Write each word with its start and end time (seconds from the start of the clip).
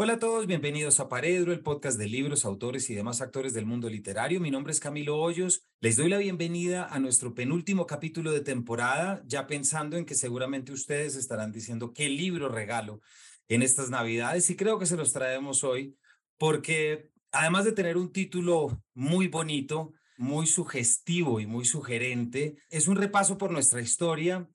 Hola 0.00 0.12
a 0.12 0.18
todos, 0.20 0.46
bienvenidos 0.46 1.00
a 1.00 1.08
Paredro, 1.08 1.52
el 1.52 1.58
podcast 1.58 1.98
de 1.98 2.06
libros, 2.06 2.44
autores 2.44 2.88
y 2.88 2.94
demás 2.94 3.20
actores 3.20 3.52
del 3.52 3.66
mundo 3.66 3.90
literario. 3.90 4.38
Mi 4.38 4.52
nombre 4.52 4.70
es 4.70 4.78
Camilo 4.78 5.18
Hoyos. 5.18 5.64
Les 5.80 5.96
doy 5.96 6.08
la 6.08 6.18
bienvenida 6.18 6.86
a 6.86 7.00
nuestro 7.00 7.34
penúltimo 7.34 7.84
capítulo 7.84 8.30
de 8.30 8.40
temporada, 8.40 9.20
ya 9.26 9.48
pensando 9.48 9.96
en 9.96 10.04
que 10.04 10.14
seguramente 10.14 10.70
ustedes 10.70 11.16
estarán 11.16 11.50
diciendo 11.50 11.92
qué 11.92 12.08
libro 12.08 12.48
regalo 12.48 13.00
en 13.48 13.60
estas 13.62 13.90
Navidades 13.90 14.48
y 14.50 14.56
creo 14.56 14.78
que 14.78 14.86
se 14.86 14.96
los 14.96 15.12
traemos 15.12 15.64
hoy 15.64 15.96
porque 16.36 17.10
además 17.32 17.64
de 17.64 17.72
tener 17.72 17.96
un 17.96 18.12
título 18.12 18.80
muy 18.94 19.26
bonito, 19.26 19.94
muy 20.16 20.46
sugestivo 20.46 21.40
y 21.40 21.46
muy 21.46 21.64
sugerente, 21.64 22.54
es 22.70 22.86
un 22.86 22.94
repaso 22.94 23.36
por 23.36 23.50
nuestra 23.50 23.80
historia 23.80 24.48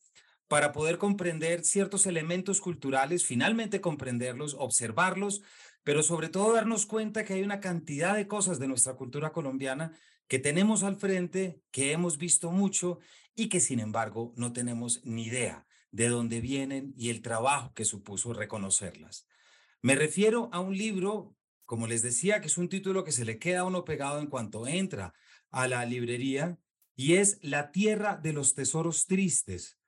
para 0.54 0.72
poder 0.72 1.00
comprender 1.00 1.64
ciertos 1.64 2.06
elementos 2.06 2.62
culturales, 2.62 3.26
finalmente 3.26 3.82
comprenderlos, 3.82 4.56
observarlos, 4.60 5.42
pero 5.82 6.04
sobre 6.04 6.30
todo 6.30 6.54
darnos 6.54 6.86
cuenta 6.86 7.26
que 7.26 7.34
hay 7.34 7.42
una 7.42 7.60
cantidad 7.60 8.14
de 8.14 8.28
cosas 8.28 8.60
de 8.60 8.68
nuestra 8.68 8.94
cultura 8.94 9.32
colombiana 9.32 9.98
que 10.28 10.38
tenemos 10.38 10.84
al 10.84 10.96
frente, 10.96 11.60
que 11.72 11.92
hemos 11.92 12.20
visto 12.20 12.52
mucho 12.52 13.00
y 13.34 13.50
que 13.50 13.60
sin 13.60 13.80
embargo 13.80 14.32
no 14.38 14.54
tenemos 14.54 15.04
ni 15.04 15.24
idea 15.24 15.66
de 15.90 16.10
dónde 16.10 16.40
vienen 16.40 16.94
y 16.96 17.10
el 17.10 17.24
trabajo 17.24 17.74
que 17.74 17.84
supuso 17.84 18.32
reconocerlas. 18.32 19.26
Me 19.82 19.96
refiero 19.96 20.52
a 20.54 20.60
un 20.60 20.78
libro, 20.78 21.36
como 21.66 21.88
les 21.88 22.04
decía, 22.04 22.42
que 22.42 22.46
es 22.46 22.60
un 22.60 22.70
título 22.70 23.04
que 23.04 23.12
se 23.12 23.26
le 23.26 23.40
queda 23.40 23.62
a 23.62 23.66
uno 23.66 23.86
pegado 23.86 24.20
en 24.20 24.28
cuanto 24.28 24.68
entra 24.68 25.16
a 25.50 25.68
la 25.68 25.84
librería 25.84 26.60
y 26.96 27.16
es 27.16 27.40
La 27.42 27.72
Tierra 27.72 28.18
de 28.18 28.34
los 28.34 28.54
Tesoros 28.54 29.08
Tristes 29.08 29.80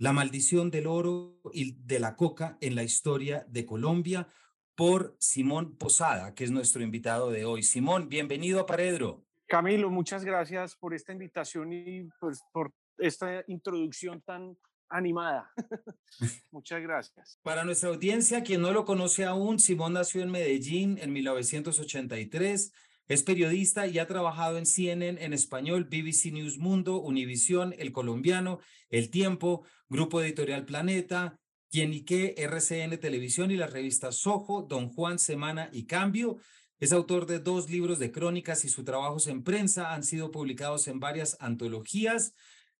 la 0.00 0.14
maldición 0.14 0.70
del 0.70 0.86
oro 0.86 1.38
y 1.52 1.72
de 1.72 2.00
la 2.00 2.16
coca 2.16 2.56
en 2.62 2.74
la 2.74 2.82
historia 2.82 3.44
de 3.48 3.66
Colombia 3.66 4.28
por 4.74 5.14
Simón 5.20 5.76
Posada, 5.76 6.34
que 6.34 6.44
es 6.44 6.50
nuestro 6.50 6.82
invitado 6.82 7.30
de 7.30 7.44
hoy. 7.44 7.62
Simón, 7.62 8.08
bienvenido 8.08 8.60
a 8.60 8.66
Paredro. 8.66 9.26
Camilo, 9.46 9.90
muchas 9.90 10.24
gracias 10.24 10.74
por 10.74 10.94
esta 10.94 11.12
invitación 11.12 11.74
y 11.74 12.08
pues, 12.18 12.40
por 12.50 12.72
esta 12.96 13.44
introducción 13.46 14.22
tan 14.22 14.56
animada. 14.88 15.52
Muchas 16.50 16.80
gracias. 16.80 17.38
Para 17.42 17.64
nuestra 17.64 17.90
audiencia, 17.90 18.42
quien 18.42 18.62
no 18.62 18.72
lo 18.72 18.86
conoce 18.86 19.26
aún, 19.26 19.60
Simón 19.60 19.92
nació 19.92 20.22
en 20.22 20.30
Medellín 20.30 20.98
en 20.98 21.12
1983 21.12 22.72
es 23.10 23.24
periodista 23.24 23.88
y 23.88 23.98
ha 23.98 24.06
trabajado 24.06 24.56
en 24.56 24.66
CNN 24.66 25.24
en 25.24 25.32
español, 25.32 25.88
BBC 25.90 26.26
News 26.30 26.58
Mundo, 26.58 27.00
Univisión, 27.00 27.74
El 27.76 27.90
Colombiano, 27.90 28.60
El 28.88 29.10
Tiempo, 29.10 29.64
Grupo 29.88 30.22
Editorial 30.22 30.64
Planeta, 30.64 31.36
Quienique, 31.72 32.36
RCN 32.38 33.00
Televisión 33.00 33.50
y 33.50 33.56
las 33.56 33.72
revistas 33.72 34.14
Sojo, 34.14 34.62
Don 34.62 34.90
Juan, 34.90 35.18
Semana 35.18 35.70
y 35.72 35.86
Cambio. 35.86 36.38
Es 36.78 36.92
autor 36.92 37.26
de 37.26 37.40
dos 37.40 37.68
libros 37.68 37.98
de 37.98 38.12
crónicas 38.12 38.64
y 38.64 38.68
sus 38.68 38.84
trabajos 38.84 39.26
en 39.26 39.42
prensa 39.42 39.92
han 39.92 40.04
sido 40.04 40.30
publicados 40.30 40.86
en 40.86 41.00
varias 41.00 41.36
antologías. 41.40 42.32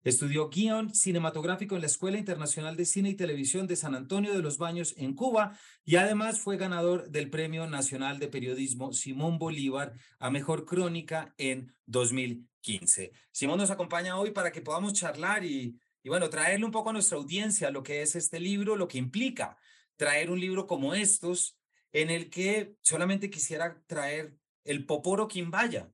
Estudió 0.03 0.49
guion 0.49 0.95
cinematográfico 0.95 1.75
en 1.75 1.83
la 1.83 1.87
Escuela 1.87 2.17
Internacional 2.17 2.75
de 2.75 2.87
Cine 2.87 3.11
y 3.11 3.15
Televisión 3.17 3.67
de 3.67 3.77
San 3.77 3.95
Antonio 3.95 4.33
de 4.33 4.41
los 4.41 4.57
Baños 4.57 4.95
en 4.97 5.15
Cuba 5.15 5.59
y 5.85 5.97
además 5.97 6.41
fue 6.41 6.57
ganador 6.57 7.11
del 7.11 7.29
Premio 7.29 7.67
Nacional 7.67 8.19
de 8.19 8.29
Periodismo 8.29 8.95
Simón 8.95 9.39
Bolívar 9.39 9.93
a 10.19 10.31
Mejor 10.31 10.65
Crónica 10.65 11.35
en 11.37 11.75
2015. 11.85 13.13
Simón 13.31 13.59
nos 13.59 13.71
acompaña 13.71 14.19
hoy 14.19 14.31
para 14.31 14.51
que 14.51 14.63
podamos 14.63 14.95
charlar 14.95 15.45
y, 15.45 15.79
y 16.03 16.09
bueno, 16.09 16.31
traerle 16.31 16.65
un 16.65 16.73
poco 16.73 16.91
a 16.91 16.93
nuestra 16.95 17.19
audiencia 17.19 17.71
lo 17.71 17.83
que 17.83 18.01
es 18.01 18.17
este 18.17 18.41
libro, 18.41 18.77
lo 18.77 18.89
que 18.89 18.97
implica 18.97 19.59
traer 19.97 20.31
un 20.31 20.41
libro 20.41 20.67
como 20.67 20.95
estos 20.95 21.59
en 21.93 22.09
el 22.09 22.31
que 22.31 22.75
solamente 22.81 23.29
quisiera 23.29 23.83
traer 23.87 24.35
el 24.65 24.87
Poporo 24.87 25.29
Quimbaya. 25.29 25.93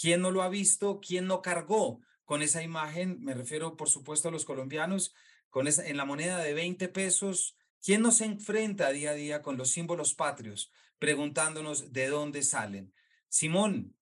¿Quién 0.00 0.20
no 0.20 0.30
lo 0.30 0.42
ha 0.42 0.48
visto? 0.48 1.00
¿Quién 1.00 1.26
no 1.26 1.42
cargó? 1.42 2.00
Con 2.32 2.40
esa 2.40 2.62
imagen, 2.62 3.22
me 3.22 3.34
refiero 3.34 3.76
por 3.76 3.90
supuesto 3.90 4.28
a 4.28 4.30
los 4.30 4.46
colombianos, 4.46 5.12
con 5.50 5.68
esa, 5.68 5.86
en 5.86 5.98
la 5.98 6.06
moneda 6.06 6.38
de 6.38 6.54
20 6.54 6.88
pesos, 6.88 7.58
¿quién 7.84 8.00
nos 8.00 8.22
enfrenta 8.22 8.90
día 8.90 9.10
a 9.10 9.14
día 9.14 9.42
con 9.42 9.58
los 9.58 9.68
símbolos 9.68 10.14
patrios, 10.14 10.72
preguntándonos 10.98 11.92
de 11.92 12.06
dónde 12.06 12.42
salen? 12.42 12.94
Simón, 13.28 13.98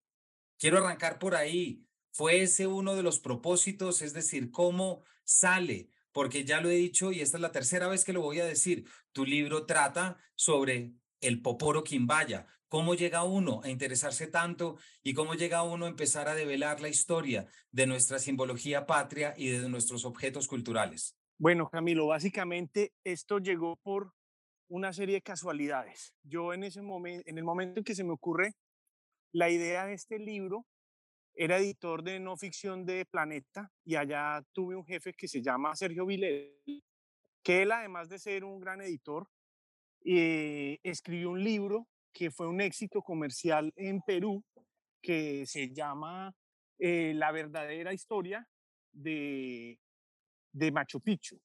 quiero 0.60 0.78
arrancar 0.78 1.18
por 1.18 1.34
ahí. 1.34 1.84
¿Fue 2.12 2.42
ese 2.42 2.68
uno 2.68 2.94
de 2.94 3.02
los 3.02 3.18
propósitos? 3.18 4.00
Es 4.00 4.12
decir, 4.12 4.52
¿cómo 4.52 5.02
sale? 5.24 5.91
Porque 6.12 6.44
ya 6.44 6.60
lo 6.60 6.70
he 6.70 6.76
dicho 6.76 7.10
y 7.10 7.22
esta 7.22 7.36
es 7.36 7.41
la 7.41 7.50
tercera 7.50 7.88
vez 7.88 8.04
que 8.04 8.12
lo 8.12 8.22
voy 8.22 8.38
a 8.38 8.47
decir. 8.47 8.88
Tu 9.10 9.26
libro 9.26 9.66
trata 9.66 10.18
sobre 10.36 10.94
el 11.20 11.42
Poporo 11.42 11.82
Quimbaya, 11.84 12.47
cómo 12.69 12.94
llega 12.94 13.25
uno 13.25 13.60
a 13.64 13.69
interesarse 13.69 14.28
tanto 14.28 14.76
y 15.03 15.14
cómo 15.14 15.34
llega 15.34 15.62
uno 15.62 15.86
a 15.86 15.88
empezar 15.88 16.28
a 16.28 16.34
develar 16.34 16.81
la 16.81 16.88
historia 16.88 17.47
de 17.70 17.86
nuestra 17.86 18.19
simbología 18.19 18.86
patria 18.86 19.34
y 19.36 19.48
de 19.48 19.69
nuestros 19.69 20.04
objetos 20.04 20.47
culturales. 20.47 21.16
Bueno, 21.38 21.69
Camilo, 21.69 22.06
básicamente 22.06 22.92
esto 23.03 23.38
llegó 23.38 23.76
por 23.76 24.12
una 24.69 24.92
serie 24.92 25.16
de 25.16 25.22
casualidades. 25.22 26.14
Yo 26.22 26.54
en 26.54 26.64
ese 26.64 26.80
momento, 26.80 27.28
en 27.28 27.38
el 27.38 27.44
momento 27.44 27.80
en 27.80 27.84
que 27.84 27.94
se 27.94 28.04
me 28.04 28.12
ocurre 28.12 28.54
la 29.32 29.50
idea 29.50 29.86
de 29.86 29.94
este 29.94 30.19
libro, 30.19 30.66
era 31.34 31.59
editor 31.59 32.03
de 32.03 32.20
no 32.20 32.36
ficción 32.36 32.84
de 32.84 33.04
Planeta 33.06 33.72
y 33.84 33.97
allá 33.97 34.44
tuve 34.53 34.76
un 34.76 34.84
jefe 34.84 35.12
que 35.12 35.26
se 35.28 35.42
llama 35.42 35.75
Sergio 35.75 36.06
Vilel, 36.06 36.54
que 37.42 37.62
él 37.62 37.72
además 37.72 38.09
de 38.09 38.19
ser 38.19 38.44
un 38.44 38.60
gran 38.60 38.80
editor, 38.80 39.26
eh, 40.05 40.78
escribió 40.83 41.31
un 41.31 41.43
libro 41.43 41.88
que 42.12 42.31
fue 42.31 42.49
un 42.49 42.61
éxito 42.61 43.03
comercial 43.03 43.72
en 43.77 44.00
Perú, 44.03 44.44
que 45.03 45.47
se 45.47 45.71
llama 45.72 46.34
eh, 46.78 47.12
La 47.15 47.33
verdadera 47.33 47.93
historia 47.93 48.47
de, 48.93 49.78
de 50.53 50.72
Machu 50.72 51.00
Picchu. 51.00 51.41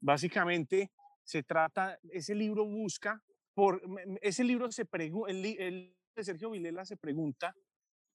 Básicamente 0.00 0.90
se 1.22 1.42
trata, 1.42 1.98
ese 2.10 2.34
libro 2.34 2.66
busca, 2.66 3.22
por, 3.54 3.80
ese 4.20 4.44
libro 4.44 4.70
se 4.70 4.84
pregunta, 4.84 5.30
el, 5.30 5.44
el 5.58 5.96
de 6.14 6.24
Sergio 6.24 6.50
Vilela 6.50 6.84
se 6.84 6.96
pregunta 6.96 7.54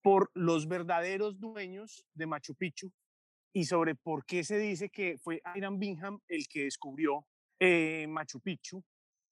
por 0.01 0.31
los 0.33 0.67
verdaderos 0.67 1.39
dueños 1.39 2.05
de 2.13 2.27
Machu 2.27 2.55
Picchu 2.55 2.91
y 3.53 3.65
sobre 3.65 3.95
por 3.95 4.25
qué 4.25 4.43
se 4.43 4.57
dice 4.57 4.89
que 4.89 5.17
fue 5.17 5.41
Iron 5.55 5.79
Bingham 5.79 6.19
el 6.27 6.47
que 6.47 6.63
descubrió 6.63 7.25
eh, 7.59 8.05
Machu 8.07 8.39
Picchu 8.39 8.83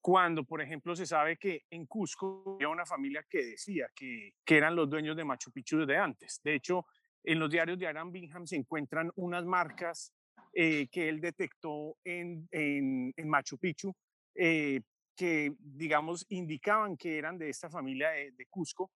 cuando, 0.08 0.46
por 0.46 0.62
ejemplo, 0.62 0.96
se 0.96 1.06
sabe 1.06 1.36
que 1.36 1.66
en 1.70 1.86
Cusco 1.86 2.54
había 2.56 2.70
una 2.70 2.86
familia 2.86 3.26
que 3.30 3.44
decía 3.44 3.90
que, 3.94 4.36
que 4.46 4.56
eran 4.56 4.74
los 4.74 4.90
dueños 4.90 5.18
de 5.18 5.26
Machu 5.26 5.52
Picchu 5.52 5.80
desde 5.80 5.98
antes. 5.98 6.40
De 6.46 6.56
hecho, 6.56 6.86
en 7.26 7.38
los 7.40 7.52
diarios 7.52 7.78
de 7.78 7.88
Aram 7.88 8.10
Bingham 8.14 8.48
se 8.48 8.56
encuentran 8.56 9.12
unas 9.18 9.44
marcas 9.44 10.14
eh, 10.54 10.88
que 10.90 11.10
él 11.10 11.20
detectó 11.20 11.98
en, 12.06 12.48
en, 12.52 13.28
Machu 13.28 13.58
Picchu 13.58 13.94
eh, 14.34 14.80
que, 15.14 15.52
digamos, 15.60 16.26
indicaban 16.30 16.96
que 16.96 17.18
eran 17.18 17.38
de 17.38 17.50
esta 17.50 17.70
familia 17.70 18.12
de, 18.12 18.32
de, 18.32 18.46
Cusco. 18.46 18.90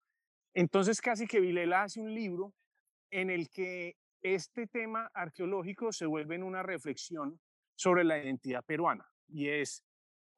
Entonces, 0.53 1.01
casi 1.01 1.27
que 1.27 1.41
Vilela 1.41 1.83
hace 1.83 1.99
un 1.99 2.13
libro 2.13 2.53
en 3.09 3.29
el 3.29 3.49
que 3.49 3.97
este 4.21 4.65
tema 4.65 5.11
arqueológico 5.13 5.91
se 5.91 6.05
vuelve 6.05 6.35
en 6.35 6.43
una 6.43 6.63
reflexión 6.63 7.37
sobre 7.75 8.05
la 8.05 8.17
identidad 8.17 8.63
peruana 8.63 9.05
y 9.27 9.49
es 9.49 9.83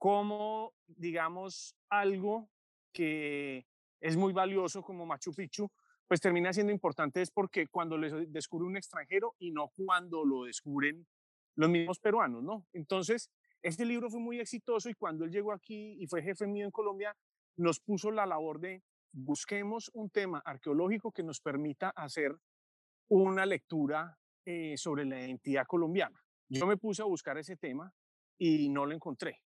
como, 0.04 0.74
digamos, 0.86 1.78
algo 1.90 2.50
que 2.92 3.66
es 4.02 4.18
muy 4.18 4.34
valioso 4.34 4.82
como 4.82 5.06
Machu 5.06 5.34
Picchu, 5.34 5.72
pues 6.10 6.20
termina 6.20 6.52
siendo 6.52 6.74
importante 6.74 7.22
es 7.22 7.32
porque 7.32 7.68
cuando 7.68 7.98
lo 7.98 8.10
descubre 8.28 8.68
un 8.68 8.76
extranjero 8.76 9.34
y 9.40 9.52
no 9.52 9.70
cuando 9.70 10.26
lo 10.26 10.44
descubren 10.44 11.08
los 11.56 11.70
mismos 11.70 12.00
peruanos, 12.00 12.44
¿no? 12.44 12.68
Entonces, 12.74 13.30
este 13.62 13.86
libro 13.86 14.10
fue 14.10 14.20
muy 14.20 14.42
exitoso 14.42 14.90
y 14.90 14.94
cuando 14.94 15.24
él 15.24 15.32
llegó 15.32 15.54
aquí 15.54 15.96
y 15.98 16.06
fue 16.08 16.22
jefe 16.22 16.48
mío 16.48 16.66
en 16.66 16.72
Colombia, 16.72 17.16
nos 17.56 17.80
puso 17.80 18.12
la 18.12 18.26
labor 18.26 18.60
de 18.60 18.84
busquemos 19.14 19.90
un 19.94 20.10
tema 20.10 20.42
arqueológico 20.44 21.14
que 21.14 21.24
nos 21.24 21.40
permita 21.40 21.92
hacer 21.92 22.36
una 23.08 23.46
lectura 23.46 24.18
eh, 24.44 24.76
sobre 24.76 25.06
la 25.06 25.22
identidad 25.22 25.66
colombiana. 25.66 26.22
Yo 26.50 26.68
me 26.68 26.76
puse 26.76 27.02
a 27.02 27.06
buscar 27.06 27.38
ese 27.38 27.56
tema 27.56 27.90
y 28.38 28.68
no 28.68 28.86
lo 28.86 28.94
encontré 28.94 29.43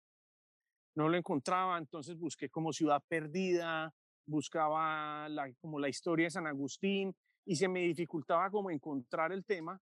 no 0.96 1.10
lo 1.10 1.18
encontraba, 1.18 1.78
entonces 1.78 2.18
busqué 2.18 2.50
como 2.50 2.74
ciudad 2.74 3.02
perdida, 3.08 3.94
buscaba 4.26 5.28
como 5.60 5.80
la 5.80 5.90
historia 5.90 6.26
de 6.26 6.32
San 6.32 6.48
Agustín 6.48 7.14
y 7.46 7.56
se 7.56 7.68
me 7.68 7.82
dificultaba 7.82 8.50
como 8.50 8.72
encontrar 8.72 9.32
el 9.32 9.46
tema. 9.46 9.80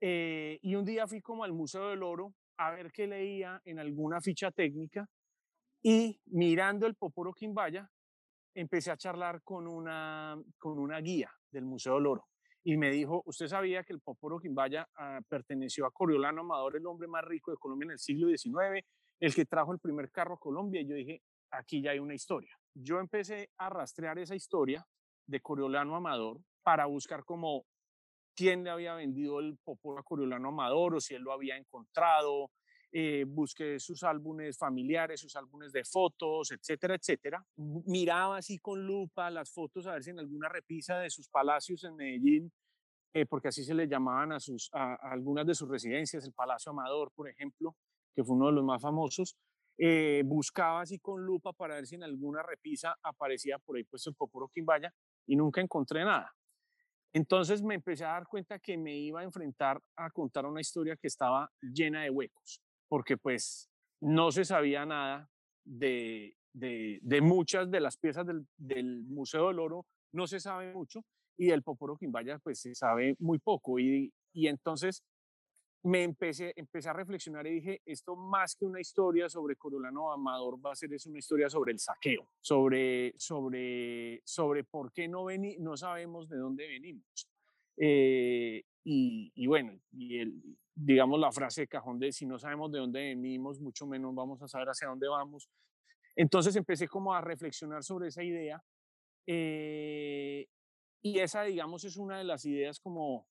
Eh, 0.00 0.58
y 0.62 0.74
un 0.74 0.84
día 0.84 1.06
fui 1.06 1.20
como 1.20 1.44
al 1.44 1.52
Museo 1.52 1.88
del 1.88 2.02
Oro 2.02 2.34
a 2.56 2.70
ver 2.70 2.90
qué 2.92 3.06
leía 3.06 3.60
en 3.64 3.78
alguna 3.78 4.20
ficha 4.20 4.50
técnica 4.50 5.06
y 5.82 6.20
mirando 6.26 6.86
el 6.86 6.94
Poporo 6.94 7.32
Quimbaya 7.32 7.90
empecé 8.54 8.90
a 8.90 8.96
charlar 8.96 9.42
con 9.42 9.66
una, 9.66 10.38
con 10.58 10.78
una 10.78 10.98
guía 11.00 11.30
del 11.50 11.64
Museo 11.64 11.94
del 11.94 12.06
Oro 12.06 12.30
y 12.62 12.76
me 12.76 12.90
dijo, 12.90 13.22
¿usted 13.24 13.46
sabía 13.46 13.84
que 13.84 13.92
el 13.92 14.00
Poporo 14.00 14.38
Quimbaya 14.38 14.86
ah, 14.96 15.20
perteneció 15.28 15.86
a 15.86 15.90
Coriolano 15.90 16.42
Amador, 16.42 16.76
el 16.76 16.86
hombre 16.86 17.08
más 17.08 17.24
rico 17.24 17.50
de 17.50 17.56
Colombia 17.56 17.86
en 17.86 17.92
el 17.92 17.98
siglo 17.98 18.28
XIX? 18.28 18.84
El 19.20 19.34
que 19.34 19.44
trajo 19.44 19.72
el 19.72 19.78
primer 19.78 20.10
carro 20.10 20.34
a 20.34 20.40
Colombia. 20.40 20.80
Y 20.80 20.88
yo 20.88 20.94
dije, 20.94 21.22
aquí 21.50 21.82
ya 21.82 21.92
hay 21.92 21.98
una 21.98 22.14
historia. 22.14 22.56
yo 22.74 22.98
empecé 22.98 23.50
a 23.58 23.68
rastrear 23.68 24.18
esa 24.18 24.34
historia 24.34 24.86
de 25.26 25.40
Coriolano 25.40 25.96
Amador 25.96 26.40
para 26.62 26.86
buscar 26.86 27.24
como 27.24 27.64
quién 28.34 28.64
le 28.64 28.70
había 28.70 28.94
vendido 28.94 29.40
el 29.40 29.58
poporo 29.58 30.00
a 30.00 30.02
Coriolano 30.02 30.48
Amador 30.48 30.94
o 30.94 31.00
si 31.00 31.14
él 31.14 31.22
lo 31.22 31.32
había 31.32 31.56
encontrado. 31.56 32.50
Eh, 32.92 33.24
busqué 33.26 33.78
sus 33.78 34.02
álbumes 34.02 34.58
familiares, 34.58 35.20
sus 35.20 35.36
álbumes 35.36 35.72
de 35.72 35.84
fotos, 35.84 36.50
etcétera, 36.50 36.96
etcétera. 36.96 37.44
Miraba 37.56 38.38
así 38.38 38.58
con 38.58 38.84
lupa 38.84 39.30
las 39.30 39.52
fotos 39.52 39.86
a 39.86 39.92
ver 39.92 40.02
si 40.02 40.10
en 40.10 40.18
alguna 40.18 40.48
repisa 40.48 40.98
de 40.98 41.10
sus 41.10 41.28
palacios 41.28 41.84
en 41.84 41.94
Medellín, 41.94 42.52
eh, 43.14 43.26
porque 43.26 43.48
así 43.48 43.62
se 43.62 43.74
le 43.74 43.86
llamaban 43.86 44.32
a, 44.32 44.40
sus, 44.40 44.70
a 44.72 44.94
algunas 44.94 45.46
de 45.46 45.54
sus 45.54 45.68
residencias, 45.68 46.24
el 46.24 46.32
Palacio 46.32 46.70
Amador, 46.70 47.12
por 47.14 47.28
ejemplo, 47.28 47.76
que 48.14 48.24
fue 48.24 48.36
uno 48.36 48.46
de 48.46 48.52
los 48.52 48.64
más 48.64 48.82
famosos, 48.82 49.36
eh, 49.78 50.22
buscaba 50.26 50.82
así 50.82 50.98
con 50.98 51.24
lupa 51.24 51.52
para 51.52 51.76
ver 51.76 51.86
si 51.86 51.94
en 51.94 52.02
alguna 52.02 52.42
repisa 52.42 52.96
aparecía 53.02 53.58
por 53.58 53.76
ahí 53.76 53.84
puesto 53.84 54.10
el 54.10 54.16
Poporo 54.16 54.48
Quimbaya 54.48 54.92
y 55.26 55.36
nunca 55.36 55.60
encontré 55.60 56.04
nada. 56.04 56.34
Entonces 57.12 57.62
me 57.62 57.74
empecé 57.74 58.04
a 58.04 58.08
dar 58.08 58.26
cuenta 58.26 58.58
que 58.58 58.76
me 58.76 58.96
iba 58.96 59.20
a 59.20 59.24
enfrentar 59.24 59.80
a 59.96 60.10
contar 60.10 60.46
una 60.46 60.60
historia 60.60 60.96
que 60.96 61.08
estaba 61.08 61.50
llena 61.60 62.02
de 62.02 62.10
huecos, 62.10 62.60
porque 62.88 63.16
pues 63.16 63.68
no 64.00 64.30
se 64.30 64.44
sabía 64.44 64.86
nada 64.86 65.28
de, 65.64 66.36
de, 66.52 67.20
muchas 67.20 67.70
de 67.70 67.80
las 67.80 67.96
piezas 67.96 68.26
del, 68.26 68.46
del, 68.56 69.02
Museo 69.04 69.48
del 69.48 69.58
Oro, 69.58 69.86
no 70.12 70.26
se 70.26 70.40
sabe 70.40 70.72
mucho, 70.72 71.02
y 71.36 71.46
del 71.46 71.62
Poporo 71.62 71.96
Quimbaya 71.96 72.38
pues 72.38 72.60
se 72.60 72.74
sabe 72.74 73.16
muy 73.18 73.38
poco. 73.38 73.78
Y, 73.78 74.12
y 74.32 74.46
entonces 74.46 75.02
me 75.82 76.02
empecé, 76.02 76.52
empecé 76.56 76.90
a 76.90 76.92
reflexionar 76.92 77.46
y 77.46 77.54
dije, 77.54 77.82
esto 77.86 78.14
más 78.14 78.54
que 78.54 78.66
una 78.66 78.80
historia 78.80 79.28
sobre 79.28 79.56
Corolano 79.56 80.12
Amador 80.12 80.64
va 80.64 80.72
a 80.72 80.76
ser 80.76 80.92
es 80.92 81.06
una 81.06 81.18
historia 81.18 81.48
sobre 81.48 81.72
el 81.72 81.78
saqueo, 81.78 82.28
sobre, 82.40 83.14
sobre, 83.16 84.20
sobre 84.24 84.64
por 84.64 84.92
qué 84.92 85.08
no, 85.08 85.24
veni, 85.24 85.56
no 85.58 85.76
sabemos 85.76 86.28
de 86.28 86.36
dónde 86.36 86.66
venimos. 86.66 87.28
Eh, 87.76 88.62
y, 88.84 89.46
bueno, 89.46 89.78
y 89.92 90.18
el, 90.18 90.42
digamos 90.74 91.18
la 91.20 91.32
frase 91.32 91.62
de 91.62 91.68
cajón 91.68 91.98
de 91.98 92.12
si 92.12 92.26
no 92.26 92.38
sabemos 92.38 92.70
de 92.72 92.78
dónde 92.78 93.00
venimos, 93.00 93.60
mucho 93.60 93.86
menos 93.86 94.14
vamos 94.14 94.42
a 94.42 94.48
saber 94.48 94.68
hacia 94.68 94.88
dónde 94.88 95.08
vamos. 95.08 95.48
Entonces 96.16 96.56
empecé 96.56 96.88
como 96.88 97.14
a 97.14 97.20
reflexionar 97.20 97.84
sobre 97.84 98.08
esa 98.08 98.22
idea. 98.22 98.62
Eh, 99.26 100.46
y 101.02 101.18
esa, 101.20 101.44
digamos, 101.44 101.84
es 101.84 101.96
una 101.96 102.18
de 102.18 102.24
las 102.24 102.44
ideas 102.44 102.80
como 102.80 103.29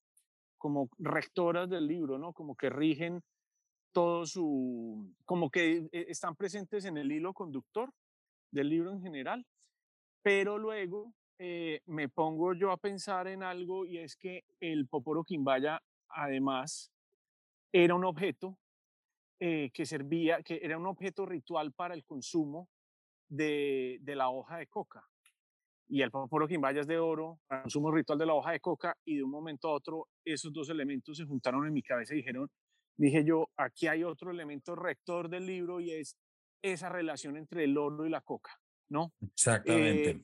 como 0.59 0.89
rectoras 0.99 1.67
del 1.69 1.87
libro, 1.87 2.19
¿no? 2.19 2.33
Como 2.33 2.55
que 2.55 2.69
rigen 2.69 3.23
todo 3.91 4.27
su, 4.27 5.15
como 5.25 5.49
que 5.49 5.89
eh, 5.91 6.05
están 6.09 6.35
presentes 6.35 6.85
en 6.85 6.97
el 6.97 7.11
hilo 7.11 7.33
conductor 7.33 7.91
del 8.51 8.69
libro 8.69 8.91
en 8.91 9.01
general, 9.01 9.47
pero 10.21 10.59
luego 10.59 11.13
eh, 11.39 11.81
me 11.85 12.09
pongo 12.09 12.53
yo 12.53 12.71
a 12.71 12.77
pensar 12.77 13.27
en 13.27 13.41
algo 13.41 13.85
y 13.85 13.97
es 13.97 14.15
que 14.15 14.43
el 14.59 14.87
Poporo 14.87 15.23
Quimbaya 15.23 15.81
además 16.09 16.91
era 17.71 17.95
un 17.95 18.05
objeto 18.05 18.59
eh, 19.39 19.71
que 19.73 19.85
servía, 19.85 20.43
que 20.43 20.59
era 20.61 20.77
un 20.77 20.85
objeto 20.85 21.25
ritual 21.25 21.71
para 21.71 21.93
el 21.93 22.03
consumo 22.03 22.67
de, 23.29 23.97
de 24.01 24.15
la 24.15 24.29
hoja 24.29 24.57
de 24.57 24.67
coca 24.67 25.07
y 25.89 26.03
el 26.03 26.11
poporo 26.11 26.47
quimbayas 26.47 26.87
de 26.87 26.99
oro, 26.99 27.39
consumo 27.47 27.91
ritual 27.91 28.19
de 28.19 28.25
la 28.27 28.35
hoja 28.35 28.51
de 28.51 28.59
coca, 28.59 28.95
y 29.03 29.17
de 29.17 29.23
un 29.23 29.31
momento 29.31 29.67
a 29.67 29.73
otro 29.73 30.07
esos 30.23 30.53
dos 30.53 30.69
elementos 30.69 31.17
se 31.17 31.25
juntaron 31.25 31.65
en 31.65 31.73
mi 31.73 31.81
cabeza 31.81 32.13
y 32.13 32.17
dijeron, 32.17 32.49
dije 32.95 33.23
yo, 33.25 33.49
aquí 33.57 33.87
hay 33.87 34.03
otro 34.03 34.29
elemento 34.29 34.75
rector 34.75 35.29
del 35.29 35.45
libro 35.45 35.79
y 35.79 35.91
es 35.91 36.15
esa 36.61 36.89
relación 36.89 37.37
entre 37.37 37.63
el 37.63 37.77
oro 37.77 38.05
y 38.05 38.09
la 38.09 38.21
coca, 38.21 38.51
¿no? 38.89 39.13
Exactamente. 39.21 40.09
Eh, 40.11 40.23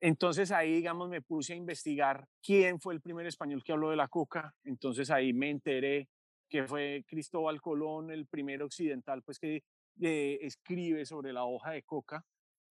entonces 0.00 0.52
ahí, 0.52 0.74
digamos, 0.74 1.08
me 1.08 1.22
puse 1.22 1.54
a 1.54 1.56
investigar 1.56 2.28
quién 2.42 2.80
fue 2.80 2.92
el 2.92 3.00
primer 3.00 3.26
español 3.26 3.62
que 3.64 3.72
habló 3.72 3.90
de 3.90 3.96
la 3.96 4.08
coca. 4.08 4.54
Entonces 4.64 5.10
ahí 5.10 5.32
me 5.32 5.50
enteré 5.50 6.08
que 6.48 6.64
fue 6.64 7.04
Cristóbal 7.08 7.60
Colón, 7.60 8.10
el 8.10 8.26
primer 8.26 8.62
occidental, 8.62 9.22
pues 9.22 9.38
que 9.38 9.62
eh, 10.00 10.38
escribe 10.42 11.06
sobre 11.06 11.32
la 11.32 11.44
hoja 11.44 11.70
de 11.72 11.82
coca. 11.82 12.24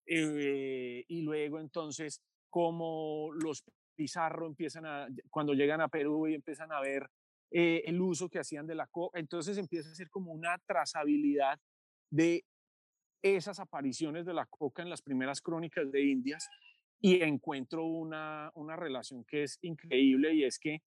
Eh, 0.06 1.04
y 1.08 1.22
luego 1.24 1.60
entonces 1.60 2.22
cómo 2.56 3.34
los 3.34 3.66
Pizarro 3.96 4.48
empiezan 4.48 4.86
a, 4.86 5.08
cuando 5.30 5.54
llegan 5.54 5.82
a 5.82 5.90
Perú 5.90 6.26
y 6.30 6.36
empiezan 6.36 6.72
a 6.72 6.80
ver 6.80 7.06
eh, 7.52 7.84
el 7.86 8.00
uso 8.00 8.30
que 8.30 8.40
hacían 8.40 8.66
de 8.66 8.76
la 8.76 8.88
coca, 8.88 9.20
entonces 9.20 9.58
empieza 9.58 9.92
a 9.92 9.94
ser 9.94 10.10
como 10.10 10.32
una 10.32 10.58
trazabilidad 10.66 11.60
de 12.10 12.46
esas 13.22 13.60
apariciones 13.60 14.26
de 14.26 14.34
la 14.34 14.46
coca 14.46 14.82
en 14.82 14.90
las 14.90 15.02
primeras 15.02 15.42
crónicas 15.42 15.92
de 15.92 16.06
Indias 16.06 16.48
y 17.02 17.22
encuentro 17.22 17.84
una, 17.84 18.52
una 18.54 18.78
relación 18.78 19.26
que 19.26 19.44
es 19.44 19.58
increíble 19.62 20.34
y 20.34 20.46
es 20.46 20.58
que 20.58 20.82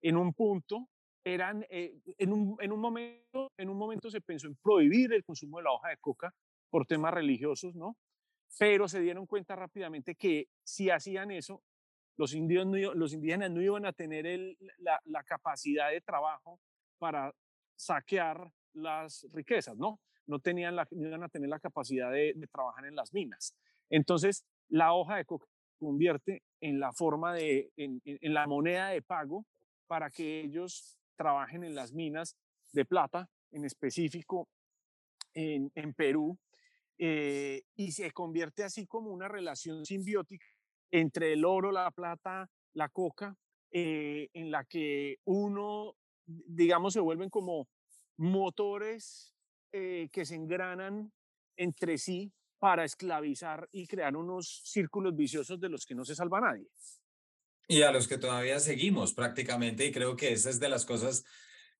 en 0.00 0.16
un 0.16 0.32
punto 0.32 0.88
eran, 1.22 1.66
eh, 1.68 1.98
en, 2.16 2.32
un, 2.32 2.56
en, 2.60 2.72
un 2.72 2.80
momento, 2.80 3.52
en 3.58 3.68
un 3.68 3.76
momento 3.76 4.10
se 4.10 4.22
pensó 4.22 4.46
en 4.46 4.56
prohibir 4.56 5.12
el 5.12 5.22
consumo 5.22 5.58
de 5.58 5.64
la 5.64 5.72
hoja 5.72 5.90
de 5.90 5.98
coca 5.98 6.32
por 6.70 6.86
temas 6.86 7.12
religiosos, 7.12 7.74
¿no? 7.74 7.98
Pero 8.58 8.88
se 8.88 9.00
dieron 9.00 9.26
cuenta 9.26 9.56
rápidamente 9.56 10.14
que 10.14 10.48
si 10.62 10.90
hacían 10.90 11.30
eso, 11.30 11.62
los, 12.16 12.34
indios 12.34 12.66
los 12.94 13.12
indígenas 13.12 13.50
no 13.50 13.62
iban 13.62 13.86
a 13.86 13.92
tener 13.92 14.56
la, 14.78 15.24
capacidad 15.24 15.90
de 15.90 16.00
trabajo 16.00 16.60
para 16.98 17.34
saquear 17.76 18.52
las 18.74 19.26
riquezas, 19.32 19.76
¿no? 19.76 20.00
No, 20.26 20.38
tenían 20.38 20.76
la, 20.76 20.86
iban 20.90 21.22
a 21.22 21.28
tener 21.28 21.48
la 21.48 21.58
capacidad 21.58 22.10
de, 22.12 22.34
trabajar 22.52 22.84
en 22.84 22.94
las 22.94 23.12
minas. 23.12 23.54
Entonces, 23.88 24.44
la 24.68 24.92
hoja 24.92 25.16
de 25.16 25.24
coca 25.24 25.46
convierte 25.78 26.42
en 26.60 26.78
la 26.78 26.92
forma 26.92 27.32
de, 27.32 27.72
en, 27.76 28.00
la 28.34 28.46
moneda 28.46 28.88
de 28.88 29.02
pago 29.02 29.46
para 29.86 30.10
que 30.10 30.42
ellos 30.42 30.98
trabajen 31.16 31.64
en 31.64 31.74
las 31.74 31.92
minas 31.92 32.36
de 32.72 32.84
plata, 32.84 33.28
en 33.50 33.64
específico 33.64 34.48
en 35.32 35.94
Perú, 35.94 36.38
eh, 37.02 37.62
y 37.76 37.92
se 37.92 38.10
convierte 38.10 38.62
así 38.62 38.86
como 38.86 39.10
una 39.10 39.26
relación 39.26 39.86
simbiótica 39.86 40.44
entre 40.90 41.32
el 41.32 41.46
oro, 41.46 41.72
la 41.72 41.90
plata, 41.92 42.50
la 42.74 42.90
coca, 42.90 43.34
eh, 43.70 44.28
en 44.34 44.50
la 44.50 44.66
que 44.66 45.16
uno, 45.24 45.96
digamos, 46.26 46.92
se 46.92 47.00
vuelven 47.00 47.30
como 47.30 47.70
motores 48.18 49.34
eh, 49.72 50.10
que 50.12 50.26
se 50.26 50.34
engranan 50.34 51.10
entre 51.56 51.96
sí 51.96 52.34
para 52.58 52.84
esclavizar 52.84 53.66
y 53.72 53.86
crear 53.86 54.14
unos 54.14 54.60
círculos 54.66 55.16
viciosos 55.16 55.58
de 55.58 55.70
los 55.70 55.86
que 55.86 55.94
no 55.94 56.04
se 56.04 56.14
salva 56.14 56.42
nadie. 56.42 56.68
Y 57.66 57.80
a 57.80 57.92
los 57.92 58.08
que 58.08 58.18
todavía 58.18 58.60
seguimos 58.60 59.14
prácticamente, 59.14 59.86
y 59.86 59.92
creo 59.92 60.16
que 60.16 60.32
esa 60.32 60.50
es 60.50 60.60
de 60.60 60.68
las 60.68 60.84
cosas 60.84 61.24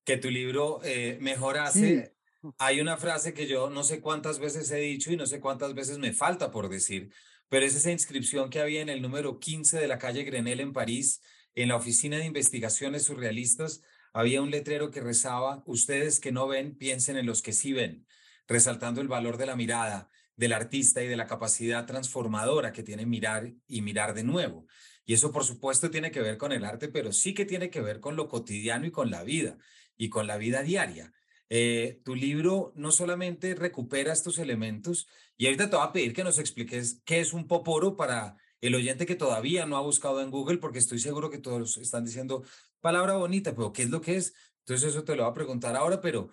que 0.02 0.16
tu 0.16 0.30
libro 0.30 0.80
mejor 1.18 1.58
hace, 1.58 2.16
hay 2.58 2.80
una 2.80 2.96
frase 2.96 3.34
que 3.34 3.46
yo 3.46 3.70
no 3.70 3.82
sé 3.82 4.00
cuántas 4.00 4.38
veces 4.38 4.70
he 4.70 4.78
dicho 4.78 5.12
y 5.12 5.16
no 5.16 5.26
sé 5.26 5.40
cuántas 5.40 5.74
veces 5.74 5.98
me 5.98 6.12
falta 6.12 6.50
por 6.50 6.68
decir, 6.68 7.12
pero 7.48 7.66
es 7.66 7.74
esa 7.74 7.90
inscripción 7.90 8.50
que 8.50 8.60
había 8.60 8.80
en 8.80 8.88
el 8.88 9.02
número 9.02 9.38
15 9.38 9.78
de 9.78 9.88
la 9.88 9.98
calle 9.98 10.24
Grenelle 10.24 10.62
en 10.62 10.72
París, 10.72 11.20
en 11.54 11.68
la 11.68 11.76
Oficina 11.76 12.16
de 12.18 12.24
Investigaciones 12.24 13.04
Surrealistas, 13.04 13.82
había 14.12 14.42
un 14.42 14.50
letrero 14.50 14.90
que 14.90 15.00
rezaba, 15.00 15.62
ustedes 15.66 16.20
que 16.20 16.32
no 16.32 16.48
ven, 16.48 16.76
piensen 16.76 17.16
en 17.16 17.26
los 17.26 17.42
que 17.42 17.52
sí 17.52 17.72
ven, 17.72 18.06
resaltando 18.48 19.00
el 19.00 19.08
valor 19.08 19.36
de 19.36 19.46
la 19.46 19.56
mirada 19.56 20.10
del 20.36 20.52
artista 20.52 21.02
y 21.02 21.06
de 21.06 21.16
la 21.16 21.26
capacidad 21.26 21.86
transformadora 21.86 22.72
que 22.72 22.82
tiene 22.82 23.04
mirar 23.04 23.52
y 23.66 23.82
mirar 23.82 24.14
de 24.14 24.24
nuevo. 24.24 24.66
Y 25.04 25.14
eso, 25.14 25.32
por 25.32 25.44
supuesto, 25.44 25.90
tiene 25.90 26.10
que 26.10 26.20
ver 26.20 26.38
con 26.38 26.52
el 26.52 26.64
arte, 26.64 26.88
pero 26.88 27.12
sí 27.12 27.34
que 27.34 27.44
tiene 27.44 27.68
que 27.68 27.80
ver 27.80 28.00
con 28.00 28.16
lo 28.16 28.28
cotidiano 28.28 28.86
y 28.86 28.90
con 28.90 29.10
la 29.10 29.22
vida 29.22 29.58
y 29.96 30.08
con 30.08 30.26
la 30.26 30.38
vida 30.38 30.62
diaria. 30.62 31.12
Eh, 31.52 32.00
tu 32.04 32.14
libro 32.14 32.72
no 32.76 32.92
solamente 32.92 33.56
recupera 33.56 34.12
estos 34.12 34.38
elementos, 34.38 35.08
y 35.36 35.46
ahorita 35.46 35.68
te 35.68 35.76
voy 35.76 35.84
a 35.84 35.92
pedir 35.92 36.12
que 36.12 36.22
nos 36.22 36.38
expliques 36.38 37.02
qué 37.04 37.20
es 37.20 37.32
un 37.32 37.48
poporo 37.48 37.96
para 37.96 38.36
el 38.60 38.74
oyente 38.74 39.04
que 39.04 39.16
todavía 39.16 39.66
no 39.66 39.76
ha 39.76 39.80
buscado 39.80 40.20
en 40.20 40.30
Google, 40.30 40.58
porque 40.58 40.78
estoy 40.78 41.00
seguro 41.00 41.28
que 41.28 41.38
todos 41.38 41.76
están 41.78 42.04
diciendo 42.04 42.44
palabra 42.80 43.14
bonita, 43.14 43.54
pero 43.54 43.72
¿qué 43.72 43.82
es 43.82 43.90
lo 43.90 44.00
que 44.00 44.16
es? 44.16 44.32
Entonces 44.60 44.90
eso 44.90 45.02
te 45.02 45.16
lo 45.16 45.24
voy 45.24 45.30
a 45.32 45.34
preguntar 45.34 45.74
ahora, 45.74 46.00
pero 46.00 46.30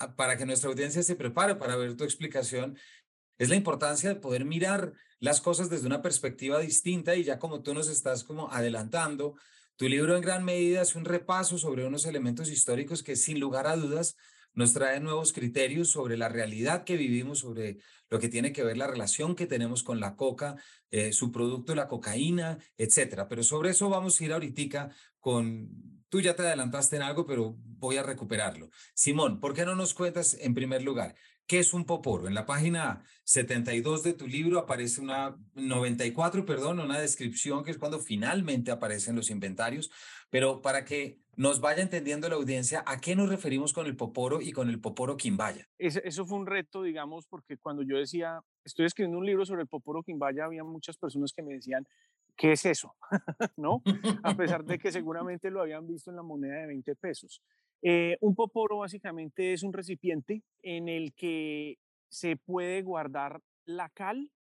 ah, 0.00 0.16
para 0.16 0.36
que 0.36 0.44
nuestra 0.44 0.70
audiencia 0.70 1.04
se 1.04 1.14
prepare 1.14 1.54
para 1.54 1.76
ver 1.76 1.96
tu 1.96 2.02
explicación, 2.02 2.76
es 3.38 3.48
la 3.48 3.54
importancia 3.54 4.08
de 4.08 4.16
poder 4.16 4.44
mirar 4.44 4.92
las 5.20 5.40
cosas 5.40 5.70
desde 5.70 5.86
una 5.86 6.02
perspectiva 6.02 6.58
distinta 6.58 7.14
y 7.14 7.22
ya 7.22 7.38
como 7.38 7.62
tú 7.62 7.74
nos 7.74 7.88
estás 7.88 8.24
como 8.24 8.50
adelantando, 8.50 9.36
tu 9.76 9.88
libro 9.88 10.16
en 10.16 10.22
gran 10.22 10.44
medida 10.44 10.82
es 10.82 10.96
un 10.96 11.04
repaso 11.04 11.58
sobre 11.58 11.86
unos 11.86 12.04
elementos 12.06 12.50
históricos 12.50 13.04
que 13.04 13.14
sin 13.14 13.38
lugar 13.38 13.68
a 13.68 13.76
dudas 13.76 14.16
nos 14.58 14.72
trae 14.72 14.98
nuevos 14.98 15.32
criterios 15.32 15.88
sobre 15.88 16.16
la 16.16 16.28
realidad 16.28 16.82
que 16.82 16.96
vivimos, 16.96 17.38
sobre 17.38 17.78
lo 18.10 18.18
que 18.18 18.28
tiene 18.28 18.52
que 18.52 18.64
ver 18.64 18.76
la 18.76 18.88
relación 18.88 19.36
que 19.36 19.46
tenemos 19.46 19.84
con 19.84 20.00
la 20.00 20.16
coca, 20.16 20.56
eh, 20.90 21.12
su 21.12 21.30
producto, 21.30 21.76
la 21.76 21.86
cocaína, 21.86 22.58
etcétera. 22.76 23.28
Pero 23.28 23.44
sobre 23.44 23.70
eso 23.70 23.88
vamos 23.88 24.20
a 24.20 24.24
ir 24.24 24.32
ahorita 24.32 24.90
con, 25.20 26.02
tú 26.08 26.20
ya 26.20 26.34
te 26.34 26.42
adelantaste 26.42 26.96
en 26.96 27.02
algo, 27.02 27.24
pero 27.24 27.54
voy 27.56 27.98
a 27.98 28.02
recuperarlo. 28.02 28.70
Simón, 28.94 29.38
¿por 29.38 29.54
qué 29.54 29.64
no 29.64 29.76
nos 29.76 29.94
cuentas 29.94 30.36
en 30.40 30.54
primer 30.54 30.82
lugar 30.82 31.14
¿Qué 31.48 31.60
es 31.60 31.72
un 31.72 31.86
poporo? 31.86 32.28
En 32.28 32.34
la 32.34 32.44
página 32.44 33.02
72 33.24 34.02
de 34.02 34.12
tu 34.12 34.28
libro 34.28 34.58
aparece 34.58 35.00
una 35.00 35.34
94, 35.54 36.44
perdón, 36.44 36.78
una 36.78 37.00
descripción 37.00 37.64
que 37.64 37.70
es 37.70 37.78
cuando 37.78 38.00
finalmente 38.00 38.70
aparecen 38.70 39.16
los 39.16 39.30
inventarios, 39.30 39.90
pero 40.28 40.60
para 40.60 40.84
que 40.84 41.20
nos 41.38 41.60
vaya 41.60 41.82
entendiendo 41.82 42.28
la 42.28 42.34
audiencia, 42.34 42.82
¿a 42.84 43.00
qué 43.00 43.14
nos 43.14 43.28
referimos 43.28 43.72
con 43.72 43.86
el 43.86 43.94
poporo 43.94 44.40
y 44.40 44.50
con 44.50 44.68
el 44.68 44.80
poporo 44.80 45.16
quimbaya? 45.16 45.68
Eso 45.78 46.26
fue 46.26 46.36
un 46.36 46.46
reto, 46.46 46.82
digamos, 46.82 47.28
porque 47.28 47.56
cuando 47.56 47.84
yo 47.84 47.96
decía, 47.96 48.40
estoy 48.64 48.86
escribiendo 48.86 49.18
un 49.18 49.24
libro 49.24 49.46
sobre 49.46 49.62
el 49.62 49.68
poporo 49.68 50.02
quimbaya, 50.02 50.46
había 50.46 50.64
muchas 50.64 50.96
personas 50.96 51.32
que 51.32 51.44
me 51.44 51.54
decían, 51.54 51.86
¿qué 52.36 52.52
es 52.52 52.66
eso? 52.66 52.96
¿No? 53.56 53.82
A 54.24 54.34
pesar 54.34 54.64
de 54.64 54.80
que 54.80 54.90
seguramente 54.92 55.52
lo 55.52 55.60
habían 55.60 55.86
visto 55.86 56.10
en 56.10 56.16
la 56.16 56.24
moneda 56.24 56.56
de 56.56 56.66
20 56.66 56.96
pesos. 56.96 57.40
Eh, 57.82 58.16
un 58.20 58.34
poporo 58.34 58.78
básicamente 58.78 59.52
es 59.52 59.62
un 59.62 59.72
recipiente 59.72 60.42
en 60.60 60.88
el 60.88 61.14
que 61.14 61.78
se 62.08 62.36
puede 62.36 62.82
guardar 62.82 63.40
la 63.64 63.90
cal 63.90 64.32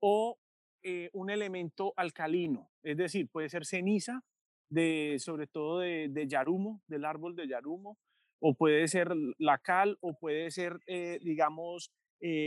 o 0.00 0.38
eh, 0.82 1.10
un 1.12 1.28
elemento 1.28 1.92
alcalino, 1.94 2.70
es 2.82 2.96
decir, 2.96 3.28
puede 3.28 3.50
ser 3.50 3.66
ceniza, 3.66 4.22
de, 4.70 5.16
sobre 5.18 5.46
todo 5.46 5.80
de, 5.80 6.26
yarumo, 6.28 6.82
del 6.86 7.04
árbol 7.04 7.36
de 7.36 7.48
yarumo, 7.48 7.98
o 8.40 8.54
puede 8.54 8.86
ser 8.88 9.12
la 9.38 9.58
cal, 9.58 9.96
o 10.00 10.14
puede 10.14 10.50
ser, 10.50 10.78
eh, 10.86 11.18
digamos, 11.22 11.90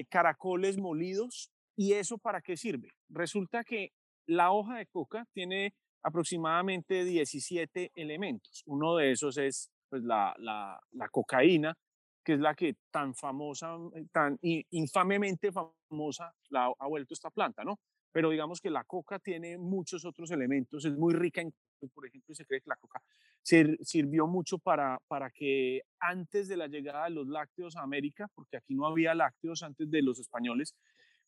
caracoles 0.10 0.78
molidos. 0.78 1.52
¿Y 1.76 1.94
eso 1.94 2.18
para 2.18 2.42
qué 2.42 2.58
sirve? 2.58 2.90
Resulta 3.10 3.64
que 3.64 3.92
la 4.28 4.52
hoja 4.52 4.78
de 4.78 4.88
coca 4.88 5.26
tiene 5.34 5.74
aproximadamente 6.04 7.04
17 7.04 7.92
elementos. 7.96 8.64
Uno 8.66 8.96
de 8.96 9.12
esos 9.12 9.38
es 9.38 9.72
pues 9.90 10.04
la, 10.04 10.36
la, 10.38 10.80
la 10.92 11.10
cocaína, 11.10 11.76
que 12.24 12.34
es 12.34 12.40
la 12.40 12.54
que 12.54 12.76
tan 12.92 13.16
famosa, 13.16 13.76
eh, 13.96 14.06
tan 14.12 14.38
infamemente 14.42 15.52
famosa 15.52 16.34
la 16.50 16.72
ha 16.78 16.88
vuelto 16.88 17.14
esta 17.14 17.32
planta, 17.32 17.64
¿no? 17.64 17.80
Pero 18.12 18.30
digamos 18.30 18.60
que 18.60 18.70
la 18.70 18.84
coca 18.84 19.20
tiene 19.20 19.58
muchos 19.58 20.06
otros 20.06 20.32
elementos, 20.32 20.86
es 20.86 20.98
muy 20.98 21.14
rica 21.14 21.42
en, 21.42 21.54
por 21.94 22.08
ejemplo, 22.08 22.34
se 22.34 22.46
cree 22.46 22.62
que 22.62 22.70
la 22.70 22.76
coca 22.76 23.02
sirvió 23.42 24.28
mucho 24.28 24.58
para, 24.58 25.00
para 25.08 25.30
que 25.30 25.82
antes 26.00 26.48
de 26.48 26.58
la 26.58 26.68
llegada 26.68 27.06
de 27.06 27.12
los 27.12 27.28
lácteos 27.28 27.76
a 27.76 27.82
América, 27.82 28.28
porque 28.36 28.58
aquí 28.58 28.76
no 28.76 28.86
había 28.86 29.14
lácteos 29.16 29.64
antes 29.64 29.90
de 29.90 30.02
los 30.02 30.20
españoles, 30.20 30.76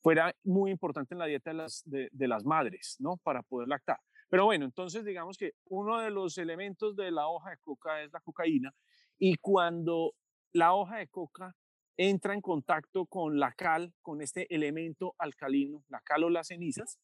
fuera 0.02 0.36
muy 0.44 0.72
importante 0.72 1.14
en 1.14 1.20
la 1.20 1.26
dieta 1.26 1.52
de 1.52 1.58
las, 1.58 1.84
de, 1.86 2.10
de 2.12 2.28
las 2.28 2.44
madres, 2.44 2.98
¿no? 3.00 3.18
Para 3.18 3.44
poder 3.44 3.68
lactar. 3.68 4.00
Pero 4.30 4.46
bueno, 4.46 4.66
entonces 4.66 5.04
digamos 5.06 5.38
que 5.38 5.54
uno 5.66 6.00
de 6.00 6.10
los 6.10 6.38
elementos 6.38 6.96
de 6.96 7.12
la 7.12 7.28
hoja 7.28 7.52
de 7.52 7.58
coca 7.58 8.02
es 8.02 8.12
la 8.12 8.22
cocaína 8.22 8.74
y 9.20 9.36
cuando 9.36 10.14
la 10.54 10.74
hoja 10.74 10.98
de 10.98 11.08
coca 11.08 11.56
entra 12.10 12.34
en 12.34 12.42
contacto 12.42 13.06
con 13.06 13.40
la 13.40 13.52
cal, 13.52 13.94
con 14.02 14.22
este 14.22 14.54
elemento 14.54 15.14
alcalino, 15.20 15.84
la 15.88 16.02
cal 16.02 16.24
o 16.24 16.30
las 16.30 16.48
cenizas, 16.48 17.00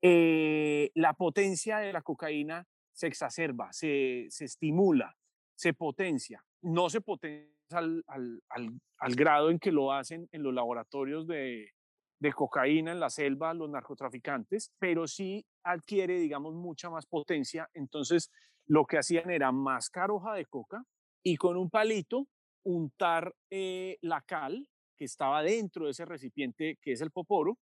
eh, 0.00 0.90
la 0.94 1.12
potencia 1.12 1.78
de 1.78 1.92
la 1.92 2.02
cocaína 2.02 2.66
se 2.92 3.06
exacerba, 3.06 3.72
se, 3.72 4.26
estimula, 4.26 5.16
se 5.54 5.74
potencia. 5.74 6.42
No 6.62 6.88
se 6.88 7.00
potencia 7.00 7.52
al, 7.70 9.14
grado 9.14 9.50
en 9.50 9.58
que 9.58 9.72
lo 9.72 9.92
hacen 9.92 10.28
en 10.32 10.42
los 10.42 10.54
laboratorios 10.54 11.26
de, 11.26 11.72
de 12.18 12.32
cocaína 12.32 12.92
en 12.92 13.00
la 13.00 13.10
selva 13.10 13.52
los 13.52 13.68
narcotraficantes, 13.68 14.72
pero 14.78 15.06
sí 15.06 15.44
adquiere, 15.62 16.18
digamos, 16.18 16.54
mucha 16.54 16.88
más 16.88 17.06
potencia. 17.06 17.68
Entonces, 17.74 18.30
lo 18.66 18.86
que 18.86 18.96
hacían 18.96 19.30
era 19.30 19.52
mascar 19.52 20.10
hoja 20.10 20.34
de 20.34 20.46
coca 20.46 20.82
y 21.22 21.36
con 21.36 21.56
un 21.58 21.68
palito 21.68 22.26
untar 22.64 23.34
eh, 23.50 23.98
la 24.02 24.20
cal 24.22 24.68
que 24.96 25.04
estaba 25.04 25.42
dentro 25.42 25.84
de 25.86 25.92
ese 25.92 26.04
recipiente 26.04 26.78
que 26.80 26.92
es 26.92 27.00
el 27.00 27.10
poporo 27.10 27.58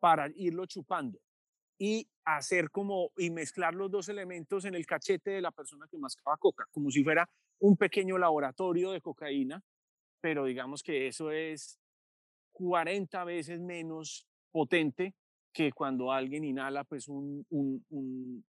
para 0.00 0.28
irlo 0.36 0.66
chupando 0.66 1.18
y 1.78 2.08
hacer 2.24 2.70
como 2.70 3.10
y 3.16 3.30
mezclar 3.30 3.74
los 3.74 3.90
dos 3.90 4.08
elementos 4.08 4.64
en 4.64 4.74
el 4.74 4.86
cachete 4.86 5.32
de 5.32 5.40
la 5.40 5.50
persona 5.50 5.86
que 5.90 5.98
mascaba 5.98 6.36
coca, 6.36 6.66
como 6.70 6.90
si 6.90 7.02
fuera 7.02 7.28
un 7.60 7.76
pequeño 7.76 8.18
laboratorio 8.18 8.92
de 8.92 9.00
cocaína, 9.00 9.60
pero 10.20 10.44
digamos 10.44 10.82
que 10.82 11.08
eso 11.08 11.30
es 11.30 11.78
40 12.52 13.24
veces 13.24 13.60
menos 13.60 14.26
potente 14.50 15.14
que 15.52 15.72
cuando 15.72 16.12
alguien 16.12 16.44
inhala 16.44 16.84
pues 16.84 17.08
un, 17.08 17.46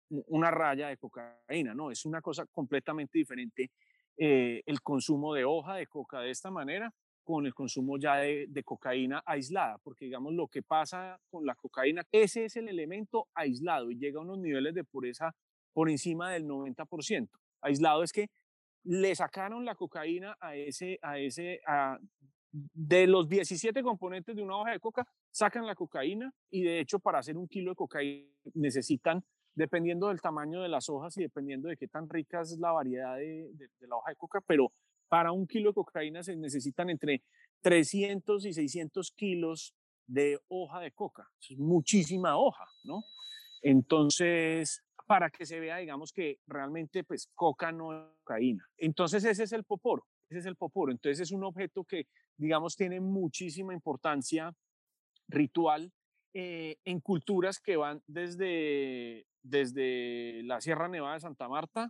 una 0.10 0.52
raya 0.52 0.88
de 0.88 0.98
cocaína, 0.98 1.74
¿no? 1.74 1.92
Es 1.92 2.06
una 2.06 2.22
cosa 2.22 2.46
completamente 2.48 3.18
diferente 3.18 3.72
eh, 4.18 4.64
el 4.66 4.82
consumo 4.82 5.34
de 5.34 5.46
hoja 5.46 5.76
de 5.76 5.88
coca 5.88 6.20
de 6.20 6.32
esta 6.32 6.52
manera 6.52 6.94
con 7.24 7.46
el 7.46 7.54
consumo 7.54 7.98
ya 7.98 8.16
de, 8.16 8.46
de, 8.48 8.64
cocaína 8.64 9.22
aislada, 9.26 9.78
porque 9.80 10.06
digamos 10.06 10.34
lo 10.34 10.48
que 10.48 10.64
pasa 10.64 11.20
con 11.30 11.46
la 11.46 11.56
cocaína, 11.56 12.04
ese 12.12 12.46
es 12.46 12.56
el 12.56 12.70
elemento 12.70 13.28
aislado 13.34 13.92
y 13.92 13.98
llega 13.98 14.20
a 14.20 14.24
unos 14.24 14.40
niveles 14.40 14.74
de 14.74 14.86
pureza 14.86 15.36
por 15.74 15.90
encima 15.90 16.32
del 16.32 16.46
90%. 16.46 17.30
Aislado 17.62 18.04
es 18.04 18.14
que 18.14 18.30
le 18.84 19.14
sacaron 19.14 19.66
la 19.66 19.76
cocaína 19.76 20.38
a 20.40 20.56
ese, 20.56 20.98
a 21.02 21.20
ese, 21.20 21.60
a, 21.68 22.00
de 22.52 23.08
los 23.08 23.28
17 23.28 23.84
componentes 23.84 24.36
de 24.36 24.42
una 24.42 24.58
hoja 24.58 24.72
de 24.72 24.80
coca, 24.80 25.06
sacan 25.30 25.66
la 25.66 25.76
cocaína 25.76 26.34
y 26.50 26.64
de 26.64 26.80
hecho 26.80 27.00
para 27.00 27.20
hacer 27.20 27.38
un 27.38 27.48
kilo 27.48 27.72
de 27.72 27.76
cocaína 27.76 28.30
necesitan, 28.54 29.24
dependiendo 29.58 30.08
del 30.08 30.22
tamaño 30.22 30.62
de 30.62 30.70
las 30.70 30.90
hojas 30.90 31.18
y 31.18 31.22
dependiendo 31.22 31.68
de 31.68 31.78
qué 31.78 31.88
tan 31.88 32.10
rica 32.10 32.42
es 32.42 32.58
la 32.60 32.72
variedad 32.72 33.18
de, 33.18 33.50
la 33.82 33.96
hoja 33.96 34.12
de 34.12 34.16
coca, 34.16 34.42
pero 34.46 34.72
para 35.08 35.32
un 35.32 35.48
kilo 35.48 35.72
de 35.72 35.76
cocaína 35.76 36.24
se 36.24 36.36
necesitan 36.36 36.90
entre 36.90 37.24
300 37.62 38.46
y 38.46 38.54
600 38.54 39.12
kilos 39.12 39.74
de 40.06 40.40
hoja 40.48 40.80
de 40.80 40.92
coca. 40.92 41.28
muchísima 41.58 42.38
hoja, 42.38 42.66
¿no? 42.84 43.04
Entonces, 43.62 44.84
para 45.08 45.30
que 45.30 45.46
se 45.46 45.60
vea, 45.60 45.78
digamos 45.78 46.12
que 46.14 46.40
realmente, 46.46 47.04
pues, 47.04 47.30
coca 47.34 47.72
no 47.72 47.94
es 47.94 48.06
cocaína. 48.24 48.66
Entonces, 48.78 49.24
ese 49.24 49.44
es 49.44 49.52
el 49.54 49.64
poporo. 49.64 50.06
Ese 50.30 50.40
es 50.40 50.46
el 50.46 50.56
poporo. 50.56 50.92
Entonces, 50.92 51.20
es 51.20 51.32
un 51.32 51.44
objeto 51.44 51.84
que 51.84 52.08
digamos, 52.38 52.76
tiene 52.76 53.00
muchísima 53.00 53.74
importancia 53.74 54.54
ritual 55.28 55.92
eh, 56.34 56.78
en 56.86 57.00
culturas 57.00 57.60
que 57.60 57.78
van 57.78 58.02
desde, 58.06 59.26
desde 59.50 60.44
la 60.44 60.62
Sierra 60.62 60.88
Nevada 60.88 61.16
de 61.16 61.20
Santa 61.22 61.48
Marta 61.48 61.90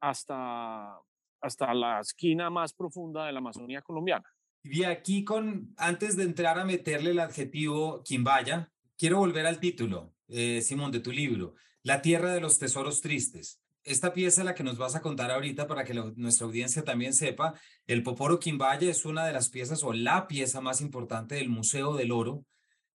hasta, 0.00 0.98
hasta 1.40 1.74
la 1.74 2.00
esquina 2.00 2.50
más 2.50 2.72
profunda 2.72 3.26
de 3.26 3.32
la 3.32 3.38
Amazonía 3.38 3.82
colombiana. 3.82 4.24
Y 4.62 4.84
aquí 4.84 5.24
con, 5.24 5.74
antes 5.76 6.16
de 6.16 6.24
entrar 6.24 6.58
a 6.58 6.64
meterle 6.64 7.10
el 7.10 7.20
adjetivo 7.20 8.02
Quimbaya, 8.02 8.72
quiero 8.98 9.18
volver 9.18 9.46
al 9.46 9.60
título, 9.60 10.12
eh, 10.28 10.60
Simón, 10.62 10.90
de 10.90 11.00
tu 11.00 11.12
libro, 11.12 11.54
La 11.82 12.02
Tierra 12.02 12.32
de 12.32 12.40
los 12.40 12.58
Tesoros 12.58 13.00
Tristes 13.00 13.60
esta 13.86 14.12
pieza, 14.12 14.42
la 14.42 14.54
que 14.54 14.64
nos 14.64 14.78
vas 14.78 14.96
a 14.96 15.00
contar 15.00 15.30
ahorita 15.30 15.68
para 15.68 15.84
que 15.84 15.94
nuestra 15.94 16.46
audiencia 16.46 16.82
también 16.84 17.14
sepa, 17.14 17.54
el 17.86 18.02
Poporo 18.02 18.40
Quimbaya 18.40 18.90
es 18.90 19.04
una 19.04 19.24
de 19.24 19.32
las 19.32 19.48
piezas 19.48 19.84
o 19.84 19.92
la 19.92 20.26
pieza 20.26 20.60
más 20.60 20.80
importante 20.80 21.36
del 21.36 21.48
Museo 21.48 21.94
del 21.94 22.10
Oro. 22.10 22.44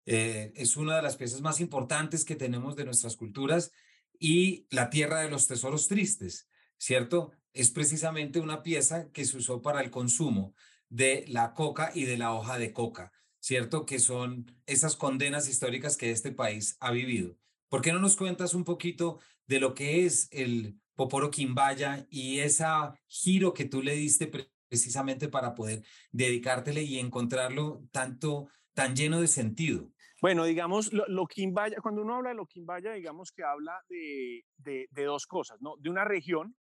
Eh, 0.05 0.51
es 0.55 0.77
una 0.77 0.95
de 0.95 1.01
las 1.01 1.15
piezas 1.15 1.41
más 1.41 1.59
importantes 1.59 2.25
que 2.25 2.35
tenemos 2.35 2.75
de 2.75 2.85
nuestras 2.85 3.15
culturas 3.15 3.71
y 4.19 4.67
la 4.69 4.89
Tierra 4.89 5.21
de 5.21 5.29
los 5.29 5.47
Tesoros 5.47 5.87
Tristes, 5.87 6.47
¿cierto? 6.77 7.31
Es 7.53 7.69
precisamente 7.69 8.39
una 8.39 8.63
pieza 8.63 9.11
que 9.11 9.25
se 9.25 9.37
usó 9.37 9.61
para 9.61 9.81
el 9.81 9.91
consumo 9.91 10.55
de 10.89 11.25
la 11.27 11.53
coca 11.53 11.91
y 11.93 12.05
de 12.05 12.17
la 12.17 12.33
hoja 12.33 12.57
de 12.57 12.73
coca, 12.73 13.11
¿cierto? 13.39 13.85
Que 13.85 13.99
son 13.99 14.45
esas 14.65 14.95
condenas 14.95 15.47
históricas 15.47 15.97
que 15.97 16.11
este 16.11 16.31
país 16.31 16.77
ha 16.79 16.91
vivido. 16.91 17.37
¿Por 17.69 17.81
qué 17.81 17.93
no 17.93 17.99
nos 17.99 18.15
cuentas 18.15 18.53
un 18.53 18.63
poquito 18.63 19.19
de 19.47 19.59
lo 19.59 19.73
que 19.73 20.05
es 20.05 20.27
el 20.31 20.79
Poporo 20.95 21.31
Quimbaya 21.31 22.05
y 22.09 22.39
ese 22.39 22.65
giro 23.07 23.53
que 23.53 23.65
tú 23.65 23.81
le 23.81 23.95
diste 23.95 24.29
precisamente 24.67 25.29
para 25.29 25.55
poder 25.55 25.83
dedicártele 26.11 26.83
y 26.83 26.99
encontrarlo 26.99 27.83
tanto, 27.91 28.49
tan 28.73 28.95
lleno 28.95 29.21
de 29.21 29.27
sentido? 29.27 29.91
Bueno, 30.21 30.45
digamos, 30.45 30.93
lo, 30.93 31.07
lo 31.07 31.25
Quimbaya, 31.25 31.77
cuando 31.81 32.01
uno 32.03 32.15
habla 32.15 32.29
de 32.29 32.35
lo 32.35 32.45
Quimbaya, 32.45 32.93
digamos 32.93 33.31
que 33.31 33.43
habla 33.43 33.81
de, 33.89 34.45
de, 34.57 35.03
dos 35.03 35.25
cosas, 35.25 35.59
¿no? 35.61 35.75
De 35.77 35.89
una 35.89 36.05
región, 36.05 36.55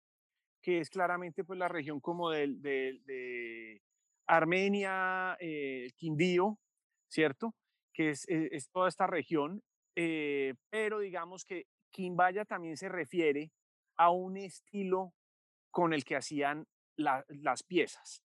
que 0.62 0.78
es 0.80 0.90
claramente 0.90 1.44
pues 1.44 1.58
la 1.58 1.68
región 1.68 2.00
como 2.00 2.30
de, 2.30 2.46
de 2.58 3.82
Armenia, 4.26 5.36
eh, 5.40 5.90
Quindío, 5.96 6.58
¿cierto? 7.08 7.54
Que 7.92 8.10
es, 8.10 8.24
es 8.28 8.70
toda 8.70 8.88
esta 8.88 9.06
región 9.06 9.62
eh, 10.00 10.54
pero 10.70 11.00
digamos 11.00 11.44
que 11.44 11.66
Quimbaya 11.90 12.44
también 12.44 12.76
se 12.76 12.88
refiere 12.88 13.50
a 13.96 14.10
un 14.10 14.36
estilo 14.36 15.12
con 15.72 15.92
el 15.92 16.04
que 16.04 16.14
hacían 16.14 16.68
las 16.96 17.64
piezas. 17.64 18.22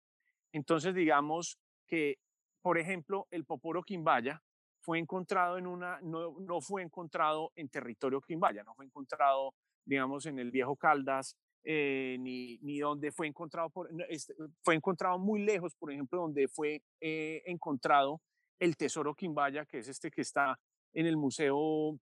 Entonces, 0.52 0.94
digamos 0.94 1.58
que, 1.88 2.18
por 2.62 2.78
ejemplo, 2.78 3.28
el 3.32 3.46
Poporo 3.46 3.84
Quimbaya 3.84 4.42
fue 4.82 5.00
encontrado 5.00 5.58
en 5.58 5.68
una, 5.68 6.00
no, 6.02 6.40
no 6.40 6.62
fue 6.62 6.82
encontrado 6.82 7.52
en 7.56 7.70
territorio 7.70 8.22
Quimbaya, 8.22 8.64
no 8.64 8.74
fue 8.74 8.86
encontrado, 8.86 9.54
digamos, 9.86 10.26
en 10.26 10.40
el 10.40 10.52
viejo 10.52 10.76
Caldas, 10.76 11.38
eh, 11.64 12.18
ni, 12.20 12.58
ni 12.60 12.80
donde 12.80 13.12
fue 13.12 13.28
encontrado, 13.28 13.72
este, 14.10 14.34
fue 14.64 14.76
encontrado 14.76 15.20
muy 15.20 15.44
lejos, 15.44 15.76
por 15.76 15.92
ejemplo, 15.92 16.22
donde 16.22 16.48
fue 16.48 16.82
eh, 17.00 17.44
encontrado 17.46 18.22
el 18.60 18.76
tesoro 18.76 19.14
Quimbaya, 19.14 19.66
que 19.66 19.80
es 19.80 19.88
este 19.88 20.10
que 20.10 20.22
está 20.22 20.60
en 20.94 21.06
el 21.06 21.18
Museo, 21.18 22.00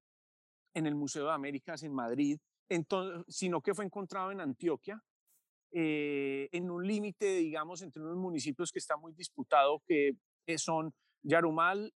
en 0.73 0.85
el 0.85 0.95
Museo 0.95 1.25
de 1.25 1.33
Américas 1.33 1.83
en 1.83 1.93
Madrid, 1.93 2.39
entonces, 2.69 3.25
sino 3.27 3.61
que 3.61 3.73
fue 3.73 3.83
encontrado 3.83 4.31
en 4.31 4.39
Antioquia, 4.39 5.01
eh, 5.71 6.47
en 6.51 6.71
un 6.71 6.87
límite, 6.87 7.35
digamos, 7.35 7.81
entre 7.81 8.01
unos 8.01 8.17
municipios 8.17 8.71
que 8.71 8.79
está 8.79 8.95
muy 8.97 9.13
disputado, 9.13 9.81
que 9.85 10.13
son 10.57 10.93
Yarumal, 11.21 11.93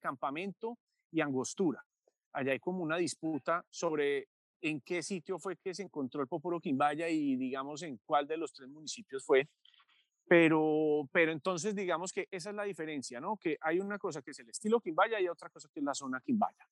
Campamento 0.00 0.78
y 1.10 1.20
Angostura. 1.20 1.84
Allá 2.32 2.52
hay 2.52 2.58
como 2.58 2.82
una 2.82 2.96
disputa 2.96 3.64
sobre 3.70 4.28
en 4.60 4.80
qué 4.80 5.02
sitio 5.02 5.38
fue 5.38 5.56
que 5.56 5.74
se 5.74 5.82
encontró 5.82 6.20
el 6.20 6.28
Poporo 6.28 6.60
Quimbaya 6.60 7.08
y 7.08 7.36
digamos 7.36 7.82
en 7.82 7.98
cuál 8.04 8.26
de 8.26 8.36
los 8.36 8.52
tres 8.52 8.68
municipios 8.68 9.24
fue. 9.24 9.48
Pero, 10.26 11.08
pero 11.10 11.32
entonces 11.32 11.74
digamos 11.74 12.12
que 12.12 12.28
esa 12.30 12.50
es 12.50 12.56
la 12.56 12.64
diferencia, 12.64 13.18
¿no? 13.18 13.38
Que 13.38 13.56
hay 13.62 13.80
una 13.80 13.98
cosa 13.98 14.20
que 14.20 14.32
es 14.32 14.38
el 14.38 14.50
estilo 14.50 14.80
Quimbaya 14.80 15.20
y 15.20 15.28
otra 15.28 15.48
cosa 15.48 15.70
que 15.72 15.80
es 15.80 15.84
la 15.84 15.94
zona 15.94 16.20
Quimbaya. 16.20 16.68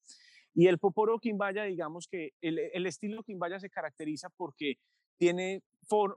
Y 0.54 0.66
el 0.66 0.78
Poporo 0.78 1.18
Quimbaya, 1.18 1.64
digamos 1.64 2.06
que 2.06 2.32
el, 2.42 2.58
el 2.58 2.87
estilo 2.87 3.23
Quimbaya 3.23 3.58
se 3.58 3.70
caracteriza 3.70 4.28
porque 4.37 4.78
tiene 5.16 5.62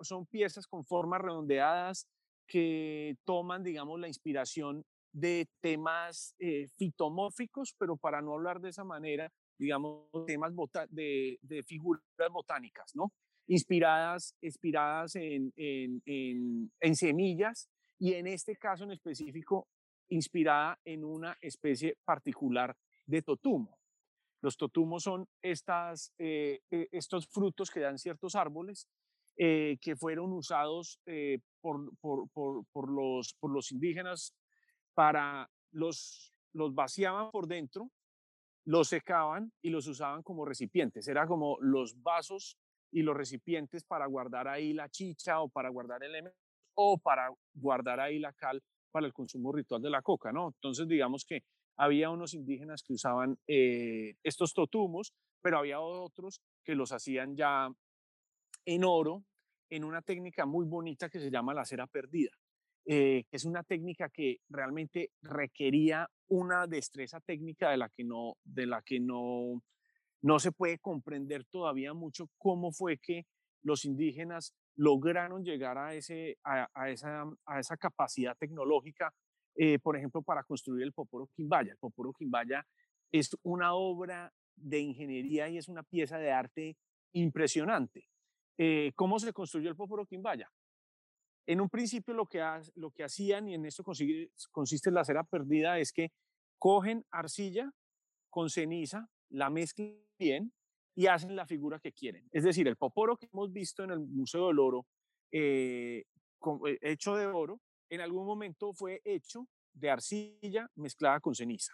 son 0.02 0.26
piezas 0.26 0.68
con 0.68 0.84
formas 0.84 1.22
redondeadas 1.22 2.08
que 2.50 3.16
toman, 3.24 3.64
digamos, 3.64 4.00
la 4.00 4.08
inspiración 4.08 4.84
de 5.12 5.48
temas 5.62 6.36
eh, 6.40 6.68
fitomórficos, 6.78 7.74
pero 7.78 7.96
para 7.96 8.22
no 8.22 8.34
hablar 8.34 8.60
de 8.60 8.70
esa 8.70 8.84
manera, 8.84 9.32
digamos, 9.58 10.08
temas 10.26 10.52
de, 10.90 11.64
figuras 11.66 12.04
botánicas, 12.32 12.96
¿no? 12.96 13.14
Inspiradas, 13.48 14.36
inspiradas 14.42 15.16
en, 15.16 15.54
en, 15.56 16.72
en, 16.80 16.96
semillas 16.96 17.70
y 17.98 18.14
en 18.14 18.28
este 18.28 18.56
caso 18.56 18.84
en 18.84 18.92
específico, 18.92 19.68
inspirada 20.10 20.80
en 20.86 21.04
una 21.04 21.38
especie 21.42 21.98
particular 22.06 22.76
de 23.06 23.22
totumo. 23.22 23.80
Los 24.42 24.56
totumos 24.56 25.04
son 25.04 25.28
estas, 25.42 26.14
eh, 26.18 26.62
e, 26.72 26.88
estos 26.92 27.28
frutos 27.28 27.70
que 27.70 27.82
dan 27.82 27.98
ciertos 27.98 28.36
árboles 28.36 28.88
eh, 29.42 29.78
que 29.80 29.96
fueron 29.96 30.34
usados 30.34 31.00
por, 31.62 31.98
por, 32.00 32.30
por, 32.30 32.66
por, 32.74 32.92
los, 32.92 33.34
por 33.40 33.52
los 33.52 33.72
indígenas 33.72 34.36
para 34.94 35.50
los, 35.72 36.34
los 36.54 36.76
vaciaban 36.76 37.32
por 37.32 37.48
dentro, 37.48 37.90
los 38.66 38.90
secaban 38.90 39.52
y 39.62 39.70
los 39.70 39.88
usaban 39.88 40.24
como 40.24 40.46
recipientes. 40.46 41.08
Era 41.08 41.26
como 41.26 41.58
los 41.62 42.02
vasos 42.04 42.58
y 42.92 43.02
los 43.02 43.16
recipientes 43.16 43.84
para 43.84 44.06
guardar 44.08 44.48
ahí 44.48 44.74
la 44.74 44.90
chicha 44.90 45.42
o 45.42 45.50
para 45.50 45.70
guardar 45.70 46.04
el 46.04 46.32
o 46.76 46.98
para 46.98 47.30
guardar 47.54 48.00
ahí 48.00 48.20
la 48.20 48.34
cal 48.34 48.62
para 48.92 49.06
el 49.06 49.14
consumo 49.14 49.52
ritual 49.52 49.82
de 49.82 49.90
la 49.90 50.02
coca, 50.02 50.32
¿no? 50.32 50.48
Entonces, 50.48 50.88
digamos 50.88 51.26
que 51.26 51.44
había 51.78 52.10
unos 52.10 52.34
indígenas 52.34 52.84
que 52.84 52.94
usaban 52.94 53.38
eh, 53.48 54.16
estos 54.24 54.54
totumos, 54.54 55.14
pero 55.42 55.60
había 55.60 55.80
otros 55.80 56.42
que 56.64 56.76
los 56.76 56.92
hacían 56.92 57.36
ya 57.36 57.70
en 58.66 58.84
oro, 58.84 59.24
en 59.70 59.84
una 59.84 60.02
técnica 60.02 60.46
muy 60.46 60.66
bonita 60.66 61.10
que 61.10 61.20
se 61.20 61.30
llama 61.30 61.54
la 61.54 61.66
cera 61.66 61.88
perdida. 61.88 62.32
Eh, 62.86 63.26
es 63.32 63.46
una 63.46 63.64
técnica 63.64 64.10
que 64.10 64.40
realmente 64.50 65.12
requería 65.22 66.10
una 66.28 66.66
destreza 66.66 67.20
técnica 67.20 67.70
de 67.70 67.78
la 67.78 67.90
que 67.90 68.04
no, 68.04 68.38
de 68.44 68.66
la 68.66 68.82
que 68.82 69.00
no, 69.00 69.62
no 70.22 70.40
se 70.40 70.52
puede 70.52 70.80
comprender 70.80 71.46
todavía 71.46 71.94
mucho 71.94 72.30
cómo 72.38 72.72
fue 72.72 72.98
que 72.98 73.26
los 73.62 73.86
indígenas 73.86 74.56
lograron 74.76 75.44
llegar 75.44 75.78
a, 75.78 75.94
ese, 75.94 76.38
a, 76.44 76.90
esa, 76.90 77.26
a 77.46 77.60
esa, 77.60 77.78
capacidad 77.78 78.36
tecnológica, 78.38 79.14
eh, 79.56 79.78
por 79.78 79.98
ejemplo, 79.98 80.22
para 80.22 80.44
construir 80.44 80.84
el 80.84 80.94
Poporo 80.94 81.28
Quimbaya. 81.36 81.74
El 81.74 81.78
Poporo 81.78 82.14
Quimbaya 82.14 82.66
es 83.12 83.36
una 83.44 83.74
obra 83.74 84.32
de 84.56 84.80
ingeniería 84.80 85.50
y 85.50 85.58
es 85.58 85.68
una 85.68 85.84
pieza 85.84 86.18
de 86.18 86.32
arte 86.32 86.78
impresionante. 87.12 88.09
Eh, 88.62 88.92
¿Cómo 88.94 89.18
se 89.20 89.32
construyó 89.32 89.70
el 89.70 89.78
Poporo 89.78 90.06
Quimbaya? 90.06 90.52
En 91.48 91.62
un 91.62 91.70
principio 91.70 92.14
lo 92.14 92.26
que, 92.26 92.44
lo 92.76 92.92
que 92.92 93.06
hacían, 93.06 93.48
y 93.48 93.54
en 93.54 93.66
esto 93.66 93.86
consiste 94.52 94.92
la 94.92 95.06
cera 95.06 95.24
perdida, 95.24 95.80
es 95.80 95.94
que 95.94 96.12
cogen 96.58 97.06
arcilla 97.10 97.72
con 98.30 98.50
ceniza, 98.50 99.08
la 99.30 99.50
mezclan 99.50 99.96
bien 100.20 100.52
y 100.94 101.08
hacen 101.08 101.38
la 101.38 101.48
figura 101.48 101.80
que 101.80 101.94
quieren. 101.94 102.28
Es 102.34 102.44
decir, 102.44 102.68
el 102.68 102.76
poporo 102.76 103.16
que 103.16 103.30
hemos 103.32 103.50
visto 103.54 103.86
en 103.86 103.92
el 103.92 104.00
Museo 104.02 104.48
del 104.48 104.60
Oro, 104.60 104.86
eh, 105.32 106.04
eh, 106.68 106.78
hecho 106.82 107.16
de 107.16 107.28
oro, 107.28 107.62
en 107.90 108.02
algún 108.02 108.26
momento 108.26 108.74
fue 108.74 109.02
hecho 109.06 109.48
de 109.72 109.90
arcilla 109.90 110.70
mezclada 110.76 111.22
con 111.22 111.34
ceniza. 111.34 111.72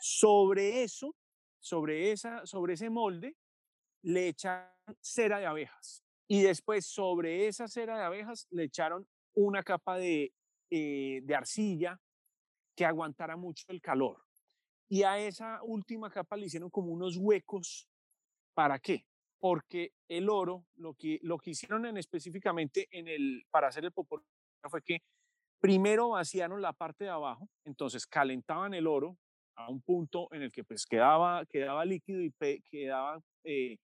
Sobre 0.00 0.84
eso, 0.84 1.16
sobre, 1.58 2.12
esa, 2.12 2.46
sobre 2.46 2.74
ese 2.74 2.90
molde, 2.90 3.36
le 4.02 4.28
echan 4.28 4.68
cera 5.00 5.38
de 5.38 5.46
abejas. 5.46 6.02
Y 6.28 6.42
después 6.42 6.86
sobre 6.86 7.48
esa 7.48 7.68
cera 7.68 7.98
de 7.98 8.04
abejas 8.04 8.46
le 8.50 8.64
echaron 8.64 9.06
una 9.34 9.62
capa 9.62 9.96
de, 9.96 10.32
eh, 10.70 11.20
de 11.22 11.34
arcilla 11.34 12.00
que 12.76 12.84
aguantara 12.84 13.36
mucho 13.36 13.64
el 13.68 13.80
calor. 13.80 14.22
Y 14.88 15.02
a 15.02 15.18
esa 15.18 15.62
última 15.62 16.10
capa 16.10 16.36
le 16.36 16.46
hicieron 16.46 16.70
como 16.70 16.92
unos 16.92 17.16
huecos. 17.16 17.88
¿Para 18.54 18.78
qué? 18.78 19.06
Porque 19.38 19.92
el 20.08 20.28
oro, 20.28 20.66
lo 20.74 20.94
que, 20.94 21.18
lo 21.22 21.38
que 21.38 21.50
hicieron 21.50 21.86
en 21.86 21.96
específicamente 21.96 22.88
en 22.90 23.08
el, 23.08 23.44
para 23.50 23.68
hacer 23.68 23.84
el 23.84 23.92
popor 23.92 24.24
fue 24.68 24.82
que 24.82 25.02
primero 25.60 26.10
vaciaron 26.10 26.60
la 26.60 26.72
parte 26.72 27.04
de 27.04 27.10
abajo, 27.10 27.48
entonces 27.64 28.06
calentaban 28.06 28.74
el 28.74 28.86
oro 28.86 29.16
a 29.54 29.70
un 29.70 29.80
punto 29.80 30.28
en 30.32 30.42
el 30.42 30.52
que 30.52 30.64
pues 30.64 30.86
quedaba, 30.86 31.44
quedaba 31.46 31.84
líquido 31.84 32.20
y 32.20 32.32
quedaba 32.70 33.20
eh, 33.44 33.76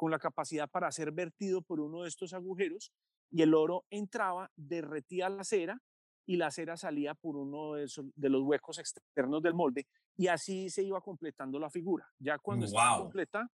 con 0.00 0.10
la 0.10 0.18
capacidad 0.18 0.66
para 0.66 0.90
ser 0.90 1.12
vertido 1.12 1.60
por 1.60 1.78
uno 1.78 2.04
de 2.04 2.08
estos 2.08 2.32
agujeros 2.32 2.90
y 3.30 3.42
el 3.42 3.52
oro 3.52 3.84
entraba, 3.90 4.50
derretía 4.56 5.28
la 5.28 5.44
cera 5.44 5.78
y 6.26 6.36
la 6.36 6.50
cera 6.50 6.78
salía 6.78 7.14
por 7.14 7.36
uno 7.36 7.74
de, 7.74 8.30
los 8.30 8.42
huecos 8.42 8.78
externos 8.78 9.42
del 9.42 9.52
molde 9.52 9.86
y 10.16 10.28
así 10.28 10.70
se 10.70 10.82
iba 10.84 11.02
completando 11.02 11.58
la 11.58 11.68
figura. 11.68 12.08
Ya 12.18 12.38
cuando 12.38 12.64
estaba 12.64 12.96
completa, 12.96 13.46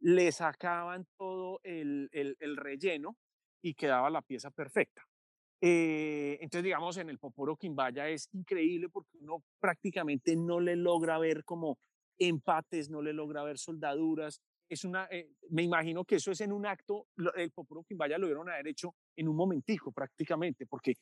le 0.00 0.32
sacaban 0.32 1.06
todo 1.16 1.60
el, 1.62 2.10
relleno 2.56 3.16
y 3.62 3.74
quedaba 3.74 4.10
la 4.10 4.22
pieza 4.22 4.50
perfecta. 4.50 5.04
Eh, 5.60 6.38
entonces, 6.40 6.64
digamos, 6.64 6.96
en 6.96 7.08
el 7.08 7.20
Poporo 7.20 7.56
Quimbaya 7.56 8.08
es 8.08 8.28
increíble 8.32 8.88
porque 8.88 9.16
uno 9.20 9.44
prácticamente 9.60 10.34
no 10.34 10.58
le 10.58 10.74
logra 10.74 11.20
ver 11.20 11.44
como 11.44 11.78
empates, 12.18 12.90
no 12.90 13.00
le 13.00 13.12
logra 13.12 13.44
ver 13.44 13.58
soldaduras, 13.58 14.42
es 14.68 14.84
una, 14.84 15.08
eh, 15.10 15.30
me 15.50 15.62
imagino 15.62 16.04
que 16.04 16.16
eso 16.16 16.30
es 16.30 16.40
en 16.40 16.52
un 16.52 16.66
acto, 16.66 17.08
el 17.36 17.50
Poporo 17.50 17.82
Quimbaya 17.84 18.18
lo 18.18 18.26
vieron 18.26 18.48
haber 18.48 18.68
hecho 18.68 18.94
en 19.16 19.28
un 19.28 19.36
momentico 19.36 19.92
prácticamente, 19.92 20.66
porque 20.66 20.94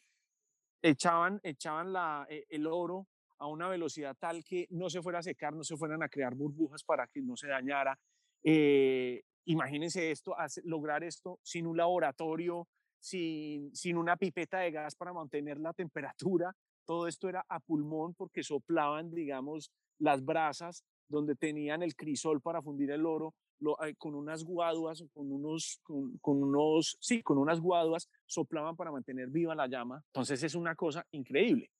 echaban, 0.82 1.40
echaban 1.42 1.92
la, 1.92 2.26
eh, 2.28 2.46
el 2.48 2.66
oro 2.66 3.08
a 3.38 3.46
una 3.48 3.68
velocidad 3.68 4.16
tal 4.18 4.44
que 4.44 4.66
no 4.70 4.88
se 4.88 5.02
fuera 5.02 5.18
a 5.18 5.22
secar, 5.22 5.54
no 5.54 5.64
se 5.64 5.76
fueran 5.76 6.02
a 6.02 6.08
crear 6.08 6.34
burbujas 6.34 6.84
para 6.84 7.06
que 7.06 7.20
no 7.20 7.36
se 7.36 7.48
dañara. 7.48 7.98
Eh, 8.42 9.22
imagínense 9.44 10.10
esto, 10.10 10.34
lograr 10.64 11.04
esto 11.04 11.38
sin 11.42 11.66
un 11.66 11.76
laboratorio, 11.76 12.68
sin, 12.98 13.74
sin 13.74 13.96
una 13.96 14.16
pipeta 14.16 14.60
de 14.60 14.70
gas 14.70 14.94
para 14.94 15.12
mantener 15.12 15.58
la 15.58 15.72
temperatura. 15.72 16.54
Todo 16.86 17.08
esto 17.08 17.28
era 17.28 17.44
a 17.48 17.60
pulmón 17.60 18.14
porque 18.14 18.42
soplaban, 18.42 19.10
digamos, 19.10 19.70
las 19.98 20.24
brasas 20.24 20.84
donde 21.08 21.36
tenían 21.36 21.82
el 21.82 21.94
crisol 21.94 22.40
para 22.40 22.62
fundir 22.62 22.90
el 22.90 23.06
oro, 23.06 23.34
eh, 23.82 23.94
con 23.96 24.14
unas 24.14 24.44
guaduas, 24.44 25.04
con 25.12 25.32
unos, 25.32 25.80
con, 25.82 26.42
unos, 26.42 26.96
sí, 27.00 27.22
con 27.22 27.38
unas 27.38 27.60
guaduas 27.60 28.08
soplaban 28.26 28.76
para 28.76 28.92
mantener 28.92 29.28
viva 29.28 29.54
la 29.54 29.66
llama. 29.66 30.02
Entonces 30.08 30.42
es 30.42 30.54
una 30.54 30.74
cosa 30.74 31.06
increíble. 31.12 31.70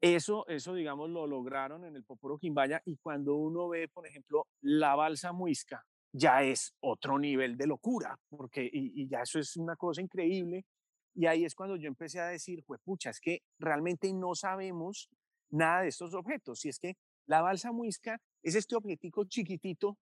Eso, 0.00 0.46
eso 0.48 0.74
digamos, 0.74 1.10
lo 1.10 1.26
lograron 1.26 1.84
en 1.84 1.94
el 1.94 2.02
Poporo 2.02 2.38
Quimbaya 2.38 2.82
y 2.84 2.96
cuando 2.96 3.36
uno 3.36 3.68
ve, 3.68 3.88
por 3.88 4.06
ejemplo, 4.06 4.48
la 4.60 4.96
balsa 4.96 5.32
muisca, 5.32 5.86
ya 6.12 6.42
es 6.42 6.74
otro 6.80 7.18
nivel 7.18 7.56
de 7.56 7.66
locura, 7.66 8.18
porque 8.28 8.68
y, 8.70 9.08
ya 9.08 9.22
eso 9.22 9.38
es 9.38 9.56
una 9.56 9.76
cosa 9.76 10.02
increíble. 10.02 10.64
Y 11.14 11.26
ahí 11.26 11.44
es 11.44 11.54
cuando 11.54 11.76
yo 11.76 11.88
empecé 11.88 12.20
a 12.20 12.26
decir, 12.26 12.64
pues 12.66 12.80
pucha, 12.82 13.10
es 13.10 13.20
que 13.20 13.42
realmente 13.58 14.12
no 14.12 14.34
sabemos 14.34 15.08
nada 15.50 15.82
de 15.82 15.88
estos 15.88 16.14
objetos. 16.14 16.64
Y 16.64 16.70
es 16.70 16.78
que 16.78 16.96
la 17.26 17.40
balsa 17.40 17.70
muisca 17.70 18.20
es 18.42 18.54
este 18.54 18.74
objetico 18.74 19.24
chiquitito 19.24 19.98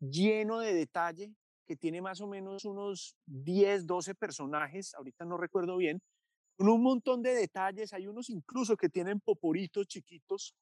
lleno 0.00 0.60
de 0.60 0.74
detalle, 0.74 1.34
que 1.66 1.76
tiene 1.76 2.02
más 2.02 2.20
o 2.20 2.26
menos 2.26 2.64
unos 2.64 3.16
10, 3.26 3.86
12 3.86 4.14
personajes, 4.14 4.94
ahorita 4.94 5.24
no 5.24 5.36
recuerdo 5.36 5.76
bien, 5.76 6.02
con 6.56 6.68
un 6.68 6.82
montón 6.82 7.22
de 7.22 7.32
detalles, 7.32 7.92
hay 7.92 8.06
unos 8.06 8.28
incluso 8.28 8.76
que 8.76 8.88
tienen 8.88 9.20
poporitos 9.20 9.86
chiquitos. 9.86 10.54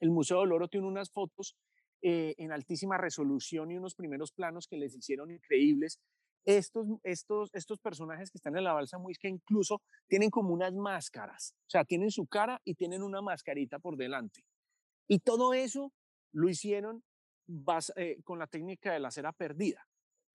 El 0.00 0.10
Museo 0.10 0.40
del 0.40 0.52
Oro 0.52 0.68
tiene 0.68 0.86
unas 0.86 1.10
fotos 1.10 1.54
eh, 2.02 2.34
en 2.38 2.50
altísima 2.50 2.96
resolución 2.96 3.70
y 3.70 3.76
unos 3.76 3.94
primeros 3.94 4.32
planos 4.32 4.66
que 4.66 4.76
les 4.76 4.96
hicieron 4.96 5.30
increíbles. 5.30 6.00
estos, 6.44 6.86
estos, 7.02 7.50
estos 7.52 7.78
personajes 7.78 8.30
que 8.30 8.38
están 8.38 8.56
en 8.56 8.64
la 8.64 8.72
balsa 8.72 8.98
muisca 8.98 9.28
incluso 9.28 9.82
tienen 10.08 10.30
como 10.30 10.54
unas 10.54 10.74
máscaras, 10.74 11.54
o 11.66 11.70
sea, 11.70 11.84
tienen 11.84 12.10
su 12.10 12.26
cara 12.26 12.60
y 12.64 12.74
tienen 12.74 13.02
una 13.02 13.20
mascarita 13.20 13.78
por 13.78 13.96
delante. 13.96 14.44
Y 15.08 15.20
todo 15.20 15.54
eso 15.54 15.92
lo 16.32 16.48
hicieron 16.48 17.04
eh, 17.96 18.20
con 18.24 18.38
la 18.38 18.46
técnica 18.46 18.92
de 18.92 19.00
la 19.00 19.10
cera 19.10 19.32
perdida, 19.32 19.86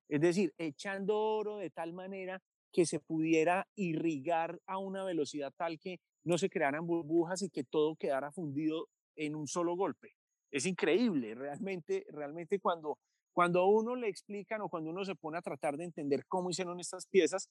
es 0.09 0.21
decir, 0.21 0.53
echando 0.57 1.17
oro 1.17 1.57
de 1.57 1.69
tal 1.69 1.93
manera 1.93 2.41
que 2.71 2.85
se 2.85 2.99
pudiera 2.99 3.67
irrigar 3.75 4.59
a 4.65 4.79
una 4.79 5.03
velocidad 5.03 5.53
tal 5.55 5.79
que 5.79 5.99
no 6.23 6.37
se 6.37 6.49
crearan 6.49 6.87
burbujas 6.87 7.41
y 7.43 7.49
que 7.49 7.63
todo 7.63 7.95
quedara 7.95 8.31
fundido 8.31 8.89
en 9.15 9.35
un 9.35 9.47
solo 9.47 9.75
golpe. 9.75 10.15
Es 10.51 10.65
increíble, 10.65 11.35
realmente, 11.35 12.05
realmente 12.09 12.59
cuando, 12.59 12.97
cuando 13.31 13.61
a 13.61 13.69
uno 13.69 13.95
le 13.95 14.07
explican 14.07 14.61
o 14.61 14.69
cuando 14.69 14.89
uno 14.89 15.05
se 15.05 15.15
pone 15.15 15.37
a 15.37 15.41
tratar 15.41 15.77
de 15.77 15.85
entender 15.85 16.25
cómo 16.27 16.49
hicieron 16.49 16.79
estas 16.79 17.05
piezas, 17.07 17.49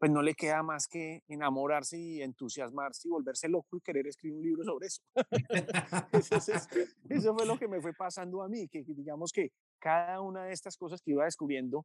pues 0.00 0.10
no 0.10 0.22
le 0.22 0.34
queda 0.34 0.62
más 0.62 0.88
que 0.88 1.22
enamorarse 1.28 1.98
y 1.98 2.22
entusiasmarse 2.22 3.06
y 3.06 3.10
volverse 3.10 3.50
loco 3.50 3.76
y 3.76 3.82
querer 3.82 4.06
escribir 4.06 4.38
un 4.38 4.42
libro 4.42 4.64
sobre 4.64 4.86
eso. 4.86 5.02
eso, 7.10 7.34
fue 7.34 7.44
lo 7.46 7.58
que 7.58 7.68
me 7.68 7.82
fue 7.82 7.92
pasando 7.92 8.42
a 8.42 8.48
mí, 8.48 8.66
que 8.66 8.82
digamos 8.82 9.30
que 9.30 9.52
cada 9.78 10.22
una 10.22 10.44
de 10.44 10.54
estas 10.54 10.78
cosas 10.78 11.02
que 11.02 11.10
iba 11.10 11.26
descubriendo, 11.26 11.84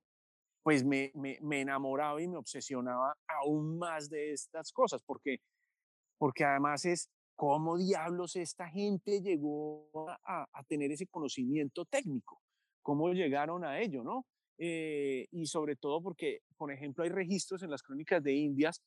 pues 0.63 0.85
me, 0.85 1.11
me, 1.13 1.37
me 1.41 1.59
enamoraba 1.59 2.21
y 2.21 2.29
me 2.29 2.37
obsesionaba 2.37 3.17
aún 3.27 3.77
más 3.77 4.09
de 4.09 4.31
estas 4.31 4.71
cosas, 4.71 5.03
porque, 5.05 5.39
porque 6.17 6.45
además 6.45 6.85
es 6.85 7.09
cómo 7.35 7.77
diablos 7.77 8.37
esta 8.37 8.69
gente 8.69 9.19
llegó 9.19 9.89
a, 10.23 10.47
a 10.53 10.63
tener 10.63 10.89
ese 10.89 11.05
conocimiento 11.07 11.83
técnico, 11.83 12.41
cómo 12.81 13.11
llegaron 13.11 13.65
a 13.65 13.81
ello, 13.81 14.05
¿no? 14.05 14.25
Eh, 14.57 15.27
y 15.31 15.47
sobre 15.47 15.75
todo 15.75 16.01
porque, 16.01 16.39
por 16.57 16.71
ejemplo, 16.71 17.03
hay 17.03 17.09
registros 17.09 17.61
en 17.63 17.71
las 17.71 17.83
crónicas 17.83 18.23
de 18.23 18.33
Indias 18.33 18.81